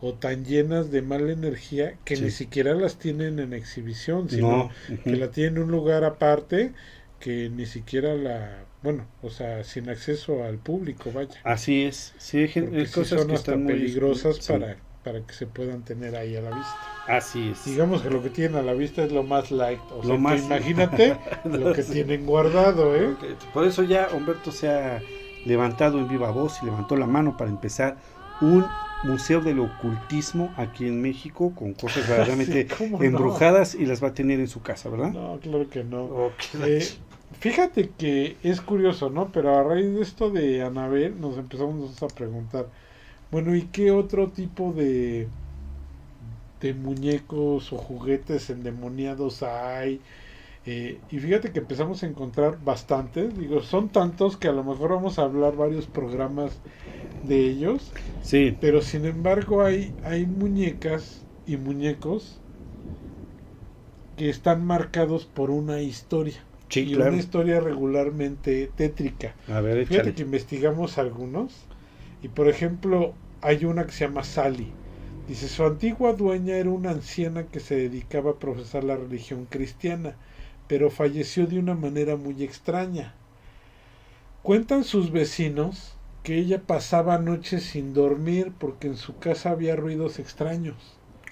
o 0.00 0.14
tan 0.14 0.44
llenas 0.44 0.90
de 0.90 1.02
mala 1.02 1.32
energía 1.32 1.94
que 2.04 2.16
Sí. 2.16 2.24
ni 2.24 2.30
siquiera 2.30 2.74
las 2.74 2.98
tienen 2.98 3.38
en 3.38 3.52
exhibición, 3.52 4.28
sino 4.30 4.70
no. 4.88 5.02
que 5.04 5.16
la 5.16 5.30
tienen 5.30 5.56
en 5.56 5.62
un 5.64 5.70
lugar 5.72 6.04
aparte 6.04 6.72
que 7.20 7.50
ni 7.50 7.66
siquiera 7.66 8.14
la, 8.14 8.64
bueno, 8.82 9.06
o 9.22 9.30
sea, 9.30 9.64
sin 9.64 9.88
acceso 9.90 10.44
al 10.44 10.58
público, 10.58 11.10
vaya. 11.12 11.34
Así 11.42 11.82
es. 11.82 12.14
Sí, 12.18 12.38
hay, 12.38 12.48
sí 12.48 12.92
cosas 12.92 13.18
son 13.20 13.28
que 13.28 13.34
hasta 13.34 13.52
están 13.52 13.64
muy 13.64 13.72
peligrosas 13.72 14.36
sí, 14.36 14.52
para, 14.52 14.76
para 15.02 15.20
que 15.26 15.32
se 15.32 15.46
puedan 15.46 15.84
tener 15.84 16.14
ahí 16.14 16.36
a 16.36 16.42
la 16.42 16.50
vista. 16.50 16.76
Así 17.08 17.48
es. 17.50 17.64
Digamos 17.64 18.02
que 18.02 18.10
lo 18.10 18.22
que 18.22 18.30
tienen 18.30 18.56
a 18.56 18.62
la 18.62 18.74
vista 18.74 19.02
es 19.02 19.10
lo 19.10 19.24
más 19.24 19.50
light. 19.50 19.80
O 19.90 19.96
Lo 19.96 20.02
sea, 20.10 20.16
más- 20.18 20.40
imagínate 20.44 21.16
lo 21.44 21.72
que 21.72 21.82
tienen 21.82 22.24
guardado, 22.24 22.94
¿eh? 22.94 23.16
Por 23.52 23.66
eso 23.66 23.82
ya 23.82 24.08
Humberto 24.14 24.52
se 24.52 24.68
ha 24.68 25.00
levantado 25.44 25.98
en 25.98 26.06
viva 26.08 26.30
voz 26.30 26.62
y 26.62 26.66
levantó 26.66 26.94
la 26.96 27.06
mano 27.06 27.36
para 27.36 27.50
empezar 27.50 27.96
un 28.40 28.64
museo 29.02 29.40
del 29.40 29.60
ocultismo 29.60 30.52
aquí 30.56 30.86
en 30.86 31.00
México 31.00 31.54
con 31.54 31.74
cosas 31.74 32.06
verdaderamente 32.08 32.66
Sí, 32.66 32.68
¿cómo 32.76 33.04
no? 33.04 33.06
embrujadas 33.06 33.74
y 33.74 33.86
las 33.86 34.02
va 34.02 34.08
a 34.08 34.14
tener 34.14 34.40
en 34.40 34.48
su 34.48 34.62
casa, 34.62 34.88
¿verdad? 34.90 35.12
No, 35.12 35.38
claro 35.40 35.68
que 35.70 35.84
no. 35.84 36.04
Ok. 36.04 36.42
Eh, 36.60 36.98
fíjate 37.32 37.94
que 37.94 38.38
es 38.42 38.60
curioso, 38.60 39.10
¿no? 39.10 39.32
Pero 39.32 39.56
a 39.56 39.62
raíz 39.62 39.94
de 39.94 40.02
esto 40.02 40.30
de 40.30 40.62
Anabel 40.62 41.20
nos 41.20 41.38
empezamos 41.38 42.02
a 42.02 42.08
preguntar, 42.14 42.70
bueno, 43.30 43.54
¿y 43.56 43.68
qué 43.70 43.90
otro 43.92 44.32
tipo 44.32 44.72
de, 44.72 45.30
de 46.60 46.74
muñecos 46.74 47.72
o 47.72 47.78
juguetes 47.78 48.50
endemoniados 48.50 49.42
hay? 49.42 50.02
Eh, 50.70 51.04
y 51.08 51.18
fíjate 51.20 51.52
que 51.52 51.60
empezamos 51.60 52.02
a 52.02 52.06
encontrar 52.06 52.60
bastantes, 52.62 53.34
digo, 53.36 53.62
son 53.62 53.90
tantos 53.90 54.36
que 54.36 54.48
a 54.48 54.52
lo 54.52 54.64
mejor 54.64 54.90
vamos 54.92 55.18
a 55.18 55.22
hablar 55.22 55.56
varios 55.56 55.86
programas 55.88 56.62
de 57.22 57.38
ellos, 57.48 57.96
Sí, 58.20 58.60
pero 58.60 58.82
sin 58.82 59.04
embargo 59.06 59.62
hay, 59.64 59.96
hay 60.02 60.26
muñecas 60.26 61.26
y 61.46 61.56
muñecos 61.58 62.42
que 64.16 64.28
están 64.28 64.64
marcados 64.66 65.24
por 65.26 65.50
una 65.50 65.80
historia 65.80 66.46
sí, 66.68 66.86
y 66.86 66.94
claro. 66.94 67.10
una 67.10 67.16
historia 67.16 67.60
regularmente 67.60 68.66
tétrica. 68.68 69.36
A 69.48 69.60
ver, 69.60 69.78
Fíjate 69.84 70.10
échale. 70.10 70.14
que 70.14 70.22
investigamos 70.22 70.98
algunos 70.98 71.68
y 72.20 72.28
por 72.28 72.48
ejemplo 72.48 73.18
hay 73.40 73.64
una 73.64 73.86
que 73.86 73.92
se 73.92 74.04
llama 74.06 74.24
Sally. 74.24 74.76
Dice, 75.26 75.48
su 75.48 75.64
antigua 75.64 76.14
dueña 76.14 76.56
era 76.56 76.70
una 76.70 76.90
anciana 76.90 77.48
que 77.48 77.60
se 77.60 77.76
dedicaba 77.76 78.32
a 78.32 78.38
profesar 78.38 78.84
la 78.84 78.96
religión 78.96 79.46
cristiana, 79.46 80.18
pero 80.68 80.90
falleció 80.90 81.46
de 81.46 81.58
una 81.58 81.74
manera 81.74 82.16
muy 82.16 82.42
extraña. 82.42 83.14
Cuentan 84.42 84.84
sus 84.84 85.10
vecinos 85.10 85.94
que 86.22 86.36
ella 86.36 86.62
pasaba 86.66 87.18
noches 87.18 87.64
sin 87.64 87.94
dormir 87.94 88.52
porque 88.58 88.86
en 88.86 88.96
su 88.96 89.18
casa 89.18 89.50
había 89.50 89.76
ruidos 89.76 90.18
extraños. 90.18 90.76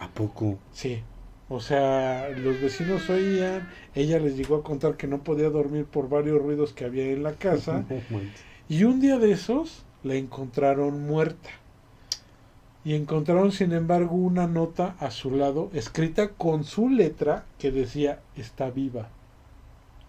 ¿A 0.01 0.09
poco? 0.09 0.59
Sí. 0.73 1.03
O 1.49 1.61
sea, 1.61 2.29
los 2.31 2.61
vecinos 2.61 3.09
oían, 3.09 3.69
ella 3.95 4.19
les 4.19 4.37
llegó 4.37 4.57
a 4.57 4.65
contar 4.65 4.97
que 4.97 5.07
no 5.07 5.23
podía 5.23 5.49
dormir 5.49 5.85
por 5.85 6.09
varios 6.09 6.43
ruidos 6.43 6.73
que 6.73 6.85
había 6.85 7.05
en 7.05 7.23
la 7.23 7.35
casa 7.35 7.85
y 8.69 8.85
un 8.85 9.01
día 9.01 9.19
de 9.19 9.33
esos 9.33 9.85
la 10.03 10.15
encontraron 10.15 11.07
muerta. 11.07 11.51
Y 12.85 12.95
encontraron, 12.95 13.51
sin 13.51 13.73
embargo, 13.73 14.15
una 14.15 14.47
nota 14.47 14.95
a 15.01 15.11
su 15.11 15.33
lado, 15.33 15.71
escrita 15.73 16.29
con 16.29 16.63
su 16.63 16.89
letra, 16.89 17.45
que 17.59 17.73
decía, 17.73 18.21
está 18.37 18.71
viva. 18.71 19.09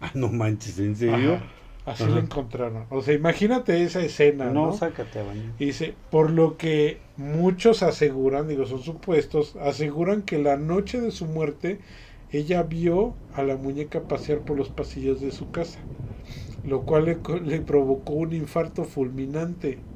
Ah, 0.00 0.12
no 0.14 0.28
manches, 0.28 0.78
¿en 0.78 0.96
serio? 0.96 1.40
Ajá, 1.40 1.54
Así 1.84 2.08
Ajá. 2.08 2.10
la 2.10 2.20
encontraron. 2.20 2.86
O 2.90 3.02
sea, 3.02 3.14
imagínate 3.14 3.82
esa 3.82 4.00
escena, 4.02 4.54
no, 4.54 4.62
¿no? 4.62 4.80
sácate 4.80 5.18
a 5.20 5.22
bañar. 5.24 5.54
Dice, 5.58 5.98
por 6.10 6.30
lo 6.30 6.56
que 6.58 7.06
muchos 7.16 7.82
aseguran, 7.82 8.48
digo, 8.48 8.66
son 8.66 8.82
supuestos, 8.82 9.56
aseguran 9.56 10.22
que 10.24 10.38
la 10.38 10.56
noche 10.58 11.00
de 11.00 11.10
su 11.12 11.26
muerte 11.26 11.82
ella 12.30 12.62
vio 12.64 13.20
a 13.30 13.42
la 13.44 13.56
muñeca 13.56 14.08
pasear 14.08 14.44
por 14.44 14.56
los 14.58 14.70
pasillos 14.70 15.20
de 15.20 15.32
su 15.32 15.50
casa, 15.50 15.88
lo 16.62 16.84
cual 16.86 17.06
le, 17.06 17.22
co- 17.22 17.38
le 17.40 17.60
provocó 17.62 18.14
un 18.14 18.32
infarto 18.34 18.84
fulminante. 18.84 19.86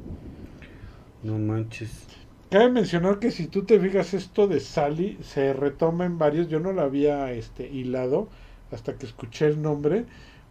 No 1.23 1.39
manches. 1.39 2.07
Cabe 2.51 2.71
mencionar 2.71 3.19
que 3.19 3.31
si 3.33 3.49
tú 3.49 3.65
te 3.67 3.81
fijas 3.81 4.13
esto 4.15 4.47
de 4.47 4.61
Sally 4.61 5.19
se 5.23 5.53
retoma 5.55 6.05
en 6.05 6.19
varios, 6.19 6.49
yo 6.49 6.61
no 6.61 6.73
la 6.73 6.83
había 6.85 7.33
este 7.33 7.69
hilado 7.69 8.31
hasta 8.73 8.97
que 8.99 9.07
escuché 9.07 9.47
el 9.47 9.63
nombre, 9.63 10.07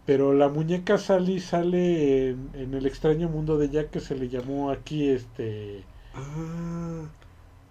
pero 0.05 0.33
la 0.33 0.49
muñeca 0.49 0.97
Sally 0.97 1.39
sale 1.39 2.29
en, 2.29 2.49
en 2.53 2.73
el 2.73 2.85
extraño 2.85 3.29
mundo 3.29 3.57
de 3.57 3.69
Jack 3.69 3.91
que 3.91 3.99
se 3.99 4.15
le 4.15 4.29
llamó 4.29 4.71
aquí 4.71 5.09
este 5.09 5.85
Ah, 6.13 7.09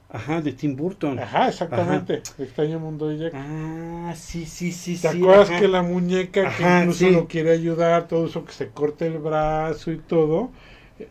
ajá, 0.08 0.40
de 0.42 0.52
Tim 0.52 0.76
Burton. 0.76 1.18
Ajá, 1.18 1.48
exactamente, 1.48 2.22
el 2.38 2.44
extraño 2.44 2.80
mundo 2.80 3.08
de 3.08 3.18
Jack. 3.18 3.34
Ah, 3.34 4.14
sí, 4.16 4.46
sí, 4.46 4.72
sí, 4.72 4.98
¿Te 4.98 5.08
sí. 5.08 5.18
acuerdas 5.18 5.50
ajá. 5.50 5.60
que 5.60 5.68
la 5.68 5.82
muñeca 5.82 6.48
que 6.56 6.62
incluso 6.64 7.08
sí. 7.08 7.10
lo 7.10 7.28
quiere 7.28 7.52
ayudar, 7.52 8.08
todo 8.08 8.26
eso 8.26 8.44
que 8.44 8.52
se 8.52 8.68
corta 8.70 9.06
el 9.06 9.18
brazo 9.18 9.92
y 9.92 9.98
todo, 9.98 10.50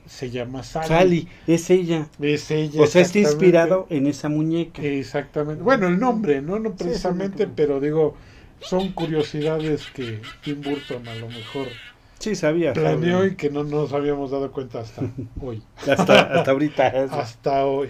se 0.05 0.29
llama 0.31 0.63
Sally. 0.63 0.87
Sally, 0.87 1.27
es 1.47 1.69
ella. 1.69 2.07
Es 2.19 2.51
ella. 2.51 2.81
O 2.81 2.87
sea, 2.87 3.01
está 3.01 3.19
inspirado 3.19 3.87
en 3.89 4.07
esa 4.07 4.29
muñeca. 4.29 4.81
Exactamente. 4.81 5.63
Bueno, 5.63 5.87
el 5.87 5.99
nombre, 5.99 6.41
¿no? 6.41 6.59
No 6.59 6.75
precisamente, 6.75 7.45
sí, 7.45 7.51
pero 7.55 7.79
digo, 7.79 8.15
son 8.61 8.91
curiosidades 8.93 9.87
que 9.93 10.21
Tim 10.43 10.61
Burton 10.61 11.07
a 11.07 11.15
lo 11.15 11.27
mejor 11.27 11.67
Sí, 12.19 12.35
sabía. 12.35 12.73
planeó 12.73 13.25
y 13.25 13.35
que 13.35 13.49
no 13.49 13.63
nos 13.63 13.93
habíamos 13.93 14.31
dado 14.31 14.51
cuenta 14.51 14.79
hasta 14.79 15.03
hoy. 15.41 15.63
Hasta, 15.87 16.21
hasta 16.21 16.51
ahorita. 16.51 16.87
Hasta 17.11 17.65
hoy. 17.65 17.89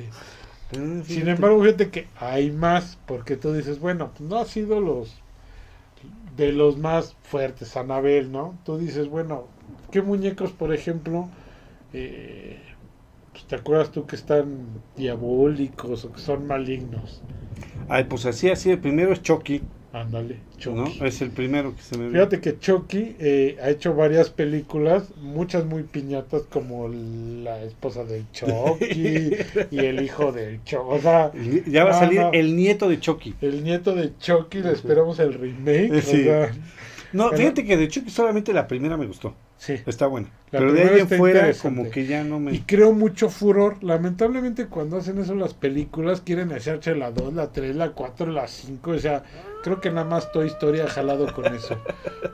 Ah, 0.78 1.02
Sin 1.04 1.28
embargo, 1.28 1.64
fíjate 1.64 1.90
que 1.90 2.08
hay 2.20 2.52
más, 2.52 3.00
porque 3.08 3.36
tú 3.38 3.54
dices, 3.54 3.80
bueno, 3.80 4.12
pues 4.16 4.30
no 4.30 4.38
ha 4.38 4.46
sido 4.46 4.80
los 4.80 5.16
de 6.38 6.54
los 6.54 6.78
más 6.78 7.16
fuertes, 7.24 7.76
Anabel, 7.76 8.32
¿no? 8.32 8.56
Tú 8.66 8.78
dices, 8.78 9.10
bueno, 9.10 9.48
¿qué 9.92 10.02
muñecos, 10.02 10.52
por 10.52 10.74
ejemplo, 10.74 11.28
eh, 11.92 12.60
pues, 13.32 13.46
te 13.46 13.56
acuerdas 13.56 13.92
tú 13.92 14.06
que 14.06 14.16
están 14.16 14.68
diabólicos 14.96 16.06
o 16.06 16.14
que 16.14 16.20
son 16.22 16.48
malignos? 16.48 17.22
Ay, 17.90 18.04
pues 18.06 18.26
así, 18.28 18.50
así. 18.50 18.70
El 18.70 18.80
primero 18.80 19.12
es 19.12 19.22
Chucky, 19.22 19.62
Ándale, 19.92 20.36
¿no? 20.36 20.86
Chucky. 20.86 21.00
Es 21.06 21.22
el 21.22 21.32
primero 21.32 21.76
que 21.76 21.82
se 21.82 21.98
me 21.98 22.12
Fíjate 22.12 22.40
que 22.42 22.60
Chucky 22.60 23.16
eh, 23.20 23.58
ha 23.62 23.70
hecho 23.72 23.96
varias 23.96 24.30
películas, 24.30 25.12
muchas 25.20 25.66
muy 25.66 25.82
piñatas, 25.84 26.44
como 26.44 26.88
la 26.88 27.64
esposa 27.64 28.04
del 28.04 28.26
Chucky 28.32 29.32
y 29.72 29.80
el 29.80 30.02
hijo 30.04 30.32
del 30.32 30.64
Chucky. 30.64 30.84
O 30.88 31.00
sea, 31.02 31.32
Ya 31.66 31.84
va 31.86 31.90
a 31.90 31.94
No, 31.94 32.00
salir 32.00 32.20
no. 32.22 32.32
el 32.34 32.56
nieto 32.56 32.88
de 32.88 33.00
Chucky. 33.00 33.34
El 33.42 33.64
nieto 33.64 33.96
de 33.96 34.16
Chucky, 34.20 34.62
le 34.62 34.74
esperamos 34.74 35.18
el 35.20 35.34
remake. 35.34 35.92
o 35.92 36.02
Sí. 36.02 36.24
sea, 36.24 36.52
No, 37.12 37.32
fíjate 37.32 37.66
que 37.66 37.76
de 37.76 37.88
Chucky 37.88 38.12
solamente 38.12 38.54
la 38.54 38.68
primera 38.68 38.96
me 38.96 39.08
gustó. 39.08 39.34
sí. 39.58 39.74
Está 39.88 40.06
buena. 40.06 40.28
La 40.52 40.60
Pero 40.60 40.74
de 40.74 40.84
ahí 40.84 41.00
en 41.00 41.08
fuera, 41.10 41.52
como 41.62 41.90
que 41.90 42.06
ya 42.06 42.24
no 42.24 42.38
Y 42.38 42.40
me. 42.40 42.64
creo 42.66 42.92
mucho 42.94 43.30
furor. 43.30 43.84
Lamentablemente, 43.84 44.68
cuando 44.68 44.98
hacen 44.98 45.18
eso 45.20 45.34
las 45.36 45.54
películas, 45.56 46.22
quieren 46.22 46.52
hacerse 46.52 46.94
la 46.96 47.10
2, 47.12 47.34
la 47.34 47.52
3, 47.52 47.76
la 47.76 47.90
4, 47.92 48.32
la 48.32 48.48
5. 48.48 48.92
O 48.92 49.00
sea, 49.00 49.24
creo 49.64 49.82
que 49.82 49.90
nada 49.90 50.06
más 50.06 50.32
Toy 50.32 50.48
Story 50.48 50.80
ha 50.80 50.88
jalado 50.88 51.34
con 51.34 51.46
eso. 51.54 51.78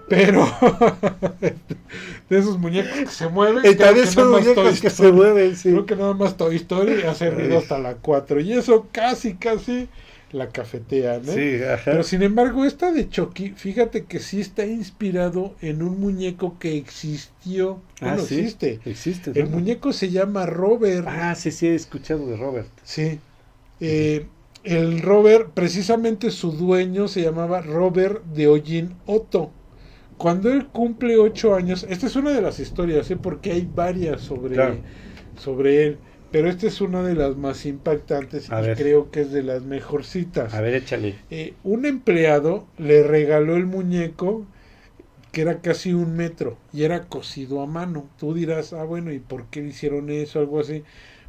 Pero 0.07 0.45
de 2.30 2.38
esos 2.38 2.57
muñecos 2.57 2.91
que 2.99 3.05
se 3.07 3.28
mueven, 3.28 3.59
Y 3.59 3.76
creo 3.76 3.88
también 3.88 4.05
que 4.05 4.11
son 4.11 4.32
nada 4.32 4.38
más 4.38 4.43
Toy 4.43 4.55
muñecos 4.55 4.82
que 4.82 4.89
se 4.89 5.11
mueven, 5.11 5.55
sí. 5.55 5.69
Creo 5.69 5.86
que 5.86 5.95
nada 5.95 6.13
más 6.13 6.38
Toy 6.38 6.55
Story 6.57 7.03
ha 7.03 7.13
servido 7.13 7.57
hasta 7.57 7.80
la 7.80 7.95
4. 7.95 8.41
Y 8.41 8.53
eso 8.53 8.88
casi, 8.91 9.36
casi 9.36 9.88
la 10.32 10.49
cafetean. 10.49 11.21
¿eh? 11.30 11.57
Sí, 11.59 11.63
ajá. 11.63 11.84
Pero 11.86 12.03
sin 12.03 12.21
embargo, 12.21 12.65
esta 12.65 12.91
de 12.91 13.09
Chucky, 13.09 13.51
fíjate 13.51 14.05
que 14.05 14.19
sí 14.19 14.41
está 14.41 14.65
inspirado 14.65 15.55
en 15.61 15.82
un 15.82 15.99
muñeco 15.99 16.57
que 16.59 16.78
existió. 16.78 17.82
Ah, 18.01 18.17
sí. 18.17 18.39
existe. 18.39 18.80
Existe. 18.86 19.32
El 19.36 19.45
¿no? 19.49 19.57
muñeco 19.57 19.93
se 19.93 20.09
llama 20.09 20.45
Robert. 20.45 21.07
Ah, 21.07 21.36
sí, 21.36 21.51
sí, 21.51 21.67
he 21.67 21.76
escuchado 21.76 22.28
de 22.28 22.38
Robert. 22.38 22.67
Sí. 22.84 23.19
Eh, 23.80 24.28
el 24.66 25.01
Robert, 25.01 25.51
precisamente 25.53 26.32
su 26.32 26.51
dueño 26.51 27.07
se 27.07 27.22
llamaba 27.22 27.61
Robert 27.61 28.24
de 28.26 28.47
Hollín 28.47 28.95
Otto. 29.05 29.51
Cuando 30.18 30.51
él 30.51 30.68
cumple 30.68 31.18
ocho 31.18 31.55
años, 31.55 31.86
esta 31.89 32.07
es 32.07 32.16
una 32.16 32.32
de 32.32 32.41
las 32.41 32.59
historias, 32.59 33.09
¿eh? 33.11 33.18
porque 33.18 33.51
hay 33.51 33.70
varias 33.74 34.22
sobre, 34.22 34.55
Claro. 34.55 34.76
sobre 35.38 35.86
él. 35.86 35.99
pero 36.32 36.49
esta 36.49 36.68
es 36.68 36.82
una 36.82 37.03
de 37.03 37.16
las 37.16 37.38
más 37.38 37.66
impactantes 37.66 38.51
A 38.51 38.61
y 38.61 38.68
ver. 38.68 38.78
creo 38.78 39.11
que 39.11 39.22
es 39.22 39.32
de 39.32 39.43
las 39.43 39.63
mejorcitas. 39.63 40.53
A 40.53 40.61
ver, 40.61 40.74
échale. 40.76 41.16
Eh, 41.30 41.53
un 41.63 41.86
empleado 41.86 42.68
le 42.78 43.03
regaló 43.03 43.55
el 43.55 43.66
muñeco 43.66 44.45
que 45.32 45.41
era 45.41 45.61
casi 45.61 45.93
un 45.93 46.16
metro 46.16 46.57
y 46.74 46.84
era 46.84 47.07
cosido 47.07 47.61
a 47.61 47.68
mano. 47.68 48.09
Tú 48.18 48.34
dirás, 48.34 48.74
ah, 48.74 48.84
bueno, 48.86 49.11
¿y 49.13 49.20
por 49.20 49.45
qué 49.47 49.61
hicieron 49.61 50.09
eso? 50.09 50.39
Algo 50.39 50.59
así. 50.59 50.84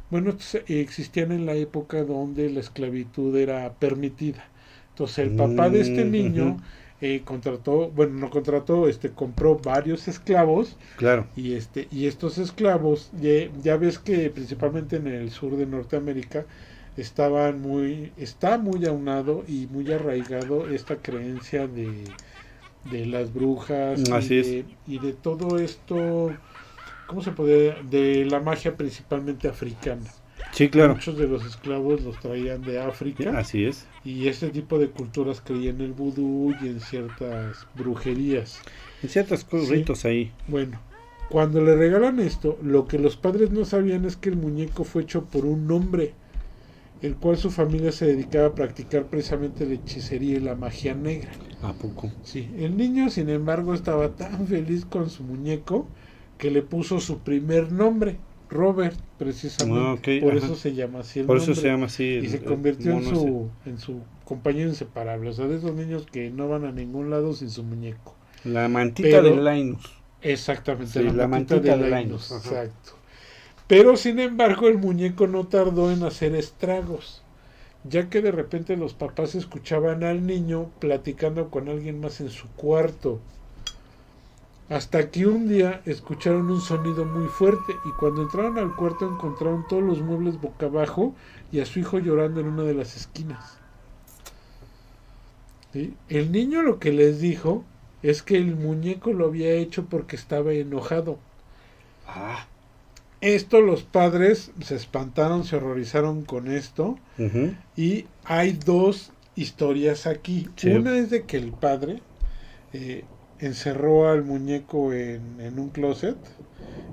Bueno, 0.09 0.29
estos, 0.31 0.55
eh, 0.55 0.63
existían 0.81 1.31
en 1.31 1.45
la 1.45 1.53
época 1.55 2.03
donde 2.03 2.49
la 2.49 2.59
esclavitud 2.61 3.35
era 3.37 3.73
permitida. 3.79 4.49
Entonces 4.89 5.19
el 5.19 5.31
papá 5.33 5.69
de 5.69 5.81
este 5.81 6.05
Mm, 6.05 6.11
niño 6.11 6.57
eh, 7.01 7.21
contrató, 7.23 7.89
bueno, 7.91 8.13
no 8.19 8.29
contrató, 8.29 8.87
este 8.87 9.11
compró 9.13 9.57
varios 9.59 10.07
esclavos 10.07 10.77
Claro. 10.95 11.27
y 11.35 11.53
este 11.53 11.87
y 11.91 12.07
estos 12.07 12.37
esclavos 12.39 13.11
ya, 13.13 13.49
ya 13.61 13.77
ves 13.77 13.99
que 13.99 14.29
principalmente 14.31 14.97
en 14.97 15.07
el 15.07 15.31
sur 15.31 15.55
de 15.57 15.65
Norteamérica 15.67 16.45
estaban 16.97 17.61
muy 17.61 18.13
está 18.17 18.57
muy 18.57 18.85
aunado 18.85 19.43
y 19.47 19.67
muy 19.67 19.91
arraigado 19.91 20.67
esta 20.69 21.01
creencia 21.01 21.67
de, 21.67 22.17
de 22.83 23.05
las 23.05 23.33
brujas 23.33 24.03
Así 24.11 24.35
y, 24.35 24.39
es. 24.39 24.65
y 24.85 24.99
de 24.99 25.13
todo 25.13 25.59
esto 25.59 26.39
cómo 27.07 27.21
se 27.23 27.31
puede 27.31 27.81
de 27.89 28.25
la 28.25 28.39
magia 28.39 28.75
principalmente 28.77 29.47
africana 29.47 30.05
Sí, 30.51 30.69
claro. 30.69 30.93
muchos 30.93 31.17
de 31.17 31.27
los 31.27 31.45
esclavos 31.45 32.01
los 32.03 32.19
traían 32.19 32.63
de 32.63 32.79
África 32.79 33.37
Así 33.37 33.65
es. 33.65 33.85
y 34.05 34.27
este 34.27 34.49
tipo 34.49 34.77
de 34.79 34.89
culturas 34.89 35.41
creían 35.43 35.77
en 35.77 35.81
el 35.87 35.93
vudú 35.93 36.55
y 36.61 36.67
en 36.67 36.79
ciertas 36.79 37.65
brujerías 37.75 38.61
En 39.03 39.09
ciertos 39.09 39.45
Sí. 39.49 39.57
ritos 39.73 40.05
ahí. 40.05 40.31
bueno, 40.47 40.79
cuando 41.29 41.61
le 41.61 41.75
regalan 41.75 42.19
esto, 42.19 42.57
lo 42.63 42.87
que 42.87 42.97
los 42.99 43.17
padres 43.17 43.51
no 43.51 43.65
sabían 43.65 44.05
es 44.05 44.15
que 44.15 44.29
el 44.29 44.37
muñeco 44.37 44.83
fue 44.85 45.01
hecho 45.03 45.25
por 45.25 45.45
un 45.45 45.69
hombre, 45.71 46.13
el 47.01 47.15
cual 47.15 47.37
su 47.37 47.51
familia 47.51 47.91
se 47.91 48.05
dedicaba 48.05 48.47
a 48.47 48.55
practicar 48.55 49.05
precisamente 49.07 49.65
la 49.65 49.73
hechicería 49.73 50.37
y 50.37 50.39
la 50.39 50.55
magia 50.55 50.95
negra. 50.95 51.29
¿A 51.61 51.73
poco? 51.73 52.11
Sí, 52.23 52.49
el 52.57 52.77
niño, 52.77 53.09
sin 53.09 53.29
embargo, 53.29 53.73
estaba 53.73 54.09
tan 54.15 54.47
feliz 54.47 54.85
con 54.85 55.09
su 55.09 55.23
muñeco 55.23 55.85
que 56.37 56.51
le 56.51 56.61
puso 56.61 56.99
su 56.99 57.19
primer 57.19 57.71
nombre, 57.71 58.17
Robert, 58.49 58.97
precisamente. 59.17 60.19
Ah, 60.19 60.21
por 60.23 60.35
ajá. 60.37 60.45
eso 60.45 60.55
se 60.55 60.73
llama 60.73 60.99
así 60.99 61.19
el 61.19 61.25
Por 61.25 61.37
eso 61.37 61.47
nombre. 61.47 61.61
se 61.61 61.67
llama 61.67 61.85
así. 61.87 62.03
Y 62.23 62.27
se 62.29 62.41
convirtió 62.43 62.91
en 62.93 63.03
su, 63.05 63.49
en 63.65 63.77
su 63.77 64.01
compañero 64.23 64.69
inseparable. 64.69 65.29
O 65.29 65.33
sea, 65.33 65.47
de 65.47 65.57
esos 65.57 65.73
niños 65.73 66.05
que 66.11 66.29
no 66.29 66.47
van 66.47 66.65
a 66.65 66.71
ningún 66.71 67.09
lado 67.09 67.33
sin 67.33 67.49
su 67.49 67.63
muñeco. 67.63 68.15
La 68.43 68.67
mantita 68.69 69.09
Pero- 69.21 69.35
de 69.35 69.53
Linus. 69.55 69.93
Exactamente, 70.21 70.93
Sí, 70.99 71.03
la, 71.05 71.13
la 71.13 71.27
mantita, 71.27 71.55
mantita 71.55 71.77
de 71.77 71.83
de 71.83 71.89
Linus, 71.89 72.29
Linus. 72.31 72.31
Exacto. 72.45 72.91
Pero 73.67 73.97
sin 73.97 74.19
embargo, 74.19 74.67
el 74.67 74.77
muñeco 74.77 75.27
no 75.27 75.45
tardó 75.47 75.91
en 75.91 76.03
hacer 76.03 76.33
estragos, 76.35 77.21
ya 77.83 78.09
que 78.09 78.21
de 78.21 78.31
repente 78.31 78.77
los 78.77 78.93
papás 78.93 79.35
escuchaban 79.35 80.03
al 80.03 80.25
niño 80.25 80.71
platicando 80.79 81.49
con 81.51 81.67
alguien 81.69 81.99
más 81.99 82.21
en 82.21 82.29
su 82.29 82.47
cuarto. 82.55 83.19
Hasta 84.69 85.09
que 85.09 85.25
un 85.25 85.47
día 85.47 85.81
escucharon 85.85 86.51
un 86.51 86.59
sonido 86.59 87.05
muy 87.05 87.27
fuerte 87.27 87.73
y 87.85 87.89
cuando 87.99 88.23
entraron 88.23 88.57
al 88.57 88.75
cuarto 88.75 89.07
encontraron 89.07 89.65
todos 89.67 89.83
los 89.83 90.01
muebles 90.01 90.41
boca 90.41 90.65
abajo 90.65 91.15
y 91.51 91.61
a 91.61 91.65
su 91.65 91.79
hijo 91.79 91.99
llorando 91.99 92.41
en 92.41 92.47
una 92.47 92.63
de 92.63 92.73
las 92.73 92.97
esquinas. 92.97 93.59
¿Sí? 95.71 95.93
El 96.09 96.31
niño 96.33 96.63
lo 96.63 96.79
que 96.79 96.91
les 96.91 97.21
dijo 97.21 97.63
es 98.03 98.21
que 98.21 98.35
el 98.35 98.55
muñeco 98.55 99.13
lo 99.13 99.27
había 99.27 99.51
hecho 99.53 99.85
porque 99.85 100.17
estaba 100.17 100.51
enojado. 100.53 101.17
Ah. 102.07 102.45
Esto 103.19 103.61
los 103.61 103.83
padres 103.83 104.51
se 104.61 104.75
espantaron, 104.75 105.43
se 105.43 105.55
horrorizaron 105.55 106.23
con 106.23 106.47
esto 106.47 106.99
y 107.75 108.05
hay 108.25 108.53
dos 108.53 109.11
historias 109.35 110.05
aquí. 110.05 110.47
Sí. 110.55 110.69
Una 110.69 110.95
es 110.97 111.09
de 111.09 111.23
que 111.23 111.37
el 111.37 111.51
padre 111.51 112.01
eh, 112.73 113.05
encerró 113.39 114.09
al 114.09 114.23
muñeco 114.23 114.93
en, 114.93 115.39
en 115.41 115.59
un 115.59 115.69
closet 115.71 116.17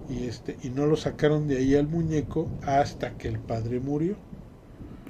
y 0.08 0.26
este 0.26 0.58
y 0.62 0.70
no 0.70 0.86
lo 0.86 0.96
sacaron 0.96 1.48
de 1.48 1.58
ahí 1.58 1.74
al 1.76 1.88
muñeco 1.88 2.52
hasta 2.62 3.16
que 3.16 3.28
el 3.28 3.40
padre 3.40 3.80
murió. 3.80 4.18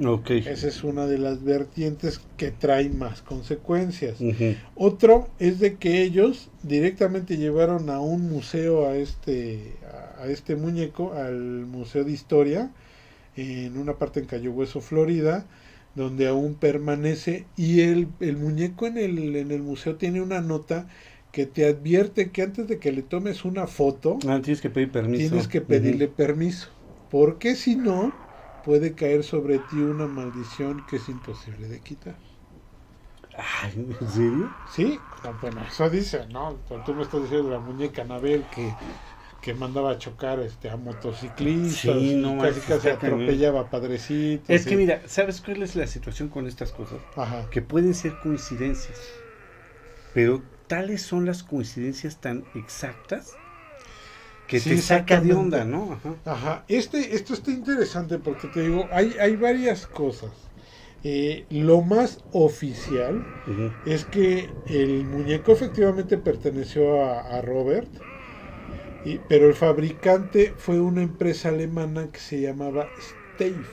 Ok. 0.05 0.30
Esa 0.45 0.68
es 0.68 0.85
una 0.85 1.07
de 1.07 1.16
las 1.18 1.43
vertientes 1.43 2.20
que 2.37 2.51
traen 2.51 2.99
más 2.99 3.22
consecuencias. 3.22 4.18
Otro 4.74 5.28
es 5.39 5.59
de 5.59 5.78
que 5.78 6.03
ellos 6.03 6.51
directamente 6.62 7.39
llevaron 7.39 7.89
a 7.89 8.01
un 8.01 8.28
museo 8.28 8.87
a 8.87 8.97
este 8.97 9.80
a- 9.91 10.22
a 10.24 10.26
este 10.28 10.55
muñeco 10.57 11.14
al 11.14 11.66
museo 11.66 12.05
de 12.05 12.12
historia 12.12 12.74
en 13.37 13.76
una 13.78 13.99
parte 13.99 14.20
en 14.20 14.26
Cayo 14.26 14.53
Hueso, 14.53 14.80
Florida, 14.82 15.49
donde 15.95 16.28
aún 16.28 16.57
permanece 16.57 17.49
y 17.57 17.82
el, 17.82 18.09
el 18.20 18.37
muñeco 18.39 18.87
en 18.87 18.99
el 18.99 19.37
en 19.37 19.51
el 19.53 19.62
museo 19.62 19.97
tiene 19.97 20.20
una 20.22 20.41
nota 20.41 20.89
que 21.35 21.47
te 21.47 21.66
advierte 21.66 22.30
que 22.32 22.43
antes 22.43 22.68
de 22.68 22.78
que 22.82 22.93
le 22.93 23.03
tomes 23.03 23.45
una 23.45 23.66
foto 23.66 24.18
Ah, 24.28 24.41
tienes 24.43 24.61
que 24.62 24.70
pedir 24.70 24.91
permiso. 24.93 25.37
tienes 25.37 25.49
que 25.49 25.61
pedirle 25.61 26.09
permiso, 26.09 26.68
porque 27.09 27.55
si 27.57 27.76
no 27.76 27.99
puede 28.62 28.95
caer 28.95 29.24
sobre 29.24 29.59
ti 29.59 29.76
una 29.82 30.07
maldición 30.09 30.87
que 30.87 30.97
es 30.97 31.09
imposible 31.09 31.68
de 31.68 31.80
quitar. 31.82 32.16
Ay, 33.37 33.72
¿En 34.01 34.09
serio? 34.09 34.51
Sí, 34.64 35.01
no, 35.22 35.39
bueno, 35.41 35.62
eso 35.64 35.91
dice, 35.91 36.26
¿no? 36.28 36.62
Tú 36.85 36.95
me 36.95 37.03
estás 37.03 37.22
diciendo 37.22 37.49
de 37.49 37.55
la 37.55 37.61
muñeca 37.61 38.03
Anabel 38.03 38.49
que, 38.49 38.78
que 39.41 39.55
mandaba 39.55 39.93
a 39.93 39.99
chocar 39.99 40.41
este, 40.41 40.70
a 40.70 40.76
motociclistas, 40.76 41.97
Sí, 42.03 42.16
no 42.16 42.39
casi 42.39 42.61
casi 42.62 42.89
atropellaba 42.89 43.61
a 43.62 43.70
padrecitos. 43.70 44.47
Es 44.55 44.62
sí. 44.62 44.70
que 44.70 44.76
mira, 44.76 45.03
¿sabes 45.07 45.41
cuál 45.43 45.62
es 45.62 45.76
la 45.76 45.87
situación 45.87 46.28
con 46.30 46.47
estas 46.47 46.72
cosas? 46.72 47.01
Ajá. 47.16 47.49
Que 47.51 47.62
pueden 47.62 47.95
ser 47.95 48.18
coincidencias. 48.18 48.99
Pero 50.12 50.43
tales 50.66 51.02
son 51.02 51.26
las 51.26 51.42
coincidencias 51.44 52.20
tan 52.20 52.48
exactas 52.54 53.40
que 54.46 54.60
Sí, 54.60 54.70
te 54.70 54.78
saca 54.78 55.20
de 55.20 55.34
onda, 55.34 55.64
¿no? 55.64 55.92
Ajá. 55.92 56.16
Ajá, 56.24 56.64
este, 56.68 57.14
esto 57.14 57.34
está 57.34 57.50
interesante 57.50 58.18
porque 58.18 58.48
te 58.48 58.60
digo, 58.62 58.88
hay, 58.92 59.16
hay 59.20 59.36
varias 59.36 59.86
cosas. 59.86 60.32
Eh, 61.02 61.46
lo 61.50 61.82
más 61.82 62.24
oficial 62.30 63.26
es 63.84 64.04
que 64.06 64.56
el 64.66 65.06
muñeco 65.06 65.52
efectivamente 65.52 66.16
perteneció 66.18 67.04
a, 67.04 67.20
a 67.38 67.42
Robert, 67.42 67.90
y- 69.02 69.18
pero 69.20 69.46
el 69.48 69.54
fabricante 69.54 70.54
fue 70.56 70.80
una 70.80 71.02
empresa 71.02 71.50
alemana 71.50 72.10
que 72.10 72.18
se 72.20 72.40
llamaba. 72.40 72.92
Stave. 72.98 73.66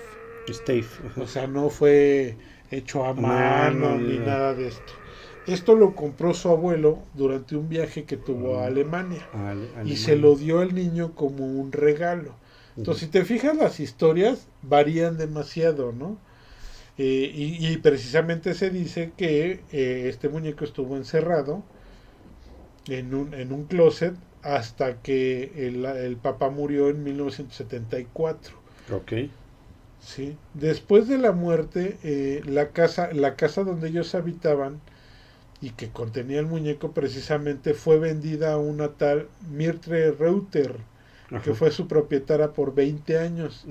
O 1.15 1.25
sea, 1.27 1.47
no 1.47 1.69
fue 1.69 2.37
hecho 2.69 3.05
a 3.05 3.13
mano 3.13 3.99
ni 3.99 4.19
no. 4.19 4.19
nada 4.19 4.53
de 4.55 4.67
esto. 4.67 4.93
Esto 5.45 5.75
lo 5.75 5.95
compró 5.95 6.33
su 6.33 6.49
abuelo 6.49 7.07
durante 7.13 7.55
un 7.55 7.69
viaje 7.69 8.05
que 8.05 8.17
tuvo 8.17 8.59
a 8.59 8.67
Alemania 8.67 9.29
Ale- 9.31 9.71
y 9.83 9.97
se 9.97 10.15
lo 10.15 10.35
dio 10.35 10.59
al 10.59 10.75
niño 10.75 11.15
como 11.15 11.45
un 11.45 11.71
regalo. 11.71 12.37
Entonces, 12.77 13.05
si 13.05 13.11
te 13.11 13.25
fijas, 13.25 13.55
las 13.57 13.79
historias 13.79 14.47
varían 14.61 15.17
demasiado, 15.17 15.91
¿no? 15.93 16.19
Eh, 16.97 17.31
y, 17.33 17.67
y 17.67 17.77
precisamente 17.77 18.53
se 18.53 18.69
dice 18.69 19.13
que 19.17 19.65
eh, 19.71 20.05
este 20.09 20.29
muñeco 20.29 20.65
estuvo 20.65 20.97
encerrado 20.97 21.63
en 22.87 23.13
un, 23.13 23.33
en 23.33 23.51
un 23.51 23.65
closet 23.65 24.15
hasta 24.43 25.01
que 25.01 25.67
el, 25.67 25.85
el 25.85 26.17
papá 26.17 26.49
murió 26.49 26.89
en 26.89 27.03
1974. 27.03 28.61
Ok. 28.91 29.13
Sí. 29.99 30.37
Después 30.53 31.07
de 31.07 31.17
la 31.17 31.31
muerte, 31.31 31.99
eh, 32.03 32.41
la 32.45 32.71
casa, 32.71 33.13
la 33.13 33.35
casa 33.35 33.63
donde 33.63 33.89
ellos 33.89 34.15
habitaban 34.15 34.81
y 35.62 35.70
que 35.72 35.89
contenía 35.89 36.39
el 36.39 36.47
muñeco 36.47 36.91
precisamente 36.91 37.74
fue 37.76 37.99
vendida 37.99 38.53
a 38.53 38.57
una 38.57 38.89
tal 38.93 39.28
Mirtre 39.51 40.12
Reuter, 40.12 40.76
que 41.43 41.53
fue 41.53 41.72
su 41.72 41.88
propietaria 41.88 42.51
por 42.51 42.74
20 42.74 43.18
años, 43.20 43.66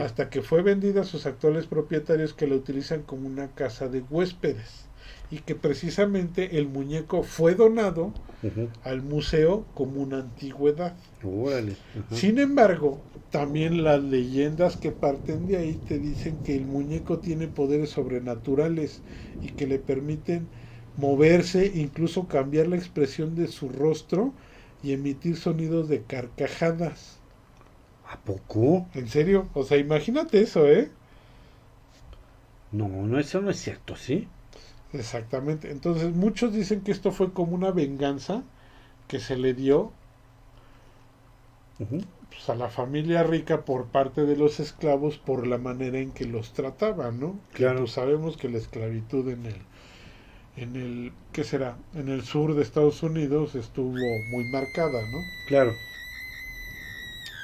hasta 0.00 0.30
que 0.30 0.42
fue 0.42 0.62
vendida 0.62 1.02
a 1.02 1.04
sus 1.04 1.26
actuales 1.26 1.66
propietarios 1.66 2.32
que 2.32 2.46
la 2.46 2.56
utilizan 2.56 3.02
como 3.02 3.28
una 3.28 3.48
casa 3.48 3.88
de 3.88 4.00
huéspedes. 4.00 4.86
Y 5.30 5.38
que 5.40 5.54
precisamente 5.54 6.58
el 6.58 6.66
muñeco 6.68 7.22
fue 7.22 7.54
donado 7.54 8.12
al 8.82 9.02
museo 9.02 9.66
como 9.74 10.00
una 10.02 10.18
antigüedad. 10.18 10.96
Sin 12.10 12.38
embargo, 12.38 13.00
también 13.30 13.84
las 13.84 14.02
leyendas 14.02 14.76
que 14.76 14.92
parten 14.92 15.46
de 15.46 15.56
ahí 15.56 15.76
te 15.76 15.98
dicen 15.98 16.38
que 16.42 16.56
el 16.56 16.66
muñeco 16.66 17.18
tiene 17.18 17.48
poderes 17.48 17.90
sobrenaturales 17.90 19.02
y 19.40 19.50
que 19.50 19.66
le 19.66 19.78
permiten 19.78 20.48
moverse, 20.96 21.72
incluso 21.74 22.28
cambiar 22.28 22.68
la 22.68 22.76
expresión 22.76 23.34
de 23.34 23.48
su 23.48 23.68
rostro 23.68 24.32
y 24.82 24.92
emitir 24.92 25.36
sonidos 25.36 25.88
de 25.88 26.02
carcajadas. 26.02 27.18
¿A 28.08 28.18
poco? 28.18 28.86
¿En 28.94 29.08
serio? 29.08 29.48
O 29.54 29.64
sea, 29.64 29.78
imagínate 29.78 30.40
eso, 30.40 30.68
¿eh? 30.68 30.90
No, 32.72 32.88
no, 32.88 33.18
eso 33.18 33.40
no 33.40 33.50
es 33.50 33.60
cierto, 33.60 33.96
¿sí? 33.96 34.28
Exactamente. 34.92 35.70
Entonces, 35.70 36.14
muchos 36.14 36.52
dicen 36.52 36.82
que 36.82 36.92
esto 36.92 37.12
fue 37.12 37.32
como 37.32 37.54
una 37.54 37.70
venganza 37.70 38.42
que 39.08 39.20
se 39.20 39.36
le 39.36 39.54
dio 39.54 39.92
pues, 42.30 42.48
a 42.48 42.54
la 42.54 42.68
familia 42.68 43.22
rica 43.22 43.64
por 43.64 43.86
parte 43.86 44.24
de 44.24 44.36
los 44.36 44.60
esclavos 44.60 45.18
por 45.18 45.46
la 45.46 45.58
manera 45.58 45.98
en 45.98 46.12
que 46.12 46.26
los 46.26 46.52
trataban, 46.52 47.20
¿no? 47.20 47.38
Claro. 47.52 47.80
Pues 47.80 47.92
sabemos 47.92 48.36
que 48.36 48.48
la 48.48 48.58
esclavitud 48.58 49.28
en 49.28 49.46
el 49.46 49.56
en 50.56 50.76
el 50.76 51.12
¿qué 51.32 51.44
será? 51.44 51.76
En 51.94 52.08
el 52.08 52.24
sur 52.24 52.54
de 52.54 52.62
Estados 52.62 53.02
Unidos 53.02 53.54
estuvo 53.54 53.90
muy 53.90 54.44
marcada, 54.52 55.00
¿no? 55.10 55.18
Claro. 55.48 55.72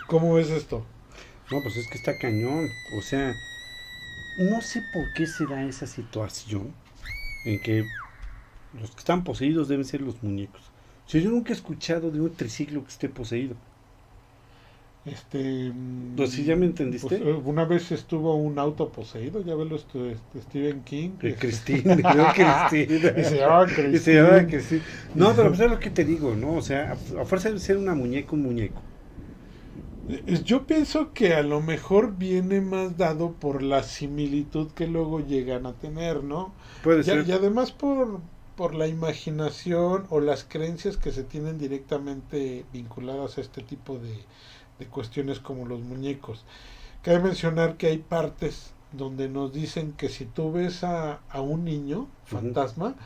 ¿Cómo 0.07 0.35
ves 0.35 0.51
esto? 0.51 0.85
No, 1.51 1.63
pues 1.63 1.77
es 1.77 1.89
que 1.89 1.99
está 1.99 2.17
cañón. 2.19 2.69
O 2.97 3.03
sea, 3.03 3.35
no 4.39 4.61
sé 4.61 4.83
por 4.93 5.13
qué 5.13 5.27
se 5.27 5.47
da 5.47 5.65
esa 5.65 5.87
situación 5.87 6.73
en 7.45 7.61
que 7.61 7.85
los 8.81 8.91
que 8.93 8.99
están 8.99 9.25
poseídos 9.25 9.69
deben 9.69 9.85
ser 9.85 10.01
los 10.01 10.23
muñecos. 10.23 10.63
O 11.07 11.11
sea, 11.11 11.21
yo 11.21 11.31
nunca 11.31 11.51
he 11.51 11.57
escuchado 11.57 12.11
de 12.11 12.21
un 12.21 12.35
triciclo 12.35 12.85
que 12.85 12.91
esté 12.91 13.09
poseído. 13.09 13.57
Este, 15.05 15.73
Pues 16.15 16.31
sí, 16.33 16.45
¿ya 16.45 16.57
me 16.57 16.67
entendiste? 16.67 17.17
pues, 17.17 17.21
eh, 17.21 17.33
una 17.33 17.65
vez 17.65 17.91
estuvo 17.93 18.35
un 18.37 18.59
auto 18.59 18.93
poseído, 18.93 19.41
ya 19.43 19.55
ves 19.55 19.73
este, 19.73 20.17
Stephen 20.41 20.85
King. 20.85 21.11
Y 23.17 23.25
se 23.25 23.39
llamaba 23.39 23.73
Y 23.91 23.99
se 23.99 24.15
llamaba 24.15 24.47
Christine. 24.47 24.47
Cristina. 24.47 24.85
No, 25.15 25.35
pero 25.37 25.49
pues 25.51 25.61
es 25.61 25.71
lo 25.71 25.79
que 25.79 25.91
te 25.91 26.05
digo, 26.05 26.35
¿no? 26.37 26.55
O 26.57 26.63
sea, 26.63 26.93
a, 26.93 27.21
a 27.23 27.25
fuerza 27.25 27.51
de 27.51 27.59
ser 27.61 27.77
una 27.79 27.95
muñeca, 27.95 28.35
un 28.35 28.43
muñeco. 28.43 28.83
Eh, 30.09 30.43
Yo 30.45 30.67
pienso 30.67 31.13
que 31.13 31.35
a 31.35 31.43
lo 31.43 31.61
mejor 31.61 32.17
viene 32.17 32.61
más 32.61 32.97
dado 32.97 33.33
por 33.39 33.63
la 33.63 33.83
similitud 33.83 34.73
que 34.73 34.87
luego 34.87 35.21
llegan 35.21 35.67
a 35.67 35.79
tener, 35.79 36.25
¿no? 36.25 36.55
Puede 36.83 37.03
Y, 37.03 37.11
ser. 37.11 37.27
y 37.29 37.33
además 37.33 37.73
por, 37.73 38.21
por 38.57 38.75
la 38.75 38.87
imaginación 38.89 40.07
o 40.11 40.21
las 40.21 40.45
creencias 40.45 40.97
que 40.97 41.13
se 41.13 41.25
tienen 41.25 41.59
directamente 41.59 42.67
vinculadas 42.73 43.39
a 43.39 43.41
este 43.41 43.63
tipo 43.63 43.99
de, 43.99 44.27
de 44.81 44.87
cuestiones 44.87 45.39
como 45.39 45.67
los 45.67 45.81
muñecos. 45.81 46.45
Cabe 47.03 47.21
mencionar 47.21 47.77
que 47.77 47.87
hay 47.87 47.99
partes 47.99 48.73
donde 48.93 49.29
nos 49.29 49.53
dicen 49.53 49.93
que 49.93 50.09
si 50.09 50.25
tú 50.25 50.51
ves 50.51 50.83
a, 50.83 51.21
a 51.31 51.41
un 51.41 51.65
niño 51.65 52.09
fantasma, 52.25 52.97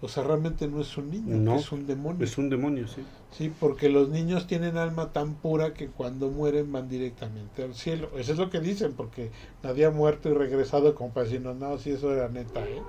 o 0.00 0.08
sea, 0.08 0.22
realmente 0.22 0.66
no 0.68 0.80
es 0.80 0.96
un 0.96 1.10
niño, 1.10 1.36
No, 1.36 1.56
es 1.56 1.72
un 1.72 1.86
demonio. 1.86 2.24
Es 2.24 2.38
un 2.38 2.50
demonio, 2.50 2.88
sí. 2.88 3.02
Sí, 3.30 3.52
porque 3.58 3.88
los 3.88 4.08
niños 4.10 4.46
tienen 4.46 4.76
alma 4.76 5.12
tan 5.12 5.34
pura 5.34 5.74
que 5.74 5.88
cuando 5.88 6.28
mueren 6.28 6.70
van 6.72 6.88
directamente 6.88 7.64
al 7.64 7.74
cielo. 7.74 8.10
Eso 8.16 8.32
es 8.32 8.38
lo 8.38 8.48
que 8.50 8.60
dicen, 8.60 8.92
porque 8.94 9.30
nadie 9.62 9.86
ha 9.86 9.90
muerto 9.90 10.28
y 10.30 10.34
regresado 10.34 10.94
como 10.94 11.12
para 11.12 11.24
decirnos, 11.24 11.56
no, 11.56 11.78
si 11.78 11.90
eso 11.90 12.12
era 12.12 12.28
neta, 12.28 12.60
¿eh? 12.64 12.82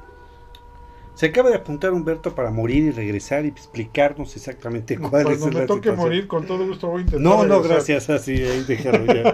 Se 1.15 1.27
acaba 1.27 1.49
de 1.49 1.55
apuntar 1.55 1.91
Humberto 1.93 2.35
para 2.35 2.51
morir 2.51 2.83
y 2.83 2.91
regresar 2.91 3.45
y 3.45 3.47
explicarnos 3.47 4.35
exactamente 4.35 4.97
cuál 4.97 5.23
Cuando 5.23 5.31
es 5.31 5.45
me 5.45 5.51
la 5.61 5.65
toque 5.65 5.89
situación. 5.89 5.95
morir, 5.97 6.27
con 6.27 6.45
todo 6.45 6.67
gusto 6.67 6.87
voy 6.89 6.99
a 6.99 7.01
intentar. 7.05 7.21
No, 7.21 7.45
no, 7.45 7.61
gracias, 7.61 8.09
así, 8.09 8.33
ahí 8.33 8.63
déjalo 8.67 9.05
ya. 9.05 9.29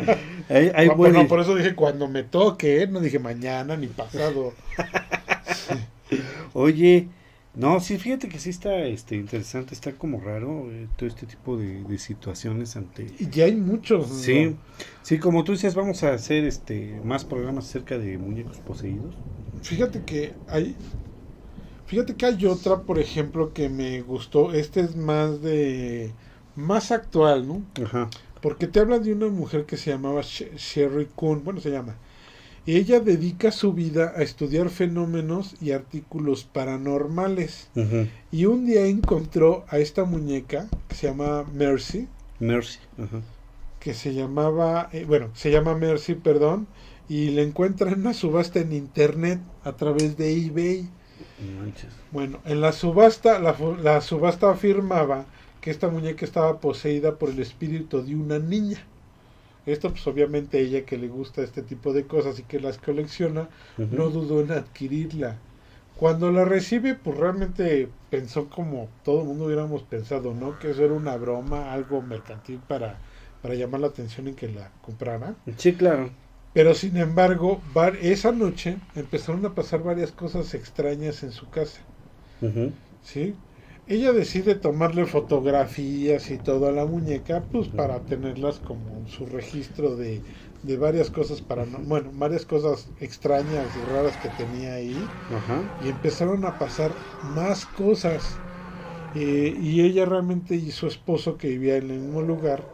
Ahí, 0.49 0.71
ahí 0.75 0.87
Ah, 0.89 0.93
voy. 0.95 1.11
bueno, 1.11 1.27
por 1.27 1.39
eso 1.39 1.55
dije 1.55 1.73
cuando 1.75 2.07
me 2.07 2.23
toque, 2.23 2.85
no 2.87 2.99
dije 2.99 3.17
mañana 3.19 3.75
ni 3.77 3.87
pasado. 3.87 4.53
Oye, 6.53 7.07
no, 7.55 7.79
sí, 7.79 7.97
fíjate 7.97 8.29
que 8.29 8.39
sí 8.39 8.49
está 8.49 8.77
este, 8.85 9.15
interesante, 9.15 9.73
está 9.73 9.91
como 9.93 10.19
raro 10.21 10.67
eh, 10.71 10.87
todo 10.97 11.07
este 11.07 11.25
tipo 11.25 11.57
de, 11.57 11.83
de 11.83 11.97
situaciones 11.97 12.75
ante... 12.75 13.07
Y 13.19 13.29
ya 13.29 13.45
hay 13.45 13.55
muchos. 13.55 14.09
¿no? 14.09 14.15
Sí, 14.15 14.55
sí, 15.01 15.19
como 15.19 15.43
tú 15.43 15.53
dices, 15.53 15.75
vamos 15.75 16.03
a 16.03 16.13
hacer 16.13 16.43
este 16.45 16.99
más 17.03 17.25
programas 17.25 17.65
acerca 17.67 17.97
de 17.97 18.17
muñecos 18.17 18.57
poseídos. 18.59 19.15
Fíjate 19.63 20.01
que 20.03 20.33
hay. 20.47 20.75
Fíjate 21.91 22.15
que 22.15 22.25
hay 22.25 22.45
otra, 22.45 22.83
por 22.83 22.99
ejemplo, 22.99 23.51
que 23.53 23.67
me 23.67 24.01
gustó. 24.01 24.53
Este 24.53 24.79
es 24.79 24.95
más 24.95 25.41
de. 25.41 26.11
Más 26.55 26.91
actual, 26.91 27.45
¿no? 27.45 27.61
Ajá. 27.83 28.09
Porque 28.41 28.65
te 28.67 28.79
habla 28.79 28.99
de 28.99 29.11
una 29.11 29.27
mujer 29.27 29.65
que 29.65 29.75
se 29.75 29.91
llamaba 29.91 30.21
Sh- 30.21 30.55
Sherry 30.55 31.07
Kuhn, 31.13 31.43
bueno, 31.43 31.59
se 31.59 31.69
llama. 31.69 31.95
Y 32.65 32.77
ella 32.77 33.01
dedica 33.01 33.51
su 33.51 33.73
vida 33.73 34.13
a 34.15 34.21
estudiar 34.21 34.69
fenómenos 34.69 35.55
y 35.61 35.71
artículos 35.71 36.45
paranormales. 36.45 37.67
ujú. 37.75 38.07
Y 38.31 38.45
un 38.45 38.65
día 38.65 38.85
encontró 38.85 39.65
a 39.67 39.79
esta 39.79 40.05
muñeca 40.05 40.69
que 40.87 40.95
se 40.95 41.07
llama 41.07 41.43
Mercy, 41.53 42.07
Mercy. 42.39 42.79
Ajá. 42.97 43.19
que 43.81 43.93
se 43.93 44.13
llamaba, 44.13 44.89
eh, 44.93 45.03
bueno, 45.05 45.29
se 45.33 45.51
llama 45.51 45.75
Mercy, 45.75 46.13
perdón, 46.15 46.67
y 47.09 47.31
la 47.31 47.41
encuentra 47.41 47.91
en 47.91 47.99
una 47.99 48.13
subasta 48.13 48.59
en 48.59 48.71
internet 48.71 49.39
a 49.65 49.73
través 49.73 50.15
de 50.17 50.31
eBay. 50.45 50.87
Bueno, 52.11 52.41
en 52.45 52.61
la 52.61 52.71
subasta, 52.73 53.39
la, 53.39 53.55
la 53.81 54.01
subasta 54.01 54.51
afirmaba 54.51 55.27
que 55.61 55.71
esta 55.71 55.89
muñeca 55.89 56.25
estaba 56.25 56.59
poseída 56.59 57.17
por 57.17 57.29
el 57.29 57.39
espíritu 57.39 58.03
de 58.03 58.15
una 58.15 58.39
niña. 58.39 58.87
Esto 59.65 59.91
pues 59.91 60.05
obviamente 60.07 60.59
ella 60.61 60.85
que 60.85 60.97
le 60.97 61.07
gusta 61.07 61.43
este 61.43 61.63
tipo 61.63 61.93
de 61.93 62.07
cosas 62.07 62.39
y 62.39 62.43
que 62.43 62.59
las 62.59 62.79
colecciona, 62.79 63.49
no 63.89 64.09
dudó 64.09 64.41
en 64.41 64.51
adquirirla. 64.51 65.41
Cuando 65.95 66.31
la 66.31 66.45
recibe, 66.45 66.95
pues 66.95 67.17
realmente 67.17 67.93
pensó 68.09 68.49
como 68.49 68.89
todo 69.03 69.21
el 69.21 69.27
mundo 69.27 69.45
hubiéramos 69.45 69.83
pensado, 69.83 70.33
¿no? 70.33 70.57
Que 70.59 70.71
eso 70.71 70.83
era 70.85 70.93
una 70.93 71.17
broma, 71.17 71.73
algo 71.73 72.01
mercantil 72.01 72.59
para, 72.59 73.01
para 73.41 73.55
llamar 73.55 73.81
la 73.81 73.87
atención 73.87 74.27
y 74.27 74.33
que 74.33 74.49
la 74.49 74.71
comprara. 74.81 75.35
Sí, 75.57 75.73
claro. 75.75 76.11
Pero 76.53 76.73
sin 76.75 76.97
embargo, 76.97 77.63
esa 78.01 78.31
noche 78.31 78.81
empezaron 78.93 79.45
a 79.45 79.55
pasar 79.55 79.83
varias 79.83 80.11
cosas 80.13 80.53
extrañas 80.53 81.23
en 81.23 81.31
su 81.31 81.49
casa. 81.49 81.89
¿sí? 83.01 83.43
Ella 83.85 84.13
decide 84.13 84.55
tomarle 84.55 85.05
fotografías 85.05 86.29
y 86.29 86.39
todo 86.39 86.67
a 86.67 86.71
la 86.71 86.85
muñeca, 86.85 87.49
pues 87.49 87.67
para 87.69 88.05
tenerlas 88.05 88.59
como 88.59 89.07
su 89.07 89.25
registro 89.25 89.95
de, 89.95 90.23
de 90.61 90.77
varias 90.77 91.09
cosas 91.11 91.41
para 91.41 91.65
bueno, 91.65 92.11
varias 92.13 92.45
cosas 92.45 92.91
extrañas 92.97 93.75
y 93.75 93.83
raras 93.83 94.17
que 94.17 94.29
tenía 94.29 94.75
ahí. 94.75 95.15
Y 95.79 95.89
empezaron 95.89 96.45
a 96.45 96.57
pasar 96.57 97.01
más 97.21 97.65
cosas. 97.65 98.43
Eh, 99.13 99.53
y 99.57 99.81
ella 99.83 100.05
realmente 100.05 100.55
y 100.55 100.71
su 100.71 100.87
esposo 100.87 101.37
que 101.37 101.49
vivía 101.49 101.77
en 101.77 101.91
el 101.91 101.99
mismo 102.01 102.21
lugar, 102.21 102.71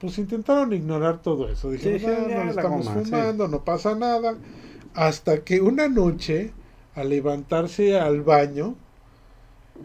pues 0.00 0.18
intentaron 0.18 0.72
ignorar 0.72 1.22
todo 1.22 1.48
eso. 1.48 1.70
Dijeron, 1.70 2.00
no, 2.30 2.44
la 2.44 2.50
estamos 2.50 2.86
goma", 2.86 3.04
sí. 3.04 3.10
fumando, 3.10 3.48
no 3.48 3.64
pasa 3.64 3.94
nada. 3.94 4.36
Hasta 4.94 5.44
que 5.44 5.60
una 5.60 5.88
noche, 5.88 6.52
al 6.94 7.10
levantarse 7.10 7.98
al 7.98 8.22
baño, 8.22 8.74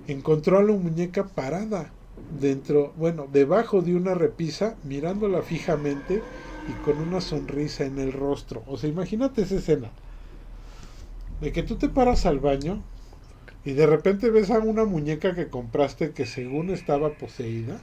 encontró 0.08 0.58
a 0.58 0.64
la 0.64 0.74
muñeca 0.74 1.26
parada 1.26 1.92
dentro, 2.40 2.94
bueno, 2.98 3.28
debajo 3.32 3.82
de 3.82 3.96
una 3.96 4.14
repisa, 4.14 4.76
mirándola 4.84 5.42
fijamente 5.42 6.24
y 6.68 6.74
con 6.76 7.02
una 7.02 7.22
sonrisa 7.22 7.86
en 7.86 8.00
el 8.00 8.14
rostro. 8.14 8.64
O 8.68 8.78
sea, 8.78 8.90
imagínate 8.90 9.42
esa 9.42 9.56
escena. 9.56 9.90
De 11.42 11.52
que 11.52 11.64
tú 11.64 11.76
te 11.76 11.90
paras 11.90 12.26
al 12.26 12.40
baño 12.40 12.82
y 13.66 13.74
de 13.74 13.88
repente 13.88 14.30
ves 14.30 14.52
a 14.52 14.60
una 14.60 14.86
muñeca 14.86 15.34
que 15.34 15.48
compraste 15.48 16.12
que 16.12 16.26
según 16.26 16.70
estaba 16.70 17.14
poseída 17.14 17.82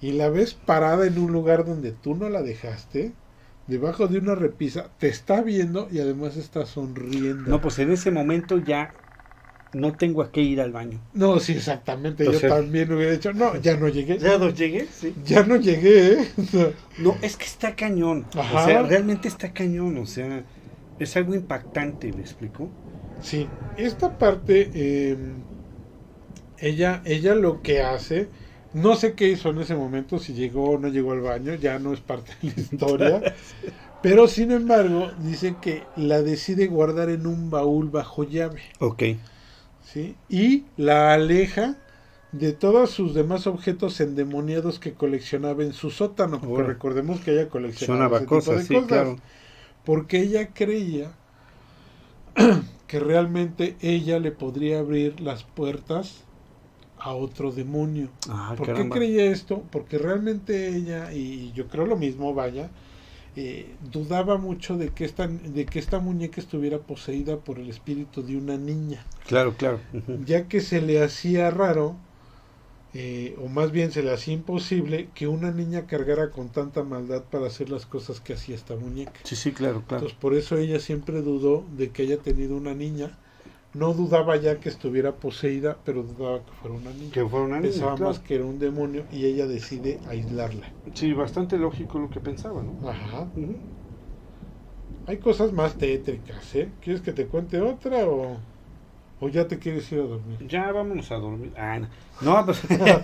y 0.00 0.12
la 0.12 0.28
ves 0.28 0.54
parada 0.54 1.06
en 1.06 1.18
un 1.18 1.32
lugar 1.32 1.64
donde 1.64 1.92
tú 1.92 2.14
no 2.14 2.28
la 2.28 2.42
dejaste, 2.42 3.12
debajo 3.66 4.06
de 4.06 4.18
una 4.18 4.34
repisa, 4.34 4.90
te 4.98 5.08
está 5.08 5.40
viendo 5.40 5.88
y 5.90 5.98
además 5.98 6.36
está 6.36 6.66
sonriendo. 6.66 7.48
No, 7.48 7.60
pues 7.62 7.78
en 7.78 7.90
ese 7.90 8.10
momento 8.10 8.58
ya 8.58 8.92
no 9.72 9.96
tengo 9.96 10.22
a 10.22 10.30
qué 10.30 10.42
ir 10.42 10.60
al 10.60 10.72
baño. 10.72 11.00
No, 11.14 11.40
sí, 11.40 11.52
exactamente. 11.52 12.24
Yo 12.24 12.38
también 12.40 12.92
hubiera 12.92 13.12
dicho, 13.12 13.32
no, 13.32 13.56
ya 13.56 13.76
no 13.76 13.88
llegué. 13.88 14.18
¿Ya 14.18 14.38
no 14.38 14.50
llegué? 14.50 14.86
Sí. 14.92 15.14
Ya 15.24 15.42
no 15.42 15.56
llegué, 15.56 16.12
¿eh? 16.12 16.28
No, 16.98 17.16
es 17.22 17.36
que 17.36 17.44
está 17.44 17.74
cañón. 17.74 18.26
Ajá. 18.36 18.62
O 18.62 18.66
sea, 18.66 18.82
realmente 18.82 19.26
está 19.26 19.52
cañón. 19.52 19.96
O 19.98 20.06
sea, 20.06 20.44
es 20.98 21.16
algo 21.16 21.34
impactante, 21.34 22.12
¿me 22.12 22.20
explico? 22.20 22.70
Sí, 23.28 23.56
esta 23.74 24.18
parte, 24.18 24.70
eh, 24.74 25.16
ella, 26.56 27.02
ella 27.04 27.34
lo 27.34 27.62
que 27.62 27.82
hace, 27.82 28.32
no 28.72 28.96
sé 28.96 29.14
qué 29.14 29.28
hizo 29.28 29.50
en 29.50 29.58
ese 29.60 29.74
momento, 29.76 30.18
si 30.18 30.34
llegó 30.34 30.70
o 30.72 30.78
no 30.78 30.88
llegó 30.88 31.12
al 31.12 31.20
baño, 31.20 31.54
ya 31.54 31.78
no 31.78 31.92
es 31.92 32.00
parte 32.00 32.32
de 32.42 32.48
la 32.48 32.60
historia, 32.60 33.26
pero 34.00 34.28
sin 34.28 34.52
embargo 34.52 35.12
dice 35.18 35.60
que 35.60 35.90
la 35.94 36.22
decide 36.22 36.66
guardar 36.68 37.10
en 37.10 37.26
un 37.26 37.50
baúl 37.50 37.90
bajo 37.90 38.24
llave, 38.24 38.62
Ok. 38.80 39.02
¿sí? 39.80 40.20
Y 40.28 40.66
la 40.76 41.14
aleja 41.14 41.82
de 42.32 42.52
todos 42.52 42.90
sus 42.90 43.14
demás 43.14 43.46
objetos 43.46 44.00
endemoniados 44.00 44.78
que 44.80 44.94
coleccionaba 44.96 45.62
en 45.62 45.72
su 45.72 45.90
sótano, 45.90 46.40
porque 46.40 46.62
recordemos 46.64 47.20
que 47.20 47.32
ella 47.32 47.48
coleccionaba 47.48 48.10
ese 48.10 48.26
tipo 48.26 48.54
cosas, 48.54 48.56
de 48.56 48.66
sí, 48.66 48.82
cosas 48.82 48.86
claro. 48.86 49.22
porque 49.84 50.20
ella 50.20 50.52
creía 50.54 51.18
que 52.86 53.00
realmente 53.00 53.76
ella 53.80 54.18
le 54.18 54.30
podría 54.30 54.80
abrir 54.80 55.20
las 55.20 55.44
puertas 55.44 56.24
a 56.98 57.12
otro 57.14 57.52
demonio. 57.52 58.08
Ah, 58.28 58.54
¿Por 58.56 58.72
qué 58.72 58.88
creía 58.88 59.26
esto? 59.26 59.62
Porque 59.70 59.98
realmente 59.98 60.68
ella, 60.68 61.12
y 61.12 61.52
yo 61.52 61.68
creo 61.68 61.86
lo 61.86 61.96
mismo, 61.96 62.32
vaya, 62.34 62.70
eh, 63.36 63.74
dudaba 63.92 64.38
mucho 64.38 64.76
de 64.76 64.90
que, 64.90 65.04
esta, 65.04 65.26
de 65.26 65.66
que 65.66 65.78
esta 65.78 65.98
muñeca 65.98 66.40
estuviera 66.40 66.78
poseída 66.78 67.36
por 67.36 67.58
el 67.58 67.68
espíritu 67.68 68.22
de 68.22 68.36
una 68.36 68.56
niña, 68.56 69.04
Claro, 69.26 69.54
claro. 69.56 69.80
Ya 70.26 70.48
que 70.48 70.60
se 70.60 70.82
le 70.82 71.02
hacía 71.02 71.50
raro 71.50 71.96
eh, 72.94 73.36
o 73.42 73.48
más 73.48 73.72
bien 73.72 73.90
se 73.90 74.02
le 74.02 74.12
hacía 74.12 74.34
imposible 74.34 75.08
que 75.14 75.26
una 75.26 75.50
niña 75.50 75.86
cargara 75.86 76.30
con 76.30 76.48
tanta 76.48 76.84
maldad 76.84 77.24
para 77.28 77.46
hacer 77.48 77.68
las 77.68 77.86
cosas 77.86 78.20
que 78.20 78.34
hacía 78.34 78.54
esta 78.54 78.76
muñeca. 78.76 79.20
Sí, 79.24 79.34
sí, 79.34 79.50
claro, 79.50 79.82
claro. 79.86 80.04
Entonces 80.04 80.18
por 80.18 80.34
eso 80.34 80.56
ella 80.56 80.78
siempre 80.78 81.20
dudó 81.20 81.64
de 81.76 81.90
que 81.90 82.02
haya 82.02 82.18
tenido 82.18 82.56
una 82.56 82.72
niña. 82.72 83.10
No 83.74 83.92
dudaba 83.92 84.36
ya 84.36 84.60
que 84.60 84.68
estuviera 84.68 85.16
poseída, 85.16 85.76
pero 85.84 86.04
dudaba 86.04 86.38
que 86.38 86.52
fuera 86.62 86.76
una 86.76 86.90
niña. 86.90 87.10
Que 87.12 87.26
fuera 87.26 87.44
una 87.46 87.56
niña, 87.56 87.72
Pensaba 87.72 87.96
claro. 87.96 88.12
más 88.12 88.20
que 88.20 88.36
era 88.36 88.44
un 88.44 88.60
demonio 88.60 89.04
y 89.10 89.24
ella 89.24 89.48
decide 89.48 89.98
aislarla. 90.08 90.70
Sí, 90.94 91.12
bastante 91.12 91.58
lógico 91.58 91.98
lo 91.98 92.08
que 92.08 92.20
pensaba, 92.20 92.62
¿no? 92.62 92.88
Ajá. 92.88 93.26
Hay 95.06 95.16
cosas 95.18 95.52
más 95.52 95.74
tétricas, 95.76 96.54
¿eh? 96.54 96.68
¿Quieres 96.80 97.02
que 97.02 97.12
te 97.12 97.26
cuente 97.26 97.60
otra 97.60 98.06
o, 98.06 98.36
o 99.24 99.28
ya 99.30 99.48
te 99.48 99.58
quieres 99.58 99.90
ir 99.90 100.00
a 100.00 100.02
dormir? 100.02 100.46
Ya 100.46 100.70
vámonos 100.70 101.10
a 101.10 101.14
dormir. 101.14 101.50
Ah, 101.56 101.78
no, 101.78 101.88
No, 102.20 102.44
pues 102.44 102.60
ya 102.68 103.02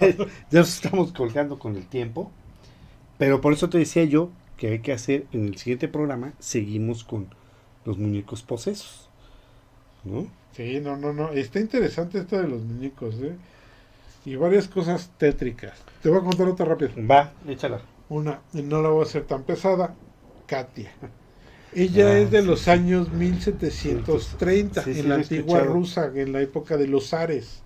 nos 0.51 0.75
estamos 0.75 1.13
colgando 1.13 1.59
con 1.59 1.77
el 1.77 1.87
tiempo. 1.87 2.31
Pero 3.17 3.41
por 3.41 3.55
eso 3.55 3.71
te 3.71 3.79
decía 3.79 4.05
yo 4.05 4.31
que 4.59 4.69
hay 4.69 4.79
que 4.81 4.93
hacer 4.93 5.27
en 5.33 5.47
el 5.47 5.57
siguiente 5.57 5.89
programa, 5.89 6.35
seguimos 6.39 7.05
con 7.05 7.29
los 7.87 7.97
muñecos 7.97 8.43
posesos. 8.43 9.09
¿No? 10.05 10.27
Sí, 10.53 10.81
no, 10.81 10.99
no, 10.99 11.15
no. 11.15 11.31
Está 11.31 11.59
interesante 11.59 12.19
esto 12.19 12.37
de 12.39 12.49
los 12.49 12.63
muñecos, 12.63 13.15
¿eh? 13.23 13.35
Y 14.27 14.37
varias 14.37 14.69
cosas 14.69 15.11
tétricas. 15.17 15.79
Te 16.03 16.11
voy 16.11 16.19
a 16.19 16.23
contar 16.23 16.49
otra 16.49 16.67
rápido. 16.67 16.91
Va, 17.11 17.33
échala. 17.49 17.81
Una, 18.11 18.41
y 18.53 18.61
no 18.61 18.83
la 18.83 18.91
voy 18.91 19.01
a 19.01 19.05
hacer 19.05 19.25
tan 19.25 19.45
pesada. 19.45 19.95
Katia. 20.47 20.93
Ella 21.73 22.13
Ah, 22.13 22.19
es 22.19 22.31
de 22.31 22.43
sí, 22.43 22.43
los 22.43 22.67
sí. 22.67 22.69
años 22.69 23.11
1730, 23.13 24.83
Sí, 24.83 24.91
en 24.93 25.09
la 25.09 25.17
antigua 25.17 25.61
escuchado. 25.61 25.65
rusa, 25.65 26.11
en 26.15 26.33
la 26.33 26.41
época 26.43 26.77
de 26.77 26.87
los 26.89 27.09
zares. 27.11 27.63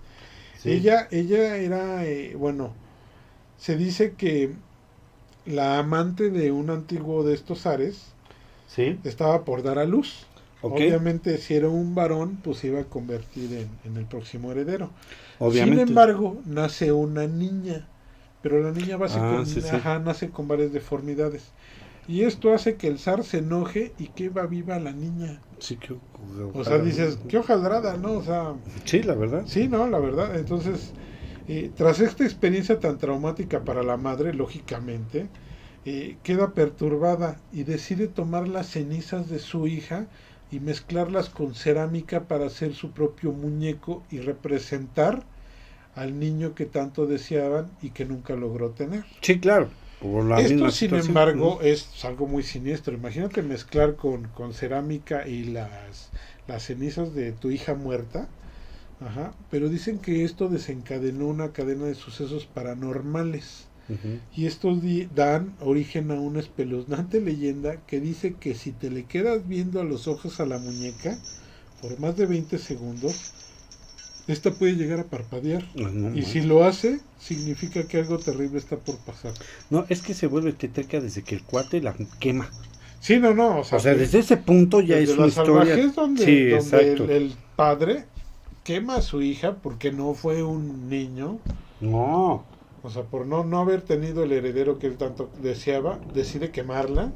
Ella, 0.65 1.07
ella 1.11 1.57
era, 1.57 2.05
eh, 2.05 2.35
bueno, 2.35 2.73
se 3.57 3.77
dice 3.77 4.15
que 4.15 4.55
la 5.45 5.79
amante 5.79 6.29
de 6.31 6.51
un 6.51 6.69
antiguo 6.71 7.23
de 7.23 7.35
estos 7.35 7.61
zares 7.63 8.13
estaba 9.03 9.45
por 9.45 9.63
dar 9.63 9.79
a 9.79 9.85
luz. 9.85 10.27
Obviamente, 10.61 11.37
si 11.37 11.55
era 11.55 11.69
un 11.69 11.93
varón, 11.95 12.37
pues 12.43 12.63
iba 12.63 12.79
a 12.81 12.85
convertir 12.85 13.53
en, 13.53 13.69
en 13.83 13.97
el 13.97 14.05
próximo 14.05 14.51
heredero. 14.51 14.91
Obviamente. 15.39 15.75
Sin 15.85 15.89
embargo, 15.89 16.41
nace 16.45 16.91
una 16.91 17.27
niña, 17.27 17.87
pero 18.41 18.61
la 18.61 18.71
niña 18.71 18.97
base 18.97 19.19
Ah, 19.19 19.25
con- 19.25 19.45
ajá, 19.71 19.99
nace 19.99 20.29
con 20.31 20.47
varias 20.47 20.73
deformidades. 20.73 21.51
Y 22.07 22.23
esto 22.23 22.53
hace 22.53 22.77
que 22.77 22.87
el 22.87 22.99
zar 22.99 23.23
se 23.23 23.39
enoje 23.39 23.93
y 23.97 24.07
que 24.09 24.29
va 24.29 24.45
viva 24.45 24.79
la 24.79 24.93
niña. 24.93 25.41
Sí, 25.59 25.77
que- 25.77 25.97
O 26.53 26.63
sea, 26.63 26.77
dices, 26.77 27.17
qué 27.27 27.37
hojaldrada, 27.37 27.97
¿no? 27.97 28.13
O 28.13 28.23
sea, 28.23 28.55
Sí, 28.85 29.03
la 29.03 29.15
verdad. 29.15 29.43
sí, 29.47 29.67
¿no? 29.67 29.87
La 29.87 29.99
verdad. 29.99 30.37
Entonces, 30.37 30.93
eh, 31.47 31.71
tras 31.75 31.99
esta 31.99 32.23
experiencia 32.23 32.79
tan 32.79 32.97
traumática 32.97 33.63
para 33.63 33.83
la 33.83 33.97
madre, 33.97 34.33
lógicamente, 34.33 35.29
eh, 35.83 36.17
queda 36.23 36.53
perturbada 36.53 37.41
y 37.51 37.63
decide 37.63 38.07
tomar 38.07 38.47
las 38.47 38.67
cenizas 38.67 39.29
de 39.29 39.39
su 39.39 39.67
hija 39.67 40.07
y 40.51 40.59
mezclarlas 40.59 41.29
con 41.29 41.53
cerámica 41.55 42.27
para 42.27 42.45
hacer 42.47 42.73
su 42.73 42.91
propio 42.91 43.31
muñeco 43.31 44.03
y 44.09 44.19
representar 44.19 45.25
al 45.95 46.19
niño 46.19 46.55
que 46.55 46.65
tanto 46.65 47.05
deseaban 47.05 47.71
y 47.81 47.89
que 47.91 48.05
nunca 48.05 48.35
logró 48.35 48.71
tener. 48.71 49.03
Sí, 49.21 49.39
claro. 49.39 49.69
Esto, 50.37 50.71
sin 50.71 50.95
embargo, 50.95 51.61
es 51.61 51.87
algo 52.03 52.27
muy 52.27 52.43
siniestro. 52.43 52.93
Imagínate 52.93 53.41
mezclar 53.41 53.95
con, 53.95 54.27
con 54.29 54.53
cerámica 54.53 55.27
y 55.27 55.45
las, 55.45 56.09
las 56.47 56.63
cenizas 56.63 57.13
de 57.13 57.31
tu 57.31 57.51
hija 57.51 57.75
muerta. 57.75 58.27
Ajá. 59.01 59.33
Pero 59.51 59.69
dicen 59.69 59.99
que 59.99 60.23
esto 60.23 60.47
desencadenó 60.47 61.27
una 61.27 61.51
cadena 61.51 61.85
de 61.85 61.95
sucesos 61.95 62.45
paranormales. 62.45 63.67
Y 64.35 64.47
estos 64.47 64.79
dan 65.13 65.53
origen 65.59 66.09
a 66.09 66.15
una 66.15 66.39
espeluznante 66.39 67.21
leyenda 67.21 67.77
que 67.85 67.99
dice 67.99 68.33
que 68.33 68.55
si 68.55 68.71
te 68.71 68.89
le 68.89 69.03
quedas 69.03 69.47
viendo 69.47 69.79
a 69.79 69.83
los 69.83 70.07
ojos 70.07 70.39
a 70.39 70.47
la 70.47 70.57
muñeca 70.57 71.19
por 71.81 71.99
más 71.99 72.17
de 72.17 72.25
20 72.25 72.57
segundos, 72.57 73.35
esta 74.27 74.57
puede 74.57 74.73
llegar 74.75 74.99
a 74.99 75.09
parpadear. 75.09 75.63
Ah, 75.77 75.89
no, 75.93 76.09
Y 76.13 76.23
man. 76.23 76.23
si 76.23 76.41
lo 76.41 76.63
hace, 76.65 77.01
significa 77.17 77.87
que 77.87 77.97
algo 77.99 78.19
terrible 78.19 78.59
está 78.59 78.83
por 78.83 78.99
pasar. 79.03 79.39
No, 79.69 79.85
es 79.89 80.01
que 80.01 80.15
se 80.15 80.25
vuelve 80.27 80.53
teteca 80.53 80.99
desde 80.99 81.23
que 81.23 81.35
el 81.35 81.43
cuate 81.43 81.79
la 81.81 81.95
quema. 82.19 82.55
Sí, 82.99 83.19
no, 83.19 83.33
no. 83.33 83.59
O 83.59 83.63
sea, 83.63 83.77
O 83.77 83.79
sea, 83.79 83.93
desde 83.95 84.19
ese 84.19 84.37
punto 84.37 84.81
ya 84.81 84.97
es 84.97 85.17
una 85.17 85.27
historia. 85.27 85.83
salvajez 85.83 85.95
donde, 85.95 86.25
sí, 86.25 86.45
donde 86.47 86.93
exacto. 86.93 87.03
el, 87.05 87.09
el 87.09 87.37
padre 87.55 88.09
quema 88.63 88.97
a 88.97 89.01
su 89.01 89.21
hija 89.21 89.61
porque 89.61 89.91
no 89.91 90.13
fue 90.13 90.43
un 90.43 90.89
niño. 90.89 91.41
No, 91.79 92.45
O 92.81 92.89
sea, 92.89 93.03
por 93.09 93.25
no, 93.27 93.43
no 93.43 93.59
haber 93.59 93.81
tenido 93.81 94.23
el 94.23 94.31
heredero 94.31 94.79
que 94.79 94.87
él 94.87 94.97
tanto 94.97 95.29
deseaba, 95.41 95.99
decide 96.13 96.51
quemarla. 96.51 97.13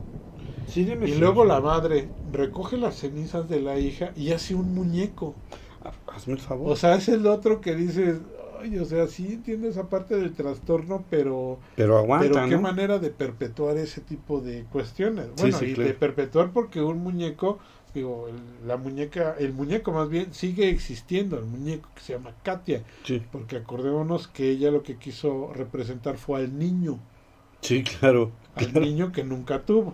sí, 0.66 0.84
dime 0.86 1.08
Y 1.08 1.16
luego 1.16 1.46
la 1.46 1.62
madre 1.62 2.16
recoge 2.32 2.78
las 2.78 2.96
cenizas 2.98 3.50
de 3.50 3.62
la 3.62 3.80
hija 3.80 4.12
y 4.16 4.32
hace 4.32 4.56
un 4.56 4.74
muñeco. 4.74 5.42
Hazme 6.08 6.34
el 6.34 6.40
favor. 6.40 6.72
O 6.72 6.76
sea, 6.76 6.96
es 6.96 7.08
el 7.10 7.26
otro 7.28 7.62
que 7.62 7.76
dices, 7.76 8.20
ay, 8.62 8.78
o 8.80 8.86
sea, 8.86 9.08
sí 9.08 9.28
entiendo 9.34 9.68
esa 9.68 9.88
parte 9.90 10.16
del 10.18 10.34
trastorno, 10.34 11.06
pero, 11.10 11.60
pero 11.76 11.98
aguanta, 11.98 12.28
pero 12.34 12.46
qué 12.50 12.56
¿no? 12.56 12.62
manera 12.62 13.00
de 13.00 13.10
perpetuar 13.12 13.78
ese 13.78 14.02
tipo 14.02 14.42
de 14.42 14.64
cuestiones. 14.66 15.28
Bueno, 15.38 15.58
sí, 15.58 15.66
y 15.68 15.74
claro. 15.74 15.88
de 15.90 15.94
perpetuar 15.96 16.52
porque 16.52 16.82
un 16.82 16.98
muñeco, 17.00 17.60
digo, 17.94 18.28
el- 18.28 18.68
la 18.68 18.76
muñeca, 18.78 19.36
el 19.40 19.54
muñeco 19.54 19.92
más 19.94 20.10
bien 20.10 20.34
sigue 20.34 20.70
existiendo, 20.70 21.38
el 21.40 21.46
muñeco 21.46 21.90
que 21.96 22.02
se 22.02 22.14
llama 22.14 22.34
Katia, 22.44 22.84
Sí, 23.04 23.22
porque 23.32 23.58
acordémonos 23.58 24.28
que 24.28 24.50
ella 24.50 24.72
lo 24.72 24.84
que 24.84 24.98
quiso 24.98 25.52
representar 25.54 26.18
fue 26.18 26.40
al 26.42 26.60
niño, 26.60 27.00
sí, 27.62 27.84
claro. 27.84 28.32
al 28.56 28.68
claro. 28.68 28.86
niño 28.86 29.12
que 29.14 29.24
nunca 29.24 29.62
tuvo. 29.62 29.94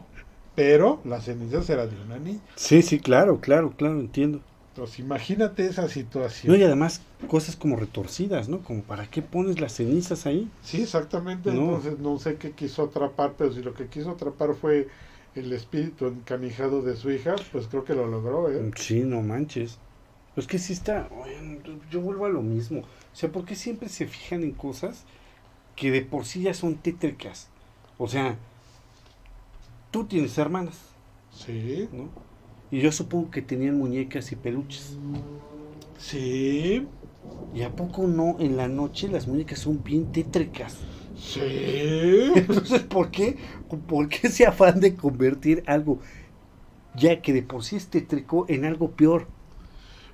Pero 0.55 1.01
la 1.03 1.19
ceniza 1.19 1.61
será 1.61 1.85
de 1.85 2.01
una 2.01 2.17
niña. 2.17 2.39
Sí, 2.55 2.81
sí, 2.81 2.99
claro, 2.99 3.41
claro, 3.41 3.73
claro, 3.77 3.99
entiendo. 3.99 4.39
Entonces, 4.75 4.99
imagínate 4.99 5.65
esa 5.67 5.87
situación. 5.87 6.51
No, 6.51 6.59
y 6.59 6.63
además 6.65 6.99
cosas 7.29 7.55
como 7.55 7.77
retorcidas, 7.77 8.49
¿no? 8.49 8.59
Como 8.59 8.81
para 8.81 9.09
qué 9.09 9.21
pones 9.21 9.61
las 9.61 9.71
cenizas 9.71 10.25
ahí. 10.25 10.51
Sí, 10.63 10.81
exactamente. 10.81 11.49
No. 11.53 11.61
Entonces 11.61 11.99
no 11.99 12.19
sé 12.19 12.35
qué 12.35 12.51
quiso 12.51 12.83
atrapar, 12.83 13.35
pero 13.37 13.53
si 13.53 13.61
lo 13.61 13.73
que 13.73 13.87
quiso 13.87 14.09
atrapar 14.11 14.53
fue 14.53 14.89
el 15.33 15.53
espíritu 15.53 16.07
encanijado 16.07 16.81
de 16.81 16.97
su 16.97 17.09
hija, 17.09 17.35
pues 17.53 17.67
creo 17.67 17.85
que 17.85 17.95
lo 17.95 18.05
logró, 18.05 18.51
¿eh? 18.51 18.69
Sí, 18.75 18.99
no 18.99 19.21
manches. 19.21 19.77
Pues 20.33 20.45
que 20.45 20.59
sí 20.59 20.73
está. 20.73 21.07
yo 21.89 22.01
vuelvo 22.01 22.25
a 22.25 22.29
lo 22.29 22.41
mismo. 22.41 22.81
O 22.81 23.15
sea, 23.15 23.31
¿por 23.31 23.45
qué 23.45 23.55
siempre 23.55 23.87
se 23.87 24.07
fijan 24.07 24.43
en 24.43 24.51
cosas 24.51 25.05
que 25.77 25.89
de 25.89 26.01
por 26.01 26.25
sí 26.25 26.41
ya 26.41 26.53
son 26.53 26.75
tétricas? 26.75 27.47
O 27.97 28.09
sea, 28.09 28.35
tú 29.89 30.03
tienes 30.03 30.37
hermanas, 30.37 30.75
Sí, 31.31 31.87
¿no? 31.93 32.09
Y 32.69 32.81
yo 32.81 32.91
supongo 32.91 33.31
que 33.31 33.41
tenían 33.41 33.77
muñecas 33.77 34.31
y 34.31 34.35
peluches. 34.35 35.01
sí, 35.97 36.87
¿Y 37.51 37.63
a 37.63 37.75
poco 37.75 38.05
no 38.05 38.37
en 38.39 38.55
la 38.55 38.67
noche 38.67 39.07
las 39.09 39.27
muñecas 39.27 39.57
son 39.57 39.83
bien 39.83 40.11
tétricas? 40.11 40.85
sí. 41.15 42.33
Entonces, 42.33 42.83
¿por 42.83 43.11
qué? 43.11 43.37
¿Por 43.87 44.09
qué 44.09 44.27
ese 44.27 44.45
afán 44.45 44.79
de 44.79 44.95
convertir 44.95 45.63
algo 45.67 46.01
ya 46.93 47.21
que 47.21 47.33
de 47.33 47.43
por 47.43 47.63
sí 47.63 47.77
es 47.77 47.89
tétrico 47.91 48.45
en 48.49 48.65
algo 48.65 48.95
peor? 48.95 49.33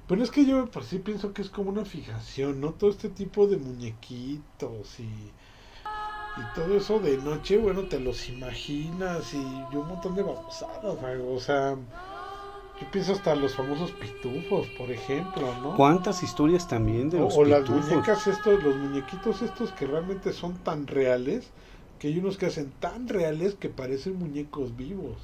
Pero 0.08 0.22
es 0.24 0.30
que 0.32 0.46
yo 0.46 0.70
por 0.70 0.84
sí 0.84 1.00
pienso 1.00 1.34
que 1.34 1.42
es 1.42 1.50
como 1.50 1.70
una 1.72 1.86
fijación, 1.86 2.60
¿no? 2.62 2.74
Todo 2.76 2.90
este 2.92 3.10
tipo 3.10 3.48
de 3.48 3.58
muñequitos 3.58 5.00
y, 5.00 5.34
y 6.36 6.42
todo 6.56 6.78
eso 6.78 7.00
de 7.00 7.18
noche, 7.18 7.58
bueno, 7.58 7.88
te 7.88 8.00
los 8.00 8.30
imaginas 8.30 9.34
y, 9.34 9.38
y 9.72 9.76
un 9.76 9.88
montón 9.88 10.16
de 10.16 10.24
babosadas, 10.24 10.98
o 11.22 11.40
sea, 11.40 11.78
yo 12.82 12.88
pienso 12.92 13.14
hasta 13.14 13.36
los 13.36 13.56
famosos 13.56 13.94
pitufos, 13.94 14.70
por 14.70 14.92
ejemplo, 14.92 15.56
¿no? 15.56 15.74
¿Cuántas 15.76 16.24
historias 16.24 16.68
también 16.68 17.10
de 17.10 17.18
O, 17.18 17.24
los 17.26 17.38
o 17.40 17.46
las 17.46 17.64
pitufos? 17.64 17.84
muñecas 17.86 18.28
estos, 18.28 18.64
los 18.64 18.76
muñequitos 18.76 19.42
estos 19.42 19.72
que 19.72 19.86
realmente 19.88 20.34
son 20.34 20.62
tan 20.64 20.88
reales, 20.88 21.54
que 22.00 22.08
hay 22.10 22.20
unos 22.20 22.38
que 22.38 22.48
hacen 22.48 22.72
tan 22.80 23.08
reales 23.08 23.56
que 23.56 23.70
parecen 23.70 24.16
muñecos 24.18 24.76
vivos. 24.76 25.20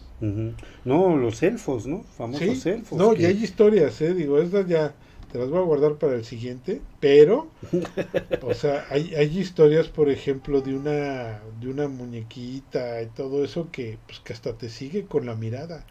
No, 0.85 1.15
los 1.17 1.43
elfos, 1.43 1.85
¿no? 1.87 2.03
Famosos 2.03 2.65
Sí, 2.65 2.65
elfos. 2.65 2.99
no, 2.99 3.13
que- 3.13 3.21
y 3.23 3.25
hay 3.25 3.43
historias, 3.43 3.99
eh, 4.01 4.13
digo, 4.13 4.39
estas 4.39 4.67
ya 4.67 4.95
te 5.31 5.37
las 5.39 5.49
voy 5.49 5.59
a 5.59 5.61
guardar 5.63 5.97
para 5.97 6.15
el 6.15 6.25
siguiente, 6.25 6.81
pero, 6.99 7.51
o 8.41 8.53
sea, 8.53 8.85
hay, 8.89 9.15
hay 9.15 9.39
historias, 9.39 9.89
por 9.89 10.09
ejemplo, 10.09 10.61
de 10.61 10.75
una, 10.75 11.41
de 11.59 11.69
una 11.69 11.87
muñequita 11.89 13.01
y 13.03 13.07
todo 13.07 13.43
eso 13.45 13.71
que, 13.71 13.99
pues, 14.07 14.19
que 14.21 14.33
hasta 14.33 14.57
te 14.57 14.69
sigue 14.69 15.07
con 15.07 15.25
la 15.25 15.35
mirada. 15.35 15.85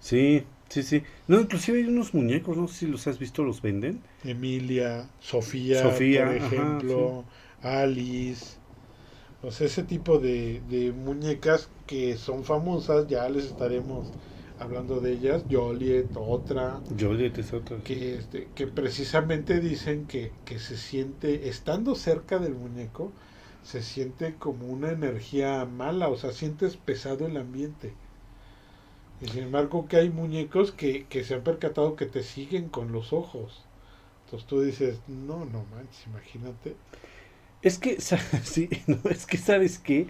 Sí, 0.00 0.46
sí, 0.68 0.82
sí. 0.82 1.02
No, 1.26 1.40
inclusive 1.40 1.78
hay 1.78 1.84
unos 1.86 2.14
muñecos, 2.14 2.56
no 2.56 2.68
sé 2.68 2.74
si 2.80 2.86
los 2.86 3.06
has 3.06 3.18
visto, 3.18 3.42
los 3.44 3.62
venden. 3.62 4.02
Emilia, 4.22 5.10
Sofía, 5.18 5.82
Sofía, 5.82 6.24
por 6.24 6.36
ajá, 6.36 6.36
ejemplo, 6.36 7.24
Alice, 7.62 8.58
o 9.42 9.50
sea, 9.52 9.66
ese 9.66 9.84
tipo 9.84 10.18
de, 10.18 10.60
de 10.68 10.92
muñecas 10.92 11.70
que 11.86 12.16
son 12.16 12.44
famosas, 12.44 13.08
ya 13.08 13.28
les 13.28 13.46
estaremos 13.46 14.12
hablando 14.58 15.00
de 15.00 15.12
ellas, 15.14 15.44
Joliet, 15.50 16.10
otra. 16.16 16.80
Joliet 16.98 17.38
es 17.38 17.52
otra. 17.52 17.78
Que, 17.84 18.14
este, 18.16 18.50
que 18.54 18.66
precisamente 18.68 19.60
dicen 19.60 20.06
que, 20.06 20.32
que 20.44 20.58
se 20.58 20.76
siente, 20.76 21.48
estando 21.48 21.94
cerca 21.94 22.38
del 22.38 22.54
muñeco, 22.54 23.12
se 23.62 23.82
siente 23.82 24.36
como 24.36 24.66
una 24.66 24.90
energía 24.92 25.64
mala, 25.64 26.08
o 26.08 26.16
sea, 26.16 26.32
sientes 26.32 26.76
pesado 26.76 27.26
el 27.26 27.36
ambiente. 27.36 27.94
Y 29.20 29.28
sin 29.28 29.44
embargo 29.44 29.88
que 29.88 29.96
hay 29.96 30.10
muñecos 30.10 30.72
que, 30.72 31.06
que 31.06 31.24
se 31.24 31.34
han 31.34 31.42
percatado 31.42 31.96
que 31.96 32.06
te 32.06 32.22
siguen 32.22 32.68
con 32.68 32.92
los 32.92 33.12
ojos. 33.12 33.64
Entonces 34.24 34.46
tú 34.46 34.60
dices, 34.60 35.00
no, 35.08 35.44
no 35.44 35.64
manches, 35.74 36.06
imagínate. 36.06 36.76
Es 37.62 37.78
que, 37.78 38.00
sí, 38.42 38.68
no, 38.86 38.98
es 39.10 39.26
que 39.26 39.38
sabes 39.38 39.78
que 39.78 40.06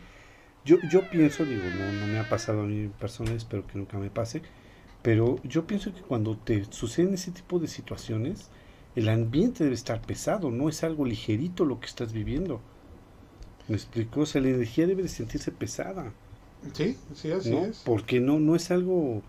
yo, 0.64 0.76
yo 0.90 1.08
pienso, 1.08 1.44
digo, 1.44 1.62
no, 1.62 1.92
no 1.92 2.06
me 2.06 2.18
ha 2.18 2.28
pasado 2.28 2.62
a 2.62 2.64
mí 2.64 2.88
persona, 2.98 3.32
espero 3.32 3.66
que 3.66 3.78
nunca 3.78 3.96
me 3.98 4.10
pase, 4.10 4.42
pero 5.02 5.40
yo 5.44 5.66
pienso 5.66 5.94
que 5.94 6.02
cuando 6.02 6.36
te 6.36 6.64
suceden 6.70 7.14
ese 7.14 7.30
tipo 7.30 7.58
de 7.58 7.68
situaciones, 7.68 8.50
el 8.94 9.08
ambiente 9.08 9.64
debe 9.64 9.76
estar 9.76 10.00
pesado, 10.02 10.50
no 10.50 10.68
es 10.68 10.82
algo 10.82 11.04
ligerito 11.04 11.64
lo 11.64 11.80
que 11.80 11.86
estás 11.86 12.12
viviendo. 12.12 12.60
¿Me 13.68 13.76
explico? 13.76 14.20
O 14.20 14.26
sea, 14.26 14.40
la 14.40 14.48
energía 14.48 14.86
debe 14.86 15.02
de 15.02 15.08
sentirse 15.08 15.52
pesada. 15.52 16.12
Sí, 16.72 16.96
sí, 17.14 17.30
así 17.32 17.50
¿no? 17.50 17.66
es. 17.66 17.82
Porque 17.84 18.20
no, 18.20 18.40
no 18.40 18.56
es 18.56 18.70
algo, 18.70 19.22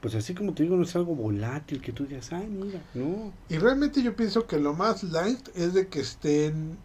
pues 0.00 0.14
así 0.14 0.34
como 0.34 0.54
te 0.54 0.62
digo, 0.62 0.76
no 0.76 0.84
es 0.84 0.96
algo 0.96 1.14
volátil 1.14 1.80
que 1.80 1.92
tú 1.92 2.06
digas, 2.06 2.32
ay, 2.32 2.46
mira, 2.46 2.80
no. 2.94 3.32
Y 3.48 3.58
realmente 3.58 4.02
yo 4.02 4.14
pienso 4.14 4.46
que 4.46 4.58
lo 4.58 4.74
más 4.74 5.02
light 5.02 5.48
es 5.54 5.74
de 5.74 5.88
que 5.88 6.00
estén 6.00 6.76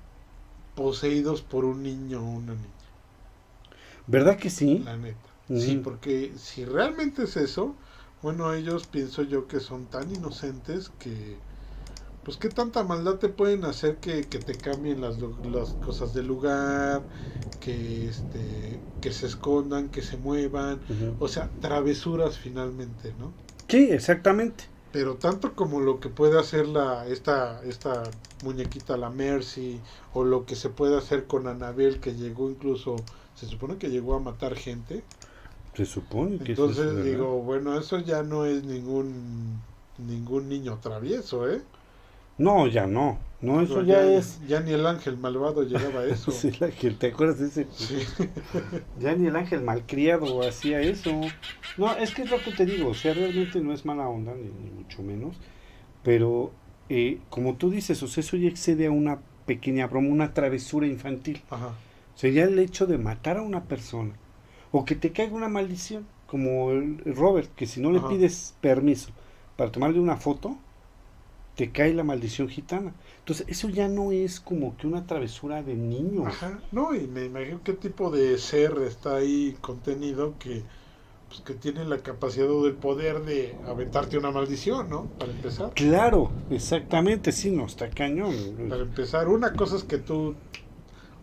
poseídos 0.76 1.42
por 1.42 1.66
un 1.66 1.84
niño 1.84 2.22
o 2.22 2.30
una 2.30 2.54
niña. 2.54 2.68
¿Verdad 4.08 4.38
que 4.38 4.50
sí? 4.50 4.80
La 4.80 4.98
neta. 4.98 5.18
Sí, 5.48 5.82
porque 5.84 6.32
si 6.38 6.64
realmente 6.64 7.24
es 7.24 7.36
eso, 7.36 7.76
bueno, 8.22 8.54
ellos 8.54 8.88
pienso 8.88 9.22
yo 9.24 9.48
que 9.48 9.60
son 9.60 9.86
tan 9.88 10.14
inocentes 10.14 10.90
que, 10.98 11.38
pues, 12.24 12.38
¿qué 12.38 12.50
tanta 12.50 12.84
maldad 12.84 13.18
te 13.20 13.30
pueden 13.30 13.66
hacer 13.66 14.00
que, 14.00 14.28
que 14.30 14.40
te 14.40 14.60
cambien 14.60 15.02
las, 15.02 15.18
las 15.44 15.74
cosas 15.76 16.14
del 16.14 16.28
lugar, 16.28 17.08
que, 17.60 18.08
este, 18.08 18.86
que 19.00 19.12
se 19.14 19.28
escondan, 19.28 19.90
que 19.92 20.02
se 20.02 20.18
muevan? 20.18 20.82
O 21.18 21.28
sea, 21.28 21.54
travesuras 21.60 22.38
finalmente, 22.40 23.14
¿no? 23.16 23.36
Sí, 23.68 23.90
exactamente. 23.92 24.66
Pero 24.92 25.18
tanto 25.18 25.56
como 25.56 25.80
lo 25.80 26.00
que 26.00 26.10
puede 26.10 26.40
hacer 26.40 26.68
la 26.68 27.08
esta 27.08 27.62
esta 27.64 28.18
muñequita 28.40 28.98
la 28.98 29.10
Mercy 29.10 29.84
o 30.14 30.24
lo 30.26 30.46
que 30.46 30.56
se 30.56 30.70
puede 30.70 30.98
hacer 30.98 31.28
con 31.28 31.48
Anabel 31.48 32.00
que 32.02 32.14
llegó 32.16 32.50
incluso 32.50 32.96
se 33.34 33.48
supone 33.48 33.78
que 33.78 33.90
llegó 33.90 34.16
a 34.16 34.20
matar 34.20 34.56
gente. 34.56 35.06
Se 35.74 35.86
supone 35.86 36.42
que 36.44 36.54
eso 36.54 36.72
es 36.72 36.78
Entonces 36.78 36.94
verdad. 36.94 37.04
digo, 37.04 37.42
bueno, 37.44 37.78
eso 37.80 38.00
ya 38.00 38.24
no 38.24 38.46
es 38.46 38.64
ningún 38.64 39.64
ningún 39.98 40.50
niño 40.50 40.80
travieso, 40.82 41.50
¿eh? 41.50 41.62
No, 42.42 42.68
ya 42.68 42.88
no. 42.88 43.18
No, 43.42 43.60
eso 43.60 43.82
ya, 43.82 43.96
ya, 44.04 44.18
es. 44.18 44.40
ya 44.48 44.60
ni 44.60 44.72
el 44.72 44.86
ángel 44.86 45.18
malvado 45.18 45.64
llegaba 45.64 46.02
a 46.02 46.06
eso. 46.06 46.32
Sí, 46.32 46.50
el 46.50 46.64
ángel, 46.64 46.98
¿te 46.98 47.08
acuerdas 47.08 47.40
de 47.40 47.48
ese? 47.48 47.68
Sí. 47.72 47.96
Ya 49.00 49.16
ni 49.16 49.28
el 49.28 49.36
ángel 49.36 49.62
malcriado 49.62 50.48
hacía 50.48 50.80
eso. 50.82 51.22
No, 51.78 51.96
es 51.96 52.14
que 52.14 52.22
es 52.22 52.30
lo 52.30 52.40
que 52.40 52.52
te 52.52 52.66
digo, 52.66 52.90
o 52.90 52.94
sea, 52.94 53.14
realmente 53.16 53.60
no 53.62 53.74
es 53.74 53.84
mala 53.84 54.08
onda, 54.08 54.34
ni, 54.36 54.44
ni 54.44 54.70
mucho 54.70 55.02
menos. 55.02 55.38
Pero, 56.04 56.52
eh, 56.90 57.20
como 57.30 57.56
tú 57.56 57.72
dices, 57.72 58.02
o 58.04 58.08
sea, 58.08 58.22
eso 58.22 58.38
ya 58.38 58.48
excede 58.48 58.86
a 58.86 58.92
una 58.92 59.20
pequeña 59.48 59.88
broma, 59.88 60.10
una 60.10 60.34
travesura 60.36 60.86
infantil. 60.86 61.42
Ajá. 61.50 61.68
O 61.70 62.18
sea, 62.18 62.30
ya 62.30 62.44
el 62.44 62.60
hecho 62.60 62.86
de 62.86 63.00
matar 63.00 63.38
a 63.38 63.42
una 63.42 63.64
persona, 63.64 64.14
o 64.72 64.86
que 64.86 64.96
te 64.96 65.12
caiga 65.12 65.34
una 65.34 65.50
maldición, 65.50 66.06
como 66.28 66.72
el 66.72 67.02
el 67.06 67.16
Robert, 67.16 67.50
que 67.56 67.66
si 67.66 67.82
no 67.82 67.92
le 67.92 67.98
Ajá. 68.00 68.10
pides 68.10 68.56
permiso 68.62 69.12
para 69.56 69.72
tomarle 69.72 70.00
una 70.00 70.18
foto, 70.18 70.58
te 71.62 71.72
cae 71.72 71.94
la 71.94 72.04
maldición 72.04 72.50
gitana. 72.50 72.92
Entonces, 73.20 73.46
eso 73.48 73.70
ya 73.70 73.88
no 73.88 74.12
es 74.12 74.40
como 74.40 74.76
que 74.78 74.88
una 74.88 75.06
travesura 75.06 75.62
de 75.62 75.76
niños. 75.76 76.26
Ajá. 76.26 76.60
No, 76.72 76.96
y 76.96 77.02
me 77.02 77.26
imagino 77.26 77.60
qué 77.64 77.74
tipo 77.74 78.10
de 78.10 78.40
ser 78.40 78.80
está 78.80 79.18
ahí 79.18 79.56
contenido 79.62 80.34
que 80.40 80.64
pues 81.30 81.42
que 81.42 81.54
tiene 81.54 81.86
la 81.86 82.00
capacidad 82.00 82.50
o 82.50 82.66
el 82.66 82.74
poder 82.74 83.22
de 83.22 83.56
aventarte 83.68 84.18
una 84.18 84.32
maldición, 84.32 84.90
¿no? 84.90 85.06
Para 85.20 85.34
empezar. 85.34 85.72
Claro, 85.76 86.32
exactamente, 86.50 87.32
sí, 87.32 87.52
no, 87.52 87.68
está 87.68 87.92
cañón. 87.92 88.34
Para 88.68 88.82
empezar, 88.82 89.28
una 89.28 89.54
cosa 89.54 89.76
es 89.76 89.84
que 89.84 90.00
tú 90.00 90.34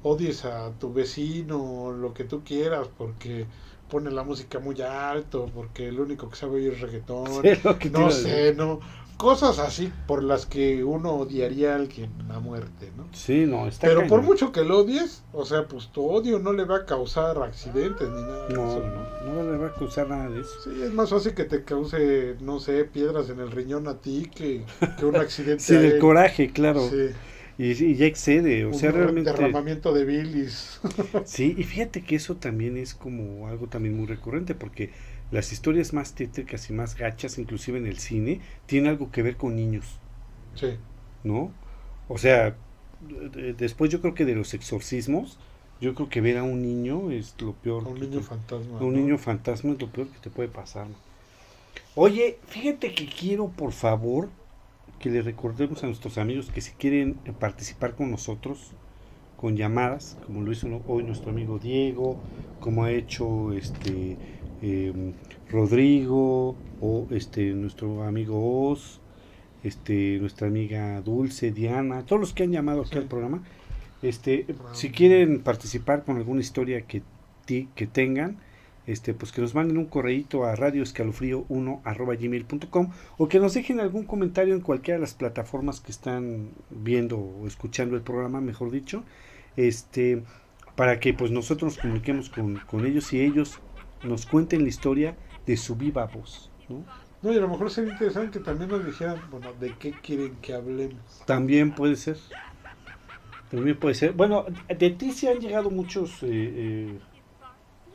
odies 0.05 0.45
a 0.45 0.71
tu 0.79 0.93
vecino 0.93 1.61
o 1.61 1.91
lo 1.91 2.15
que 2.15 2.23
tú 2.23 2.45
quieras 2.45 2.87
porque 2.97 3.45
pone 3.91 4.13
la 4.13 4.23
música 4.23 4.61
muy 4.61 4.81
alto, 4.83 5.51
porque 5.53 5.89
el 5.89 5.99
único 5.99 6.31
que 6.31 6.37
sabe 6.37 6.59
oír 6.59 6.75
es 6.75 6.81
reggaetón, 6.81 7.27
Sí, 7.43 7.61
lo 7.65 7.77
que 7.77 7.91
te 7.91 7.99
no 7.99 8.11
sé, 8.13 8.55
no, 8.55 8.79
cosas 9.19 9.59
así 9.59 9.93
por 10.07 10.23
las 10.25 10.47
que 10.47 10.85
uno 10.85 11.13
odiaría 11.17 11.73
a 11.75 11.77
alguien 11.77 12.31
a 12.31 12.41
muerte, 12.41 12.93
¿no? 12.97 13.09
Sí, 13.13 13.47
no, 13.47 13.67
está 13.69 13.87
Pero 13.89 14.07
por 14.07 14.23
mucho 14.23 14.53
que 14.53 14.65
lo 14.65 14.79
odies, 14.81 15.27
o 15.33 15.45
sea, 15.47 15.69
pues 15.69 15.93
tu 15.93 16.07
odio 16.09 16.39
no 16.39 16.53
le 16.55 16.65
va 16.65 16.79
a 16.79 16.87
causar 16.87 17.39
accidentes 17.43 18.11
ni 18.13 18.25
nada 18.25 18.51
de 18.51 18.55
No, 18.55 18.65
eso, 18.65 18.87
¿no? 18.87 19.11
no, 19.21 19.43
no 19.43 19.53
le 19.53 19.59
va 19.59 19.69
a 19.69 19.75
causar 19.75 20.09
nada 20.09 20.29
de 20.31 20.41
eso. 20.41 20.61
Sí, 20.65 20.83
es 20.83 20.93
más 20.93 21.11
fácil 21.11 21.35
que 21.35 21.45
te 21.45 21.65
cause, 21.65 22.37
no 22.41 22.61
sé, 22.61 22.85
piedras 22.85 23.31
en 23.31 23.41
el 23.41 23.51
riñón 23.51 23.89
a 23.89 24.01
ti 24.01 24.31
que, 24.35 24.71
que 24.97 25.07
un 25.07 25.19
accidente 25.21 25.63
Sí, 25.63 25.79
del 25.79 25.99
coraje, 25.99 26.53
claro. 26.53 26.89
Sí, 26.91 27.17
Y, 27.59 27.73
y 27.85 27.97
ya 27.97 28.07
excede, 28.07 28.65
o 28.67 28.73
un 28.73 28.75
sea, 28.75 28.93
realmente... 28.93 29.31
derramamiento 29.31 29.93
de 29.93 30.05
bilis. 30.05 30.81
Sí, 31.25 31.55
y 31.59 31.65
fíjate 31.65 32.05
que 32.05 32.17
eso 32.17 32.37
también 32.39 32.77
es 32.79 32.95
como 32.95 33.49
algo 33.49 33.69
también 33.69 33.97
muy 33.97 34.07
recurrente, 34.07 34.55
porque 34.55 34.93
las 35.31 35.53
historias 35.53 35.93
más 35.93 36.15
tétricas 36.15 36.71
y 36.71 36.73
más 36.75 36.97
gachas, 36.97 37.39
inclusive 37.39 37.79
en 37.79 37.87
el 37.87 37.99
cine, 37.99 38.41
tienen 38.67 38.91
algo 38.91 39.11
que 39.11 39.23
ver 39.23 39.37
con 39.37 39.57
niños, 39.57 40.01
Sí, 40.55 40.79
¿no? 41.23 41.53
O 42.09 42.19
sea, 42.19 42.57
de- 43.01 43.55
después 43.55 43.91
yo 43.91 44.01
creo 44.01 44.15
que 44.15 44.25
de 44.25 44.35
los 44.35 44.55
exorcismos, 44.55 45.39
yo 45.81 45.95
creo 45.95 46.09
que 46.09 46.21
ver 46.21 46.39
a 46.39 46.43
un 46.43 46.63
niño 46.63 47.11
es 47.11 47.35
lo 47.41 47.53
peor. 47.55 47.85
un 47.85 47.99
niño 48.01 48.21
te- 48.21 48.23
fantasma. 48.23 48.79
a 48.79 48.85
un 48.85 48.95
¿no? 48.95 49.01
niño 49.01 49.19
fantasma 49.19 49.73
es 49.73 49.81
lo 49.81 49.91
peor 49.93 50.09
que 50.09 50.19
te 50.21 50.31
puede 50.31 50.49
pasar. 50.49 50.89
Oye, 51.95 52.39
fíjate 52.47 52.95
que 52.95 53.07
quiero, 53.07 53.49
por 53.51 53.73
favor, 53.73 54.31
que 55.01 55.11
le 55.11 55.23
recordemos 55.23 55.83
a 55.85 55.87
nuestros 55.87 56.19
amigos 56.19 56.51
que 56.51 56.61
si 56.61 56.73
quieren 56.73 57.15
participar 57.39 57.95
con 57.97 58.11
nosotros, 58.11 58.73
con 59.41 59.57
llamadas, 59.57 60.19
como 60.27 60.43
lo 60.43 60.53
hizo 60.53 60.69
hoy 60.87 61.05
nuestro 61.05 61.31
amigo 61.33 61.59
Diego, 61.59 62.19
como 62.61 62.85
ha 62.85 62.93
hecho 62.93 63.53
este 63.55 64.19
eh, 64.63 64.93
Rodrigo, 65.49 66.57
o 66.81 67.07
este 67.11 67.55
nuestro 67.55 68.05
amigo 68.05 68.69
Oz, 68.71 69.01
este 69.63 70.19
nuestra 70.21 70.49
amiga 70.49 71.01
Dulce, 71.03 71.53
Diana, 71.53 72.05
todos 72.07 72.21
los 72.21 72.33
que 72.35 72.45
han 72.45 72.53
llamado 72.53 72.83
aquí 72.83 72.93
Sí. 72.93 72.99
al 72.99 73.05
programa, 73.07 73.43
este, 74.03 74.47
si 74.73 74.91
quieren 74.91 75.43
participar 75.43 76.05
con 76.05 76.17
alguna 76.17 76.41
historia 76.41 76.83
que, 76.83 77.03
ti- 77.47 77.69
que 77.75 77.87
tengan, 77.87 78.39
este, 78.87 79.15
pues 79.15 79.33
que 79.33 79.43
nos 79.43 79.55
manden 79.55 79.79
un 79.79 79.87
correíto 79.87 80.45
a 80.45 80.57
radioescalofrío1 80.57 81.81
arroba 81.85 82.15
gmail.com 82.17 82.91
o 83.19 83.29
que 83.29 83.39
nos 83.41 83.55
dejen 83.55 83.81
algún 83.81 84.05
comentario 84.05 84.55
en 84.55 84.61
cualquiera 84.63 84.97
de 84.99 85.03
las 85.03 85.15
plataformas 85.15 85.81
que 85.81 85.93
están 85.93 86.51
viendo 86.71 87.19
o 87.19 87.47
escuchando 87.47 87.97
el 87.97 88.03
programa, 88.03 88.41
mejor 88.41 88.71
dicho, 88.71 89.05
este, 89.59 90.23
para 90.77 91.01
que 91.01 91.13
pues 91.13 91.31
nosotros 91.33 91.75
nos 91.75 91.83
comuniquemos 91.83 92.31
con, 92.31 92.57
con 92.71 92.87
ellos 92.87 93.13
y 93.13 93.21
ellos 93.21 93.59
nos 94.05 94.25
cuenten 94.25 94.63
la 94.63 94.69
historia 94.69 95.17
de 95.47 95.57
su 95.57 95.75
viva 95.75 96.07
voz. 96.07 96.51
¿no? 96.69 96.85
No, 97.21 97.33
y 97.33 97.37
a 97.37 97.41
lo 97.41 97.49
mejor 97.49 97.69
sería 97.71 97.93
interesante 97.93 98.39
que 98.39 98.45
también 98.45 98.71
nos 98.71 98.87
dijeran, 98.87 99.21
bueno, 99.31 99.53
de 99.59 99.75
qué 99.77 99.91
quieren 99.91 100.37
que 100.37 100.55
hablemos. 100.55 101.01
También 101.27 101.75
puede 101.75 101.97
ser. 101.97 102.17
También 103.51 103.77
puede 103.77 103.97
ser. 103.97 104.13
Bueno, 104.13 104.45
de 104.69 104.91
ti 104.91 105.11
sí 105.11 105.27
han 105.27 105.41
llegado 105.41 105.71
muchos 105.71 106.23
eh, 106.23 106.29
eh, 106.31 106.99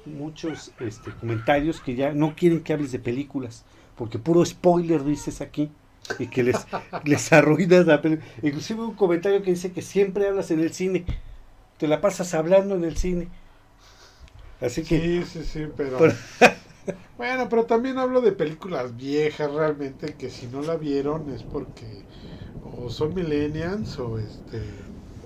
muchos 0.06 0.74
este, 0.82 1.12
comentarios 1.12 1.80
que 1.80 1.96
ya 1.96 2.12
no 2.12 2.36
quieren 2.36 2.62
que 2.62 2.74
hables 2.74 2.92
de 2.92 3.00
películas, 3.00 3.64
porque 3.96 4.20
puro 4.20 4.44
spoiler 4.44 5.06
dices 5.06 5.40
aquí 5.40 5.72
y 6.20 6.28
que 6.28 6.44
les, 6.44 6.58
les 7.06 7.32
arruinas 7.32 7.86
la 7.86 8.02
película. 8.02 8.28
Inclusive 8.42 8.82
un 8.82 8.96
comentario 8.96 9.42
que 9.42 9.52
dice 9.52 9.72
que 9.72 9.82
siempre 9.82 10.28
hablas 10.28 10.52
en 10.52 10.60
el 10.60 10.74
cine, 10.74 11.06
te 11.78 11.88
la 11.88 12.02
pasas 12.02 12.34
hablando 12.34 12.76
en 12.76 12.84
el 12.84 12.98
cine. 12.98 13.30
Así 14.62 14.84
que 14.84 15.00
Sí, 15.00 15.24
sí, 15.24 15.44
sí, 15.44 15.68
pero... 15.76 16.00
Bueno, 17.18 17.48
pero 17.48 17.66
también 17.66 17.98
hablo 18.00 18.20
de 18.20 18.34
películas 18.34 18.98
viejas 18.98 19.50
realmente 19.54 20.16
que 20.16 20.30
si 20.30 20.48
no 20.48 20.62
la 20.62 20.76
vieron 20.76 21.30
es 21.30 21.44
porque 21.44 22.04
o 22.78 22.90
son 22.90 23.14
millennials 23.14 23.98
o 24.00 24.20
este 24.20 24.62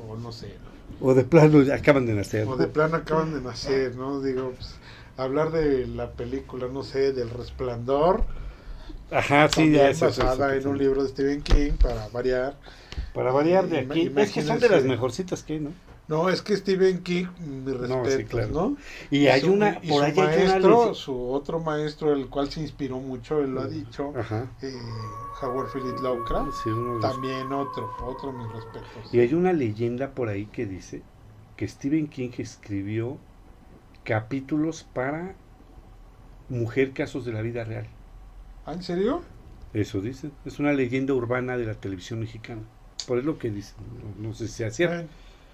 o 0.08 0.16
no 0.16 0.32
sé, 0.32 0.54
o 1.02 1.14
de 1.16 1.24
plano 1.24 1.64
acaban 1.74 2.06
de 2.06 2.14
nacer. 2.14 2.48
o 2.48 2.58
de 2.58 2.68
plano 2.68 2.98
acaban 2.98 3.34
de 3.34 3.42
nacer, 3.42 3.96
¿no? 3.96 4.22
Digo, 4.22 4.54
pues, 4.56 4.76
hablar 5.16 5.52
de 5.52 5.88
la 5.88 6.12
película, 6.12 6.68
no 6.68 6.84
sé, 6.84 7.14
del 7.14 7.30
Resplandor, 7.30 8.24
Ajá, 9.10 9.48
sí, 9.50 9.72
ya 9.72 9.90
eso, 9.90 10.06
basada 10.06 10.56
eso, 10.56 10.68
en 10.68 10.74
un 10.74 10.78
libro 10.78 11.02
de 11.02 11.10
Stephen 11.10 11.42
King 11.42 11.72
para 11.82 12.08
variar. 12.10 12.58
Para 13.14 13.32
variar 13.32 13.68
de 13.68 13.80
aquí. 13.80 14.12
Es 14.16 14.32
que 14.32 14.42
son 14.42 14.60
de 14.60 14.70
las 14.70 14.84
mejorcitas 14.84 15.44
que 15.44 15.54
hay, 15.54 15.60
¿no? 15.60 15.72
No, 16.08 16.30
es 16.30 16.42
que 16.42 16.56
Stephen 16.56 17.04
King, 17.04 17.26
mi 17.40 17.74
respeto, 17.74 18.48
¿no? 18.48 18.78
Y 19.12 19.28
hay 19.28 19.44
una, 19.44 19.82
por 19.82 20.04
ahí 20.04 20.14
maestro, 20.14 20.94
su 20.94 21.32
otro 21.32 21.60
maestro, 21.60 22.14
el 22.14 22.28
cual 22.30 22.50
se 22.50 22.62
inspiró 22.62 23.00
mucho, 23.00 23.40
él 23.40 23.54
lo 23.54 23.62
ha 23.62 23.66
mm, 23.66 23.72
dicho, 23.72 24.14
eh, 24.62 24.74
Howard 25.42 25.70
Phillips 25.74 26.02
Lovecraft, 26.02 26.52
también 27.02 27.52
otro, 27.52 27.92
otro 28.06 28.32
mis 28.32 28.50
respetos. 28.54 29.14
Y 29.14 29.20
hay 29.20 29.34
una 29.34 29.52
leyenda 29.52 30.12
por 30.12 30.30
ahí 30.30 30.46
que 30.46 30.66
dice 30.66 31.02
que 31.58 31.68
Stephen 31.68 32.08
King 32.08 32.30
escribió 32.38 33.18
capítulos 34.06 34.86
para 34.94 35.36
Mujer 36.48 36.94
Casos 36.94 37.26
de 37.26 37.34
la 37.34 37.42
Vida 37.42 37.66
Real. 37.66 37.88
¿Ah, 38.66 38.74
en 38.74 38.84
serio? 38.84 39.22
Eso 39.74 40.00
dicen, 40.00 40.32
es 40.46 40.60
una 40.60 40.72
leyenda 40.72 41.14
urbana 41.14 41.58
de 41.58 41.66
la 41.66 41.74
televisión 41.74 42.22
mexicana. 42.22 42.62
Por 43.06 43.18
eso 43.18 43.28
lo 43.28 43.38
que 43.38 43.50
dicen, 43.50 43.76
no, 44.20 44.34
sé 44.34 44.48
si 44.48 44.54
sea 44.54 44.72
cierto. 44.72 45.10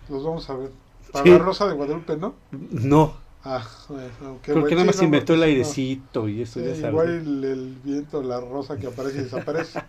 Los 0.10 0.24
vamos 0.24 0.50
a 0.50 0.56
ver. 0.56 0.72
Para 1.12 1.30
la 1.30 1.38
Rosa 1.38 1.68
de 1.68 1.74
Guadalupe, 1.74 2.18
¿no? 2.18 2.34
No. 2.52 3.14
Ah, 3.46 3.68
bueno, 3.90 4.40
Porque 4.54 4.74
nada 4.74 4.86
más 4.86 5.02
inventó 5.02 5.34
el 5.34 5.44
airecito 5.44 6.30
y 6.30 6.42
eso 6.42 6.62
ya 6.62 6.88
Igual 6.88 7.44
el, 7.44 7.76
viento, 7.84 8.24
la 8.24 8.40
rosa 8.40 8.78
que 8.78 8.88
aparece 8.88 9.20
y 9.20 9.24
desaparece. 9.24 9.82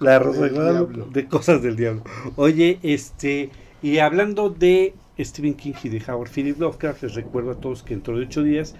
la 0.00 0.18
rosa 0.18 0.48
de, 0.48 1.04
de 1.10 1.28
cosas 1.28 1.62
del 1.62 1.76
diablo. 1.76 2.02
Oye, 2.36 2.78
este, 2.82 3.50
y 3.82 3.98
hablando 3.98 4.50
de 4.50 4.94
Stephen 5.18 5.54
King 5.54 5.74
y 5.82 5.88
de 5.88 6.02
Howard 6.06 6.30
Philip 6.30 6.58
Lovecraft, 6.58 7.04
les 7.04 7.14
recuerdo 7.14 7.52
a 7.52 7.54
todos 7.54 7.82
que 7.82 7.94
dentro 7.94 8.18
de 8.18 8.24
ocho 8.24 8.42
días 8.42 8.74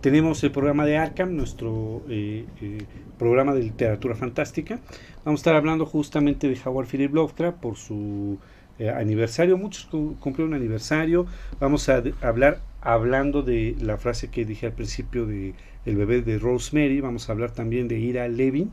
tenemos 0.00 0.42
el 0.44 0.52
programa 0.52 0.84
de 0.86 0.98
Arkham, 0.98 1.36
nuestro 1.36 2.02
eh, 2.08 2.44
eh, 2.60 2.86
programa 3.18 3.54
de 3.54 3.62
literatura 3.62 4.14
fantástica. 4.14 4.78
Vamos 5.24 5.40
a 5.40 5.42
estar 5.42 5.56
hablando 5.56 5.84
justamente 5.84 6.48
de 6.48 6.58
Howard 6.64 6.86
Philip 6.86 7.12
Lovecraft 7.12 7.58
por 7.58 7.76
su 7.76 8.38
eh, 8.78 8.90
aniversario. 8.90 9.56
Muchos 9.56 9.86
cumplieron 10.20 10.54
aniversario. 10.54 11.26
Vamos 11.60 11.88
a 11.88 12.02
hablar 12.22 12.60
hablando 12.80 13.42
de 13.42 13.76
la 13.80 13.96
frase 13.96 14.30
que 14.30 14.44
dije 14.44 14.66
al 14.66 14.72
principio 14.72 15.26
de 15.26 15.54
El 15.84 15.96
bebé 15.96 16.22
de 16.22 16.38
Rosemary. 16.38 17.00
Vamos 17.00 17.28
a 17.28 17.32
hablar 17.32 17.50
también 17.52 17.88
de 17.88 17.98
Ira 17.98 18.28
Levin, 18.28 18.70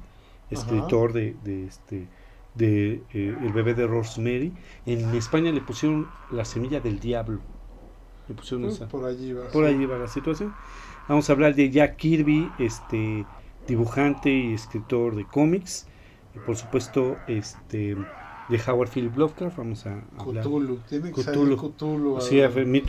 escritor 0.49 1.13
de, 1.13 1.35
este 1.67 2.07
de 2.55 3.01
eh, 3.13 3.35
El 3.41 3.53
bebé 3.53 3.73
de 3.73 3.87
Rosemary. 3.87 4.53
En 4.85 5.13
España 5.15 5.51
le 5.51 5.61
pusieron 5.61 6.07
La 6.31 6.45
semilla 6.45 6.79
del 6.79 6.99
diablo. 6.99 7.39
Le 8.27 8.35
pusieron 8.35 8.65
esa. 8.69 8.87
Por 8.87 9.05
allí 9.05 9.33
va. 9.33 9.47
Por 9.51 9.65
allí 9.65 9.85
va 9.85 9.97
la 9.97 10.07
situación. 10.07 10.53
Vamos 11.07 11.29
a 11.29 11.33
hablar 11.33 11.55
de 11.55 11.69
Jack 11.69 11.97
Kirby, 11.97 12.49
este 12.59 13.25
dibujante 13.67 14.29
y 14.29 14.53
escritor 14.53 15.15
de 15.15 15.25
cómics, 15.25 15.87
y 16.35 16.39
por 16.39 16.55
supuesto 16.55 17.17
este 17.27 17.97
de 18.49 18.61
Howard 18.67 18.89
Philip 18.89 19.15
Lovecraft, 19.15 19.57
vamos 19.57 19.85
a 19.85 20.03
hablar. 20.17 20.43
Cthulhu, 20.43 20.79
tiene 20.89 21.11
que 21.11 21.21
Cthulhu. 21.21 21.57
Cthulhu 21.57 22.19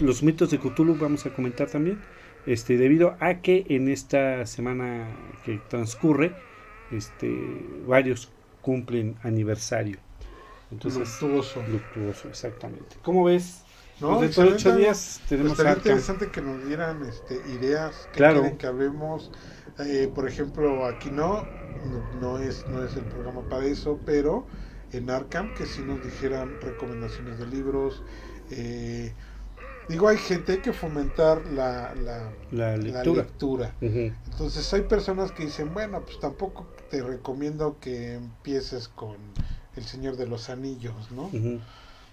los 0.01 0.23
mitos 0.23 0.51
de 0.51 0.59
Cthulhu 0.59 0.97
vamos 0.97 1.27
a 1.27 1.35
comentar 1.35 1.69
también, 1.69 2.01
este 2.47 2.77
debido 2.77 3.17
a 3.21 3.35
que 3.41 3.65
en 3.69 3.89
esta 3.89 4.47
semana 4.47 5.07
que 5.45 5.61
transcurre, 5.69 6.35
este 6.91 7.31
varios 7.87 8.31
cumplen 8.63 9.17
aniversario. 9.23 9.99
Entonces, 10.71 11.21
luctuoso. 11.21 11.63
Luctuoso, 11.69 12.29
exactamente. 12.29 12.97
¿Cómo 13.03 13.25
ves? 13.25 13.63
No, 14.01 14.19
pues 14.19 14.35
de 14.35 14.43
ocho 14.43 14.75
días 14.75 15.21
tenemos 15.29 15.57
pues 15.57 15.77
interesante 15.77 16.29
que 16.29 16.41
nos 16.41 16.67
dieran 16.67 17.05
este, 17.05 17.37
ideas 17.53 18.09
que 18.13 18.19
quieren 18.19 18.59
que 18.59 18.67
hablemos 18.67 19.31
eh, 19.79 20.11
por 20.15 20.29
ejemplo, 20.29 20.87
aquí 20.87 21.11
no, 21.11 21.45
no, 22.21 22.39
es, 22.39 22.65
no 22.69 22.85
es 22.85 22.95
el 22.97 23.05
programa 23.05 23.43
para 23.49 23.65
eso, 23.65 23.99
pero 24.07 24.47
en 24.97 25.11
Arkham 25.11 25.55
que 25.55 25.67
si 25.67 25.83
nos 25.83 26.03
dijeran 26.03 26.61
recomendaciones 26.61 27.39
de 27.39 27.47
libros. 27.47 28.03
Eh, 28.51 29.13
digo, 29.89 30.09
hay 30.09 30.19
gente 30.19 30.61
que 30.61 30.73
fomentar 30.73 31.45
la, 31.47 31.95
la, 32.51 32.77
lectura. 32.77 33.75
Entonces 33.81 34.73
hay 34.73 34.83
personas 34.83 35.33
que 35.33 35.45
dicen, 35.45 35.73
bueno, 35.75 36.03
pues 36.03 36.19
tampoco 36.21 36.67
te 36.91 37.03
recomiendo 37.03 37.77
que 37.81 38.15
empieces 38.15 38.89
con 38.89 39.17
El 39.77 39.85
Señor 39.85 40.17
de 40.17 40.27
los 40.27 40.51
Anillos, 40.51 41.11
¿no? 41.11 41.31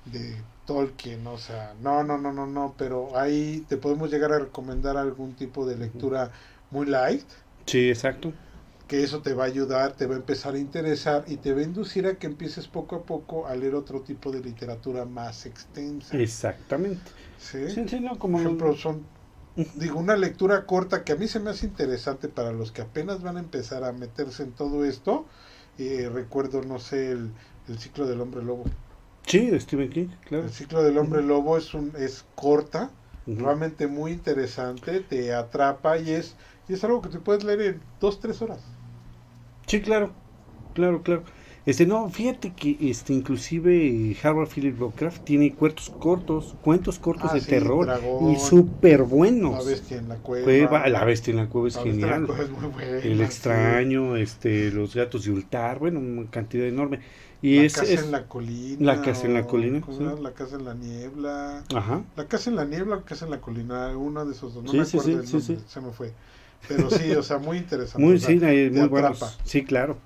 De 0.06 0.36
Tolkien, 0.66 1.28
o 1.28 1.38
sea, 1.38 1.76
no, 1.82 2.04
no, 2.04 2.18
no, 2.18 2.34
no, 2.34 2.48
no, 2.48 2.74
pero 2.78 3.18
ahí 3.18 3.66
te 3.70 3.78
podemos 3.78 4.10
llegar 4.10 4.32
a 4.34 4.40
recomendar 4.40 4.98
algún 4.98 5.34
tipo 5.36 5.66
de 5.66 5.78
lectura 5.78 6.32
muy 6.72 6.88
light, 6.88 7.26
Sí, 7.66 7.90
exacto. 7.90 8.34
Que 8.92 9.04
eso 9.04 9.22
te 9.22 9.34
va 9.34 9.46
a 9.46 9.48
ayudar, 9.48 9.94
te 9.94 10.06
va 10.06 10.16
a 10.16 10.18
empezar 10.18 10.54
a 10.54 10.60
interesar 10.60 11.24
y 11.26 11.38
te 11.38 11.54
va 11.54 11.62
a 11.62 11.64
inducir 11.64 12.06
a 12.08 12.16
que 12.16 12.28
empieces 12.28 12.68
poco 12.68 12.98
a 12.98 13.04
poco 13.04 13.48
a 13.48 13.56
leer 13.56 13.74
otro 13.74 14.02
tipo 14.02 14.34
de 14.34 14.42
literatura 14.42 15.06
más 15.06 15.46
extensa. 15.46 16.18
Exactamente. 16.18 17.10
Sí, 17.38 17.88
sí, 17.88 18.02
no, 18.02 18.20
como... 18.20 18.38
Por 18.40 18.46
ejemplo, 18.46 18.76
son, 18.76 19.06
digo, 19.76 19.98
una 19.98 20.18
lectura 20.18 20.66
corta 20.66 21.06
que 21.06 21.14
a 21.14 21.16
mí 21.16 21.30
se 21.30 21.40
me 21.40 21.52
hace 21.52 21.68
interesante 21.68 22.28
para 22.28 22.52
los 22.52 22.74
que 22.74 22.82
apenas 22.82 23.22
van 23.22 23.38
a 23.38 23.40
empezar 23.40 23.86
a 23.86 23.94
meterse 23.94 24.44
en 24.44 24.52
todo 24.52 24.84
esto. 24.84 25.26
Eh, 25.78 26.10
recuerdo, 26.12 26.62
no 26.62 26.78
sé, 26.78 27.12
el, 27.12 27.32
ciclo 27.78 28.06
del 28.06 28.20
hombre 28.20 28.44
lobo. 28.44 28.66
Sí, 29.26 29.46
de 29.46 29.58
Stephen 29.62 29.90
King, 29.90 30.08
claro. 30.26 30.44
El 30.44 30.52
ciclo 30.52 30.84
del 30.84 30.98
hombre 30.98 31.24
lobo 31.24 31.58
es, 31.58 31.74
un, 31.74 31.94
es 31.98 32.26
corta, 32.36 32.92
realmente 33.26 33.88
muy 33.88 34.12
interesante, 34.12 35.00
te 35.00 35.34
atrapa 35.34 35.98
y 35.98 36.10
es 36.10 36.36
y 36.68 36.74
es 36.74 36.84
algo 36.84 37.02
que 37.02 37.10
te 37.10 37.20
puedes 37.20 37.44
leer 37.44 37.62
en 37.62 37.82
dos, 38.00 38.20
tres 38.20 38.42
horas. 38.42 38.62
Sí, 39.72 39.80
claro, 39.80 40.12
claro, 40.74 41.02
claro. 41.02 41.24
Este, 41.66 41.86
no, 41.86 42.10
fíjate 42.10 42.52
que 42.52 42.76
este, 42.90 43.14
inclusive 43.14 44.18
Howard 44.22 44.50
Philip 44.50 44.78
Lovecraft 44.78 45.24
tiene 45.24 45.54
cuentos 45.54 45.90
cortos, 45.98 46.56
cuentos 46.60 47.00
cortos 47.00 47.32
ah, 47.32 47.36
de 47.36 47.40
terror 47.40 47.88
y 48.30 48.38
súper 48.38 49.04
buenos. 49.04 49.64
La 49.64 49.72
bestia 49.72 49.98
en 50.00 50.10
la 50.10 50.18
cueva. 50.18 50.90
la 50.90 51.06
bestia 51.06 51.32
en 51.32 51.38
la 51.38 51.48
cueva 51.48 51.70
es 51.70 51.78
genial. 51.78 52.28
el 53.02 53.22
extraño, 53.22 54.18
este, 54.18 54.72
los 54.72 54.94
gatos 54.94 55.24
de 55.24 55.32
Ultar, 55.32 55.80
bueno, 55.80 56.02
una 56.02 56.30
cantidad 56.30 56.68
enorme. 56.68 57.00
Y 57.42 57.56
la 57.56 57.64
es, 57.64 57.74
casa 57.74 57.94
en 57.94 58.12
la 58.12 58.28
colina. 58.28 58.96
La 58.96 59.02
casa 59.02 59.26
en 59.26 59.34
la 59.36 59.48
colina. 59.48 59.82
La 60.20 60.34
casa 60.34 60.58
en 60.58 60.66
la 60.66 60.74
niebla. 60.74 61.64
Ajá. 61.74 62.04
La 62.18 62.28
casa 62.28 62.50
en 62.50 62.58
la 62.58 62.66
niebla, 62.66 62.98
la 62.98 63.04
casa 63.04 63.24
en 63.24 63.32
la 63.32 63.40
colina, 63.40 63.98
uno 63.98 64.26
de 64.26 64.34
esos 64.34 64.54
dos. 64.54 64.66
No 64.66 64.74
me 64.74 64.82
acuerdo 64.82 65.24
sí, 65.24 65.40
sí, 65.40 65.58
se 65.66 65.80
me 65.80 65.92
fue. 65.94 66.12
Pero 66.68 66.90
sí, 66.90 67.12
o 67.12 67.24
sea, 67.24 67.38
muy 67.38 67.58
interesante. 67.58 68.06
Muy, 68.06 68.20
sí, 68.20 68.40
muy 68.72 68.88
bueno. 68.88 69.14
Sí, 69.44 69.64
claro. 69.64 69.98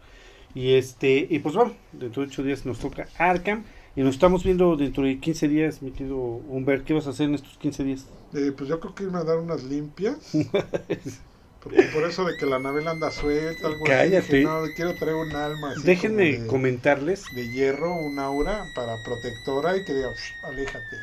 Y 0.53 0.75
este, 0.75 1.27
y 1.29 1.39
pues 1.39 1.55
bueno, 1.55 1.75
dentro 1.91 2.23
de 2.23 2.29
ocho 2.29 2.43
días 2.43 2.65
nos 2.65 2.79
toca 2.79 3.07
Arkham. 3.17 3.63
Y 3.97 4.01
nos 4.01 4.15
estamos 4.15 4.43
viendo 4.43 4.75
dentro 4.75 5.05
de 5.05 5.19
15 5.19 5.47
días, 5.47 5.81
mi 5.81 5.91
querido 5.91 6.17
Humbert. 6.17 6.83
¿Qué 6.83 6.93
vas 6.93 7.07
a 7.07 7.11
hacer 7.11 7.29
en 7.29 7.35
estos 7.35 7.57
15 7.57 7.83
días? 7.85 8.05
Eh, 8.33 8.51
pues 8.55 8.69
yo 8.69 8.81
creo 8.81 8.93
que 8.93 9.03
irme 9.03 9.19
a 9.19 9.23
dar 9.23 9.37
unas 9.37 9.63
limpias. 9.63 10.17
Porque 11.63 11.81
por 11.93 12.03
eso 12.03 12.25
de 12.25 12.37
que 12.37 12.45
la 12.45 12.59
nave 12.59 12.87
anda 12.87 13.09
suelta, 13.09 13.67
algo 13.67 13.85
Cállate. 13.85 14.43
no, 14.43 14.61
quiero 14.75 14.93
traer 14.95 15.15
un 15.15 15.35
alma 15.35 15.71
así 15.71 15.81
Déjenme 15.81 16.45
comentarles. 16.45 17.23
De 17.33 17.49
hierro, 17.49 17.95
un 17.95 18.19
aura 18.19 18.65
para 18.75 19.01
protectora 19.03 19.75
y 19.75 19.83
que 19.83 19.93
diga, 19.93 20.09
aléjate. 20.43 20.97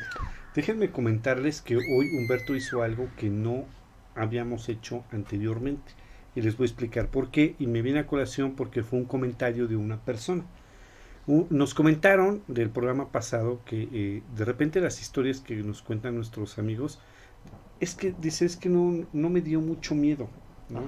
Déjenme 0.55 0.89
comentarles 0.89 1.61
que 1.61 1.75
hoy 1.75 2.15
Humberto 2.15 2.55
hizo 2.55 2.81
algo 2.81 3.09
que 3.17 3.29
no 3.29 3.65
habíamos 4.15 4.69
hecho 4.69 5.03
anteriormente. 5.11 5.91
Y 6.35 6.41
les 6.41 6.57
voy 6.57 6.65
a 6.65 6.67
explicar 6.67 7.09
por 7.09 7.29
qué. 7.31 7.55
Y 7.59 7.67
me 7.67 7.81
viene 7.81 7.99
a 7.99 8.07
colación 8.07 8.55
porque 8.55 8.83
fue 8.83 8.99
un 8.99 9.05
comentario 9.05 9.67
de 9.67 9.75
una 9.75 9.97
persona. 9.97 10.43
nos 11.27 11.73
comentaron 11.73 12.43
del 12.47 12.69
programa 12.69 13.11
pasado 13.11 13.61
que 13.65 13.87
eh, 13.91 14.23
de 14.35 14.45
repente 14.45 14.81
las 14.81 14.99
historias 15.01 15.39
que 15.39 15.55
nos 15.55 15.81
cuentan 15.81 16.15
nuestros 16.15 16.57
amigos, 16.59 16.99
es 17.79 17.95
que 17.95 18.13
dice, 18.19 18.45
es 18.45 18.55
que 18.55 18.69
no, 18.69 19.05
no 19.13 19.29
me 19.29 19.41
dio 19.41 19.61
mucho 19.61 19.95
miedo. 19.95 20.29
¿no? 20.69 20.81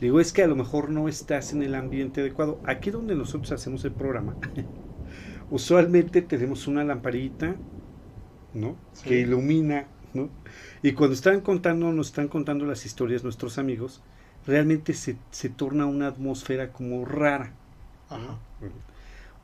digo, 0.00 0.20
es 0.20 0.32
que 0.32 0.42
a 0.42 0.46
lo 0.46 0.56
mejor 0.56 0.90
no 0.90 1.08
estás 1.08 1.52
en 1.52 1.62
el 1.62 1.74
ambiente 1.74 2.20
adecuado. 2.20 2.60
Aquí 2.64 2.90
donde 2.90 3.14
nosotros 3.14 3.50
hacemos 3.52 3.84
el 3.84 3.92
programa, 3.92 4.36
usualmente 5.50 6.22
tenemos 6.22 6.66
una 6.66 6.84
lamparita, 6.84 7.56
¿no? 8.54 8.76
Que 9.02 9.20
ilumina, 9.20 9.86
¿no? 10.14 10.28
Y 10.82 10.92
cuando 10.92 11.14
están 11.14 11.40
contando, 11.40 11.92
nos 11.92 12.08
están 12.08 12.28
contando 12.28 12.64
las 12.64 12.86
historias 12.86 13.24
nuestros 13.24 13.58
amigos, 13.58 14.02
realmente 14.46 14.94
se, 14.94 15.16
se 15.30 15.48
torna 15.48 15.86
una 15.86 16.08
atmósfera 16.08 16.72
como 16.72 17.04
rara. 17.04 17.52
Ajá. 18.08 18.38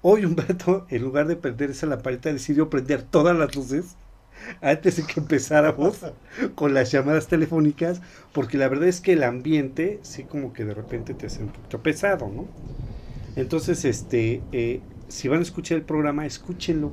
Hoy 0.02 0.24
Humberto, 0.24 0.86
en 0.90 1.02
lugar 1.02 1.26
de 1.26 1.36
prender 1.36 1.70
esa 1.70 1.86
lamparita, 1.86 2.32
decidió 2.32 2.68
prender 2.68 3.02
todas 3.02 3.36
las 3.36 3.54
luces 3.54 3.96
antes 4.60 4.96
de 4.96 5.04
que 5.04 5.20
empezáramos 5.20 6.00
con 6.54 6.74
las 6.74 6.90
llamadas 6.90 7.26
telefónicas, 7.26 8.02
porque 8.32 8.58
la 8.58 8.68
verdad 8.68 8.88
es 8.88 9.00
que 9.00 9.14
el 9.14 9.22
ambiente, 9.22 10.00
sí 10.02 10.24
como 10.24 10.52
que 10.52 10.64
de 10.64 10.74
repente 10.74 11.14
te 11.14 11.26
hace 11.26 11.42
un 11.42 11.48
poquito 11.48 11.82
pesado, 11.82 12.28
¿no? 12.28 12.46
Entonces, 13.36 13.84
este, 13.84 14.42
eh, 14.52 14.80
si 15.08 15.28
van 15.28 15.40
a 15.40 15.42
escuchar 15.42 15.78
el 15.78 15.84
programa, 15.84 16.26
escúchenlo 16.26 16.92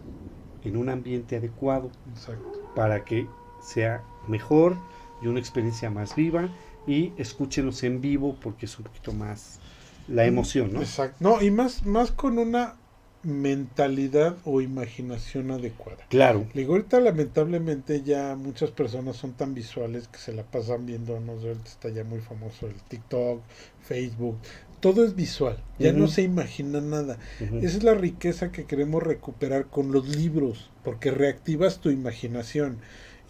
en 0.63 0.77
un 0.77 0.89
ambiente 0.89 1.35
adecuado 1.35 1.91
Exacto. 2.13 2.61
para 2.75 3.03
que 3.03 3.27
sea 3.61 4.03
mejor 4.31 4.77
y 5.21 5.27
una 5.27 5.39
experiencia 5.39 5.91
más 5.91 6.15
viva 6.15 6.49
y 6.87 7.13
escúchenos 7.17 7.83
en 7.83 8.01
vivo 8.01 8.35
porque 8.41 8.65
es 8.65 8.77
un 8.79 8.85
poquito 8.85 9.13
más 9.13 9.59
la 10.07 10.25
emoción, 10.25 10.73
¿no? 10.73 10.81
Exacto. 10.81 11.17
No, 11.19 11.41
y 11.41 11.51
más, 11.51 11.85
más 11.85 12.11
con 12.11 12.39
una 12.39 12.75
mentalidad 13.23 14.35
o 14.45 14.61
imaginación 14.61 15.51
adecuada. 15.51 15.99
Claro. 16.09 16.47
Le 16.53 16.61
digo, 16.61 16.73
ahorita 16.73 16.99
lamentablemente 16.99 18.01
ya 18.01 18.35
muchas 18.35 18.71
personas 18.71 19.15
son 19.15 19.33
tan 19.33 19.53
visuales 19.53 20.07
que 20.07 20.17
se 20.17 20.33
la 20.33 20.43
pasan 20.43 20.85
viendo, 20.85 21.19
no 21.19 21.39
sé, 21.39 21.51
está 21.51 21.89
ya 21.89 22.03
muy 22.03 22.19
famoso 22.19 22.67
el 22.67 22.73
TikTok, 22.73 23.41
Facebook, 23.83 24.37
todo 24.79 25.05
es 25.05 25.15
visual, 25.15 25.57
ya 25.77 25.93
no 25.93 26.07
se 26.07 26.23
imagina 26.23 26.81
nada. 26.81 27.19
Esa 27.39 27.77
es 27.77 27.83
la 27.83 27.93
riqueza 27.93 28.51
que 28.51 28.65
queremos 28.65 29.03
recuperar 29.03 29.67
con 29.67 29.91
los 29.91 30.15
libros, 30.15 30.71
porque 30.83 31.11
reactivas 31.11 31.79
tu 31.79 31.91
imaginación. 31.91 32.79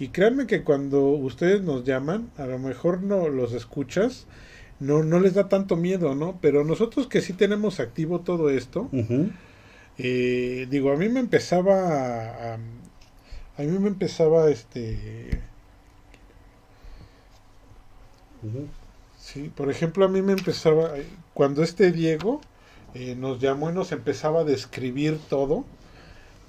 Y 0.02 0.08
créanme 0.08 0.48
que 0.48 0.64
cuando 0.64 1.00
ustedes 1.12 1.62
nos 1.62 1.84
llaman, 1.84 2.32
a 2.36 2.48
lo 2.48 2.58
mejor 2.58 3.04
no 3.04 3.30
los 3.30 3.54
escuchas, 3.54 4.26
no, 4.80 5.04
no 5.04 5.20
les 5.20 5.36
da 5.36 5.48
tanto 5.48 5.76
miedo, 5.76 6.16
¿no? 6.16 6.40
Pero 6.42 6.64
nosotros 6.64 7.06
que 7.06 7.22
sí 7.22 7.34
tenemos 7.34 7.80
activo 7.80 8.22
todo 8.22 8.50
esto, 8.50 8.90
eh, 10.00 10.66
digo, 10.72 10.92
a 10.92 10.98
mí 10.98 11.08
me 11.08 11.20
empezaba 11.20 11.76
a, 11.84 12.54
a 12.56 13.62
mí 13.62 13.78
me 13.78 13.90
empezaba 13.90 14.50
este 14.50 15.40
sí, 19.20 19.52
por 19.56 19.70
ejemplo, 19.70 20.04
a 20.06 20.08
mí 20.08 20.24
me 20.24 20.34
empezaba 20.34 20.94
cuando 21.36 21.62
este 21.62 21.92
Diego 21.92 22.42
eh, 22.96 23.14
nos 23.16 23.40
llamó 23.40 23.70
y 23.70 23.74
nos 23.74 23.92
empezaba 23.92 24.40
a 24.40 24.46
describir 24.46 25.20
todo. 25.30 25.64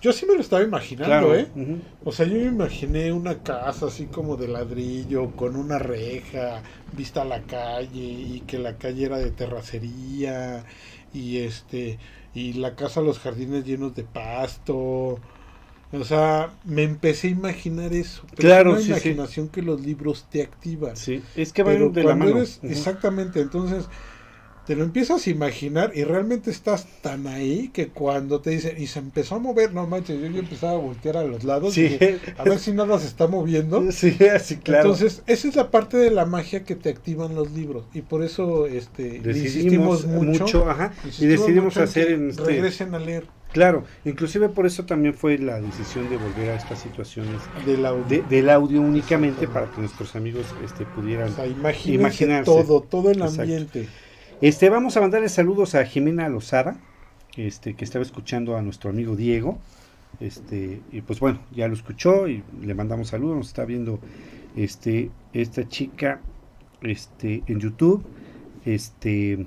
Yo 0.03 0.13
sí 0.13 0.27
me 0.27 0.35
lo 0.35 0.41
estaba 0.41 0.63
imaginando, 0.63 1.07
Claro. 1.07 1.35
¿eh? 1.37 1.47
O 2.05 2.11
sea, 2.13 2.27
yo 2.27 2.35
me 2.35 2.47
imaginé 2.47 3.13
una 3.13 3.43
casa 3.43 3.87
así 3.87 4.07
como 4.09 4.37
de 4.37 4.49
ladrillo, 4.49 5.37
con 5.37 5.55
una 5.57 5.79
reja, 5.79 6.63
vista 6.91 7.23
a 7.23 7.25
la 7.25 7.47
calle, 7.47 8.01
y 8.01 8.41
que 8.41 8.59
la 8.59 8.77
calle 8.79 9.05
era 9.07 9.19
de 9.19 9.31
terracería, 9.31 10.65
y 11.13 11.39
este, 11.39 11.99
y 12.35 12.55
la 12.55 12.75
casa, 12.75 13.01
los 13.01 13.21
jardines 13.21 13.65
llenos 13.65 13.95
de 13.95 14.03
pasto. 14.03 15.21
O 15.93 16.05
sea, 16.05 16.55
me 16.65 16.85
empecé 16.85 17.29
a 17.29 17.31
imaginar 17.33 17.93
eso. 17.93 18.23
Pero 18.35 18.49
Claro, 18.49 18.71
es 18.77 18.87
una 18.89 18.97
sí, 18.97 19.01
sí. 19.03 19.09
imaginación 19.11 19.49
que 19.51 19.63
los 19.63 19.81
libros 19.83 20.27
te 20.31 20.43
activan. 20.43 20.97
Sí, 20.97 21.23
es 21.37 21.53
que 21.53 21.63
van 21.63 21.93
de 21.93 22.03
la 22.03 22.15
mano. 22.17 22.31
eres, 22.39 22.61
exactamente, 22.65 23.41
entonces 23.41 23.89
te 24.67 24.77
lo 24.77 24.85
empiezas 24.85 25.27
a 25.27 25.31
imaginar 25.31 25.91
y 25.95 26.05
realmente 26.05 26.51
estás 26.51 26.87
tan 27.01 27.27
ahí 27.27 27.71
que 27.73 27.89
cuando 27.89 28.41
te 28.41 28.51
dicen, 28.51 28.81
y 28.81 28.87
se 28.87 29.01
empezó 29.01 29.35
a 29.35 29.39
mover, 29.41 29.75
no 29.75 29.87
manches, 29.89 30.21
yo 30.21 30.29
ya 30.29 30.39
empezaba 30.39 30.75
a 30.75 30.77
voltear 30.77 31.17
a 31.17 31.25
los 31.25 31.43
lados, 31.43 31.75
Sí. 31.75 31.83
dije, 31.83 32.21
a 32.39 32.45
ver 32.45 32.59
si 32.61 32.73
nada 32.73 32.97
se 33.01 33.07
está 33.09 33.27
moviendo. 33.27 33.83
Sí, 33.93 34.17
así 34.35 34.57
claro. 34.59 34.85
Entonces, 34.85 35.23
esa 35.27 35.49
es 35.49 35.57
la 35.57 35.71
parte 35.73 35.97
de 35.97 36.11
la 36.13 36.27
magia 36.27 36.63
que 36.65 36.77
te 36.77 36.91
activan 36.91 37.35
los 37.35 37.51
libros 37.53 37.85
y 37.93 38.03
por 38.03 38.23
eso 38.23 38.67
este, 38.67 39.19
decidimos 39.21 40.07
mucho, 40.07 40.45
mucho, 40.45 40.71
ajá, 40.71 40.93
y 41.19 41.27
decidimos 41.27 41.65
mucho 41.75 41.83
hacer 41.83 42.13
en 42.13 42.31
este 42.31 42.43
regresen 42.45 42.95
a 42.95 42.99
leer 43.01 43.25
claro, 43.53 43.85
inclusive 44.05 44.49
por 44.49 44.65
eso 44.65 44.85
también 44.87 45.13
fue 45.13 45.37
la 45.39 45.61
decisión 45.61 46.09
de 46.09 46.17
volver 46.17 46.51
a 46.51 46.55
estas 46.57 46.79
situaciones 46.79 47.43
del 47.67 47.85
audio. 47.85 48.05
de- 48.07 48.23
del 48.23 48.49
audio 48.49 48.81
únicamente 48.81 49.47
para 49.49 49.67
que 49.67 49.81
nuestros 49.81 50.15
amigos 50.17 50.47
este 50.63 50.87
pudieran 50.87 51.31
o 51.33 51.35
sea, 51.35 51.47
imagínense 51.47 51.93
imaginarse. 52.25 52.45
todo, 52.51 52.81
todo 52.81 53.11
el 53.11 53.21
Exacto. 53.21 53.81
Este, 54.43 54.71
vamos 54.71 54.97
a 54.97 55.01
mandarle 55.01 55.29
saludos 55.29 55.77
a 55.77 55.85
Jimena 55.85 56.29
Lozada, 56.29 56.77
este, 57.37 57.75
que 57.75 57.85
estaba 57.85 58.03
escuchando 58.03 58.57
a 58.57 58.63
nuestro 58.63 58.91
amigo 58.91 59.15
Diego. 59.15 59.61
Este, 60.19 60.81
y 60.91 61.01
pues 61.03 61.21
bueno, 61.21 61.39
ya 61.53 61.69
lo 61.69 61.75
escuchó 61.75 62.27
y 62.27 62.43
le 62.61 62.75
mandamos 62.75 63.11
saludos. 63.11 63.37
Nos 63.37 63.47
está 63.47 63.65
viendo 63.65 64.01
este, 64.57 65.13
esta 65.33 65.69
chica 65.69 66.21
este, 66.81 67.45
en 67.47 67.61
YouTube, 67.61 68.05
este, 68.65 69.47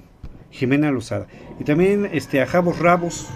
Jimena 0.50 0.92
Lozada. 0.92 1.28
Y 1.60 1.66
también 1.66 2.10
este, 2.14 2.42
a 2.42 2.48
Javos 2.48 2.80
Rabos, 2.80 3.28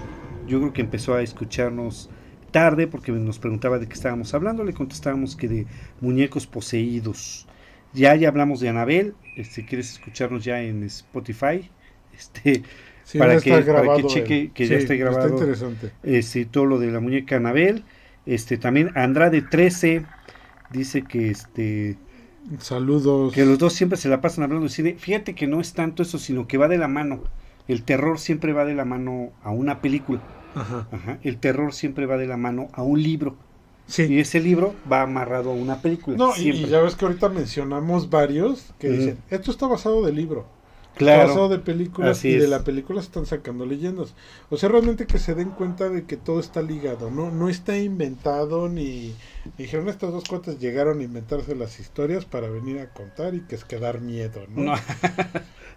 yo 0.47 0.59
creo 0.59 0.71
que 0.71 0.79
empezó 0.79 1.15
a 1.15 1.21
escucharnos 1.21 2.09
tarde 2.51 2.87
porque 2.87 3.11
nos 3.11 3.37
preguntaba 3.37 3.79
de 3.79 3.87
qué 3.89 3.95
estábamos 3.95 4.33
hablando. 4.33 4.63
Le 4.63 4.71
contestábamos 4.71 5.35
que 5.35 5.49
de 5.49 5.67
muñecos 5.99 6.47
poseídos. 6.47 7.48
Ya, 7.93 8.15
ya 8.15 8.29
hablamos 8.29 8.59
de 8.59 8.69
Anabel. 8.69 9.13
Este, 9.35 9.65
¿Quieres 9.65 9.91
escucharnos 9.93 10.43
ya 10.43 10.61
en 10.61 10.83
Spotify? 10.83 11.69
Este, 12.17 12.63
Sí, 13.05 13.17
Para 13.17 13.39
que- 13.39 13.49
para 13.49 13.95
que 13.95 14.03
cheque 14.03 14.51
que 14.53 14.67
ya 14.67 14.75
esté 14.75 14.95
grabado. 14.97 15.23
Está 15.23 15.33
interesante. 15.35 15.91
este, 16.03 16.45
todo 16.45 16.65
lo 16.65 16.77
de 16.79 16.91
la 16.91 16.99
muñeca 16.99 17.37
Anabel. 17.37 17.83
Este, 18.27 18.57
también 18.57 18.91
Andrade 18.95 19.41
13 19.41 20.05
dice 20.69 21.01
que 21.03 21.31
este 21.31 21.97
Saludos. 22.59 23.33
que 23.33 23.45
los 23.45 23.57
dos 23.57 23.73
siempre 23.73 23.97
se 23.97 24.09
la 24.09 24.21
pasan 24.21 24.43
hablando 24.43 24.65
de 24.65 24.69
cine. 24.71 24.95
Fíjate 24.99 25.33
que 25.33 25.47
no 25.47 25.59
es 25.59 25.73
tanto 25.73 26.03
eso, 26.03 26.19
sino 26.19 26.47
que 26.47 26.57
va 26.59 26.67
de 26.67 26.77
la 26.77 26.87
mano. 26.87 27.23
El 27.67 27.83
terror 27.83 28.19
siempre 28.19 28.53
va 28.53 28.65
de 28.65 28.75
la 28.75 28.85
mano 28.85 29.31
a 29.43 29.49
una 29.51 29.81
película. 29.81 30.21
Ajá. 30.53 30.87
Ajá. 30.91 31.17
El 31.23 31.37
terror 31.37 31.73
siempre 31.73 32.05
va 32.05 32.17
de 32.17 32.27
la 32.27 32.37
mano 32.37 32.67
a 32.73 32.83
un 32.83 33.01
libro. 33.01 33.37
Sí. 33.89 34.03
Y 34.03 34.19
ese 34.19 34.39
libro 34.39 34.75
va 34.89 35.01
amarrado 35.01 35.49
a 35.49 35.53
una 35.53 35.81
película. 35.81 36.15
No, 36.15 36.31
y, 36.35 36.41
siempre. 36.41 36.61
y 36.61 36.65
ya 36.67 36.79
ves 36.79 36.95
que 36.95 37.05
ahorita 37.05 37.27
mencionamos 37.27 38.09
varios 38.09 38.73
que 38.77 38.89
dicen, 38.89 39.17
esto 39.29 39.51
está 39.51 39.67
basado 39.67 40.05
de 40.05 40.13
libro, 40.13 40.45
claro. 40.99 41.29
basado 41.29 41.49
de 41.49 41.59
películas 41.59 42.23
y 42.25 42.35
de 42.35 42.45
es. 42.45 42.47
la 42.47 42.63
película 42.63 43.01
se 43.01 43.07
están 43.07 43.25
sacando 43.25 43.65
leyendas. 43.65 44.13
O 44.49 44.57
sea, 44.57 44.69
realmente 44.69 45.07
que 45.07 45.17
se 45.19 45.33
den 45.35 45.49
cuenta 45.51 45.89
de 45.89 46.05
que 46.05 46.17
todo 46.17 46.39
está 46.39 46.61
ligado, 46.61 47.09
no 47.11 47.31
no 47.31 47.49
está 47.49 47.77
inventado 47.77 48.69
ni 48.69 49.15
dijeron 49.57 49.89
estas 49.89 50.11
dos 50.11 50.25
cuates 50.25 50.59
llegaron 50.59 50.99
a 50.99 51.03
inventarse 51.03 51.55
las 51.55 51.79
historias 51.79 52.25
para 52.25 52.49
venir 52.49 52.79
a 52.79 52.89
contar 52.93 53.33
y 53.35 53.41
que 53.41 53.55
es 53.55 53.63
que 53.65 53.79
dar 53.79 54.01
miedo, 54.01 54.41
¿no? 54.49 54.63
No. 54.63 54.75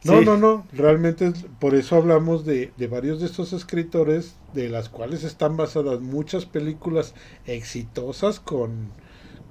No, 0.04 0.18
Sí. 0.18 0.24
no, 0.24 0.36
no, 0.36 0.66
realmente 0.72 1.28
es- 1.28 1.46
por 1.60 1.76
eso 1.76 1.94
hablamos 1.94 2.44
de, 2.44 2.72
de 2.76 2.88
varios 2.88 3.20
de 3.20 3.26
estos 3.26 3.52
escritores, 3.52 4.34
de 4.52 4.68
las 4.68 4.88
cuales 4.88 5.22
están 5.22 5.56
basadas 5.56 6.00
muchas 6.00 6.44
películas 6.44 7.14
exitosas 7.46 8.40
con 8.40 8.90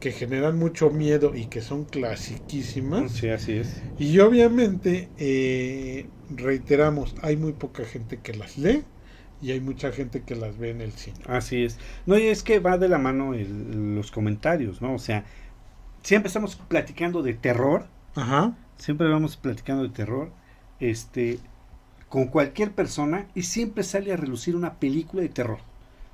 que 0.02 0.12
generan 0.12 0.60
mucho 0.60 0.90
miedo 0.90 1.34
y 1.36 1.46
que 1.46 1.62
son 1.62 1.86
clasiquísimas. 1.86 3.12
Sí, 3.14 3.30
así 3.30 3.54
es. 3.54 3.82
Y 3.98 4.20
obviamente, 4.20 5.10
eh, 5.18 6.08
reiteramos, 6.30 7.16
hay 7.22 7.38
muy 7.38 7.54
poca 7.54 7.86
gente 7.86 8.20
que 8.20 8.34
las 8.34 8.58
lee 8.58 8.84
y 9.42 9.52
hay 9.52 9.62
mucha 9.62 9.92
gente 9.94 10.24
que 10.24 10.36
las 10.36 10.58
ve 10.58 10.72
en 10.72 10.82
el 10.82 10.92
cine. 10.94 11.18
Así 11.28 11.64
es. 11.64 11.78
No, 12.06 12.18
y 12.18 12.28
es 12.28 12.44
que 12.44 12.60
va 12.60 12.78
de 12.78 12.90
la 12.90 12.98
mano 12.98 13.34
el- 13.34 13.96
los 13.96 14.12
comentarios, 14.12 14.82
¿no? 14.82 14.94
O 14.96 15.00
sea, 15.00 15.26
siempre 16.04 16.28
estamos 16.28 16.56
platicando 16.56 17.24
de 17.24 17.34
terror, 17.34 17.86
Ajá. 18.16 18.56
siempre 18.78 19.08
vamos 19.10 19.38
platicando 19.38 19.84
de 19.84 19.90
terror, 19.90 20.32
este, 20.80 21.40
con 22.10 22.28
cualquier 22.28 22.72
persona 22.74 23.28
y 23.36 23.44
siempre 23.44 23.84
sale 23.84 24.14
a 24.14 24.18
relucir 24.18 24.56
una 24.56 24.80
película 24.80 25.22
de 25.24 25.30
terror. 25.30 25.60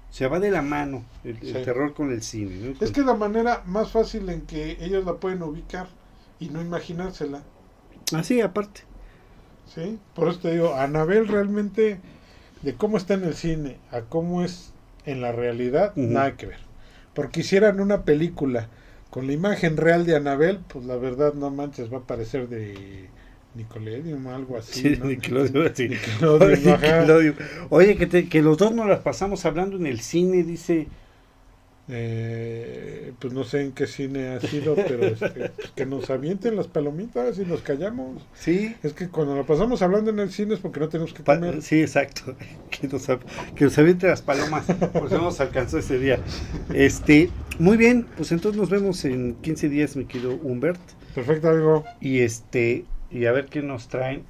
O 0.09 0.13
sea, 0.13 0.29
va 0.29 0.39
de 0.39 0.51
la 0.51 0.61
mano 0.61 1.03
el, 1.23 1.39
terror 1.39 1.93
con 1.93 2.11
el 2.11 2.23
cine. 2.23 2.55
¿no? 2.55 2.85
Es 2.85 2.91
que 2.91 3.01
la 3.01 3.13
manera 3.13 3.63
más 3.65 3.91
fácil 3.91 4.29
en 4.29 4.41
que 4.41 4.77
ellos 4.79 5.05
la 5.05 5.15
pueden 5.15 5.43
ubicar 5.43 5.87
y 6.39 6.49
no 6.49 6.61
imaginársela. 6.61 7.43
Así, 8.13 8.41
aparte. 8.41 8.81
Sí, 9.73 9.99
por 10.15 10.29
eso 10.29 10.39
te 10.39 10.53
digo, 10.53 10.73
Anabel 10.75 11.27
realmente, 11.27 11.99
de 12.61 12.73
cómo 12.73 12.97
está 12.97 13.15
en 13.15 13.25
el 13.25 13.35
cine 13.35 13.77
a 13.91 14.01
cómo 14.01 14.43
es 14.43 14.71
en 15.05 15.21
la 15.21 15.31
realidad, 15.31 15.93
nada 15.95 16.35
que 16.37 16.47
ver. 16.47 16.59
Porque 17.13 17.41
hicieran 17.41 17.79
una 17.79 18.03
película 18.03 18.69
con 19.09 19.27
la 19.27 19.33
imagen 19.33 19.77
real 19.77 20.05
de 20.05 20.15
Anabel, 20.15 20.59
pues 20.67 20.85
la 20.85 20.95
verdad 20.95 21.33
no 21.33 21.49
manches, 21.49 21.91
va 21.91 21.99
a 21.99 22.07
parecer 22.07 22.47
de 22.49 23.09
Nickelodeon 23.55 24.25
o 24.25 24.35
algo 24.35 24.57
así. 24.57 24.81
Sí, 24.81 24.95
¿no? 24.99 25.05
Nickelodeon, 25.05 25.71
sí. 25.75 25.89
Nickelodeon, 25.89 26.67
ajá. 26.73 26.99
Nickelodeon. 26.99 27.35
Oye, 27.69 27.95
que, 27.97 28.05
te- 28.07 28.29
que 28.29 28.41
los 28.41 28.57
dos 28.57 28.73
nos 28.73 28.87
las 28.87 28.99
pasamos 28.99 29.45
hablando 29.45 29.77
en 29.77 29.85
el 29.87 29.99
cine, 30.01 30.43
dice. 30.43 30.87
Eh, 31.89 33.13
pues 33.19 33.31
no 33.33 33.45
sé 33.45 33.61
en 33.61 33.71
qué 33.71 33.87
cine 33.87 34.27
ha 34.35 34.41
sido, 34.41 34.75
pero 34.75 35.05
este, 35.07 35.51
que 35.73 35.85
nos 35.85 36.09
avienten 36.09 36.57
las 36.57 36.67
palomitas 36.67 37.39
y 37.39 37.45
nos 37.45 37.61
callamos. 37.61 38.21
Sí, 38.35 38.75
Es 38.83 38.91
que 38.91 39.07
cuando 39.07 39.35
la 39.37 39.43
pasamos 39.43 39.81
hablando 39.81 40.11
en 40.11 40.19
el 40.19 40.29
cine 40.29 40.55
es 40.55 40.59
porque 40.59 40.81
no 40.81 40.89
tenemos 40.89 41.13
que 41.13 41.23
Pa- 41.23 41.35
comer. 41.35 41.61
sí, 41.61 41.79
exacto. 41.81 42.35
Que 42.69 42.87
nos, 42.89 43.07
que 43.55 43.63
nos 43.63 43.77
aviente 43.77 44.05
las 44.07 44.21
palomas, 44.21 44.65
porque 44.91 45.15
no 45.15 45.21
nos 45.23 45.39
alcanzó 45.39 45.77
ese 45.79 45.97
día. 45.97 46.19
Este, 46.73 47.29
muy 47.57 47.77
bien, 47.77 48.05
pues 48.17 48.31
entonces 48.33 48.59
nos 48.59 48.69
vemos 48.69 49.03
en 49.05 49.35
15 49.35 49.69
días, 49.69 49.95
mi 49.95 50.03
querido 50.05 50.35
Humbert. 50.43 50.79
Perfecto, 51.15 51.49
amigo. 51.49 51.85
Y 52.01 52.19
este, 52.19 52.83
y 53.11 53.25
a 53.25 53.31
ver 53.31 53.45
qué 53.47 53.61
nos 53.61 53.87
traen 53.87 54.23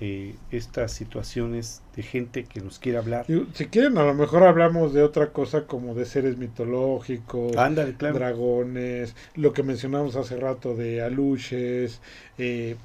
eh, 0.00 0.36
estas 0.52 0.92
situaciones 0.92 1.82
de 1.96 2.04
gente 2.04 2.44
que 2.44 2.60
nos 2.60 2.78
quiere 2.78 2.98
hablar. 2.98 3.26
Si 3.52 3.66
quieren, 3.66 3.98
a 3.98 4.04
lo 4.04 4.14
mejor 4.14 4.44
hablamos 4.44 4.94
de 4.94 5.02
otra 5.02 5.32
cosa 5.32 5.66
como 5.66 5.94
de 5.94 6.04
seres 6.04 6.36
mitológicos, 6.38 7.50
claro. 7.50 8.14
dragones, 8.14 9.16
lo 9.34 9.52
que 9.52 9.64
mencionamos 9.64 10.14
hace 10.14 10.36
rato 10.36 10.76
de 10.76 11.02
aluches, 11.02 12.00
eh, 12.38 12.76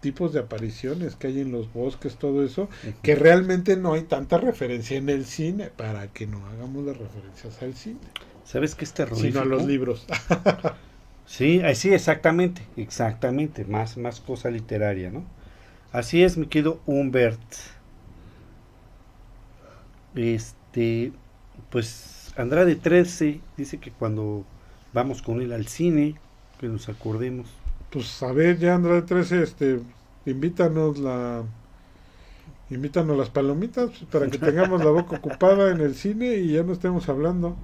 tipos 0.00 0.32
de 0.32 0.40
apariciones 0.40 1.14
que 1.14 1.28
hay 1.28 1.40
en 1.40 1.52
los 1.52 1.72
bosques, 1.72 2.16
todo 2.16 2.44
eso, 2.44 2.68
que 3.02 3.14
realmente 3.14 3.76
no 3.76 3.92
hay 3.92 4.02
tanta 4.02 4.38
referencia 4.38 4.98
en 4.98 5.08
el 5.08 5.26
cine, 5.26 5.70
para 5.76 6.08
que 6.08 6.26
no 6.26 6.44
hagamos 6.46 6.84
las 6.84 6.96
referencias 6.96 7.62
al 7.62 7.74
cine, 7.74 8.00
¿Sabes 8.44 8.74
qué 8.74 8.84
es 8.84 8.92
terrorífico? 8.92 9.28
sino 9.28 9.40
a 9.42 9.44
los 9.44 9.64
libros. 9.64 10.06
Sí, 11.26 11.60
sí, 11.74 11.92
exactamente, 11.92 12.62
exactamente, 12.76 13.64
más, 13.64 13.96
más 13.96 14.20
cosa 14.20 14.48
literaria, 14.50 15.10
¿no? 15.10 15.24
Así 15.92 16.22
es, 16.22 16.36
mi 16.36 16.46
querido 16.46 16.80
Humbert. 16.86 17.40
Este, 20.14 21.12
pues 21.70 22.32
Andrade 22.36 22.76
13 22.76 23.40
dice 23.56 23.78
que 23.78 23.90
cuando 23.90 24.44
vamos 24.92 25.20
con 25.20 25.42
él 25.42 25.52
al 25.52 25.66
cine, 25.66 26.14
que 26.60 26.68
nos 26.68 26.88
acordemos. 26.88 27.48
Pues 27.90 28.22
a 28.22 28.32
ver, 28.32 28.58
ya 28.58 28.74
Andrade 28.74 29.02
13, 29.02 29.42
este, 29.42 29.80
invítanos 30.26 30.98
la 30.98 31.44
invítanos 32.68 33.16
las 33.16 33.30
palomitas 33.30 33.90
para 34.10 34.28
que 34.28 34.38
tengamos 34.38 34.84
la 34.84 34.90
boca 34.90 35.16
ocupada 35.18 35.70
en 35.70 35.80
el 35.80 35.94
cine 35.94 36.36
y 36.36 36.52
ya 36.52 36.62
no 36.62 36.72
estemos 36.72 37.08
hablando. 37.08 37.56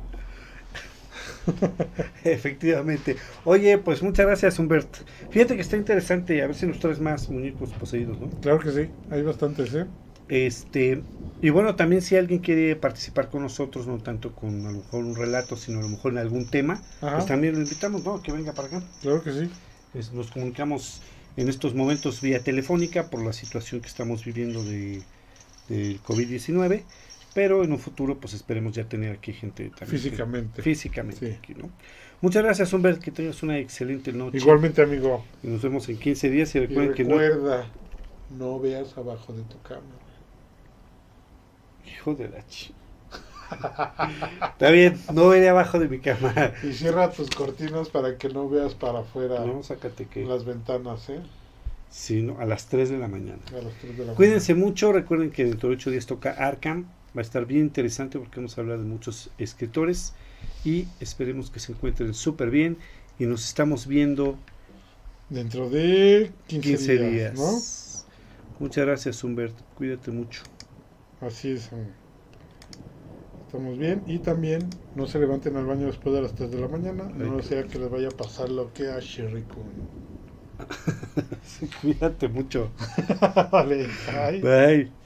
Efectivamente. 2.24 3.16
Oye, 3.44 3.78
pues 3.78 4.02
muchas 4.02 4.27
gracias, 4.27 4.59
Humbert. 4.59 4.89
Fíjate 5.31 5.55
que 5.56 5.62
está 5.62 5.77
interesante, 5.77 6.43
a 6.43 6.47
ver 6.47 6.56
si 6.56 6.66
nos 6.66 6.78
traes 6.78 7.01
más 7.01 7.28
muñecos 7.28 7.70
poseídos, 7.73 8.20
¿no? 8.20 8.28
Claro 8.40 8.59
que 8.60 8.70
sí, 8.70 8.90
hay 9.10 9.23
bastantes, 9.23 9.74
¿eh? 9.74 9.86
Este, 10.28 11.02
y 11.43 11.51
bueno, 11.51 11.74
también 11.74 12.01
si 12.01 12.16
alguien 12.16 12.39
quiere 12.40 12.77
participar 12.77 13.28
con 13.28 13.43
nosotros, 13.43 13.86
no 13.86 13.98
tanto 13.98 14.35
con 14.35 14.66
a 14.66 14.70
lo 14.73 14.78
mejor 14.78 15.05
un 15.05 15.16
relato, 15.16 15.56
sino 15.56 15.81
a 15.81 15.82
lo 15.82 15.89
mejor 15.89 16.12
en 16.12 16.19
algún 16.19 16.47
tema, 16.47 16.81
Ajá. 17.01 17.16
pues 17.16 17.27
también 17.27 17.55
lo 17.55 17.60
invitamos, 17.60 18.05
¿no? 18.05 18.23
Que 18.23 18.32
venga 18.32 18.52
para 18.52 18.69
acá. 18.69 18.82
Claro 19.02 19.23
que 19.23 19.32
sí. 19.32 19.51
Es- 19.94 20.12
nos 20.12 20.31
comunicamos 20.31 21.02
en 21.36 21.48
estos 21.48 21.74
momentos 21.74 22.20
vía 22.20 22.43
telefónica 22.43 23.10
por 23.10 23.23
la 23.24 23.32
situación 23.32 23.81
que 23.81 23.89
estamos 23.89 24.24
viviendo 24.24 24.62
de, 24.64 25.02
del 25.69 26.02
COVID-19, 26.02 26.82
pero 27.34 27.64
en 27.64 27.72
un 27.72 27.78
futuro 27.78 28.18
pues 28.18 28.34
esperemos 28.34 28.74
ya 28.74 28.84
tener 28.84 29.16
aquí 29.16 29.32
gente 29.32 29.70
también. 29.70 29.78
que- 29.78 29.86
Físicamente. 29.86 30.62
físicamente 30.62 31.26
Sí. 31.28 31.36
aquí, 31.38 31.54
¿no? 31.54 31.70
Muchas 32.20 32.42
gracias, 32.44 32.72
Humbert, 32.72 33.00
que 33.02 33.10
tengas 33.10 33.42
una 33.42 33.59
excelente 33.59 34.12
noche. 34.12 34.38
Igualmente, 34.38 34.80
amigo. 34.82 35.24
Y 35.42 35.48
nos 35.48 35.60
vemos 35.62 35.88
en 35.88 35.98
15 35.98 36.30
días 36.30 36.54
y 36.54 36.59
Y 36.59 36.66
recuerden 36.66 36.94
que 36.94 37.04
no... 37.04 37.18
recuerda, 37.18 37.66
no 38.38 38.60
veas 38.60 38.96
abajo 38.96 39.32
de 39.32 39.42
tu 39.42 39.60
cama. 39.62 39.80
Hijo 41.86 42.14
de 42.14 42.28
la 42.28 42.46
chi... 42.46 42.72
Está 44.40 44.70
bien, 44.70 44.98
no 45.12 45.28
veré 45.28 45.48
abajo 45.50 45.78
de 45.78 45.88
mi 45.88 45.98
cama. 45.98 46.32
Y 46.62 46.72
cierra 46.72 47.10
tus 47.10 47.28
cortinas 47.30 47.88
para 47.90 48.16
que 48.16 48.28
no 48.30 48.48
veas 48.48 48.74
para 48.74 49.00
afuera 49.00 49.44
No, 49.44 49.62
sácate 49.62 50.06
que... 50.06 50.24
las 50.24 50.44
ventanas, 50.46 51.09
¿eh? 51.10 51.20
Sí, 51.90 52.22
no, 52.22 52.38
a 52.38 52.46
las 52.46 52.68
3 52.68 52.88
de 52.88 52.96
la 52.98 53.09
mañana. 53.09 53.40
A 53.48 53.60
las 53.60 53.74
3 53.74 53.98
de 53.98 54.06
la 54.06 54.14
Cuídense 54.14 54.54
mucho, 54.54 54.92
recuerden 54.92 55.30
que 55.30 55.44
dentro 55.44 55.68
de 55.68 55.74
8 55.74 55.90
días 55.90 56.06
toca 56.06 56.30
Arkham, 56.30 56.86
va 57.16 57.20
a 57.20 57.22
estar 57.22 57.47
bien 57.47 57.62
interesante 57.62 58.18
porque 58.18 58.36
vamos 58.36 58.56
a 58.56 58.60
hablar 58.60 58.78
de 58.78 58.84
muchos 58.84 59.30
escritores 59.39 60.14
y 60.64 60.86
esperemos 61.01 61.51
que 61.51 61.60
se 61.60 61.72
encuentren 61.72 62.14
súper 62.14 62.51
bien 62.51 62.78
y 63.18 63.26
nos 63.26 63.47
estamos 63.47 63.86
viendo. 63.86 64.39
Dentro 65.28 65.70
de 65.70 66.30
15, 66.48 66.68
15 66.68 66.93
días, 66.93 67.12
días. 67.12 67.34
¿no? 67.39 68.02
Muchas 68.59 68.86
gracias, 68.86 69.24
Humbert, 69.24 69.55
cuídate 69.76 70.10
mucho. 70.10 70.43
Así 71.20 71.52
es. 71.52 71.70
Estamos 73.47 73.78
bien. 73.78 74.02
Y 74.06 74.18
también 74.18 74.68
no 74.94 75.06
se 75.06 75.18
levanten 75.18 75.56
al 75.56 75.66
baño 75.66 75.86
después 75.86 76.14
de 76.14 76.22
las 76.22 76.34
3 76.34 76.51
de 76.51 76.60
la 76.60 76.68
mañana. 76.68 77.05
No 77.05 77.43
sea 77.43 77.64
que 77.64 77.78
les 77.78 77.90
vaya 77.90 78.09
a 78.09 78.10
pasar 78.10 78.51
lo 78.51 78.72
que 78.72 78.89
a 78.89 78.98
Sherry. 78.98 79.44
Cuídate 81.82 82.28
mucho. 82.28 82.70
vale. 83.52 83.89
Bye. 84.06 84.40
Bye. 84.40 85.02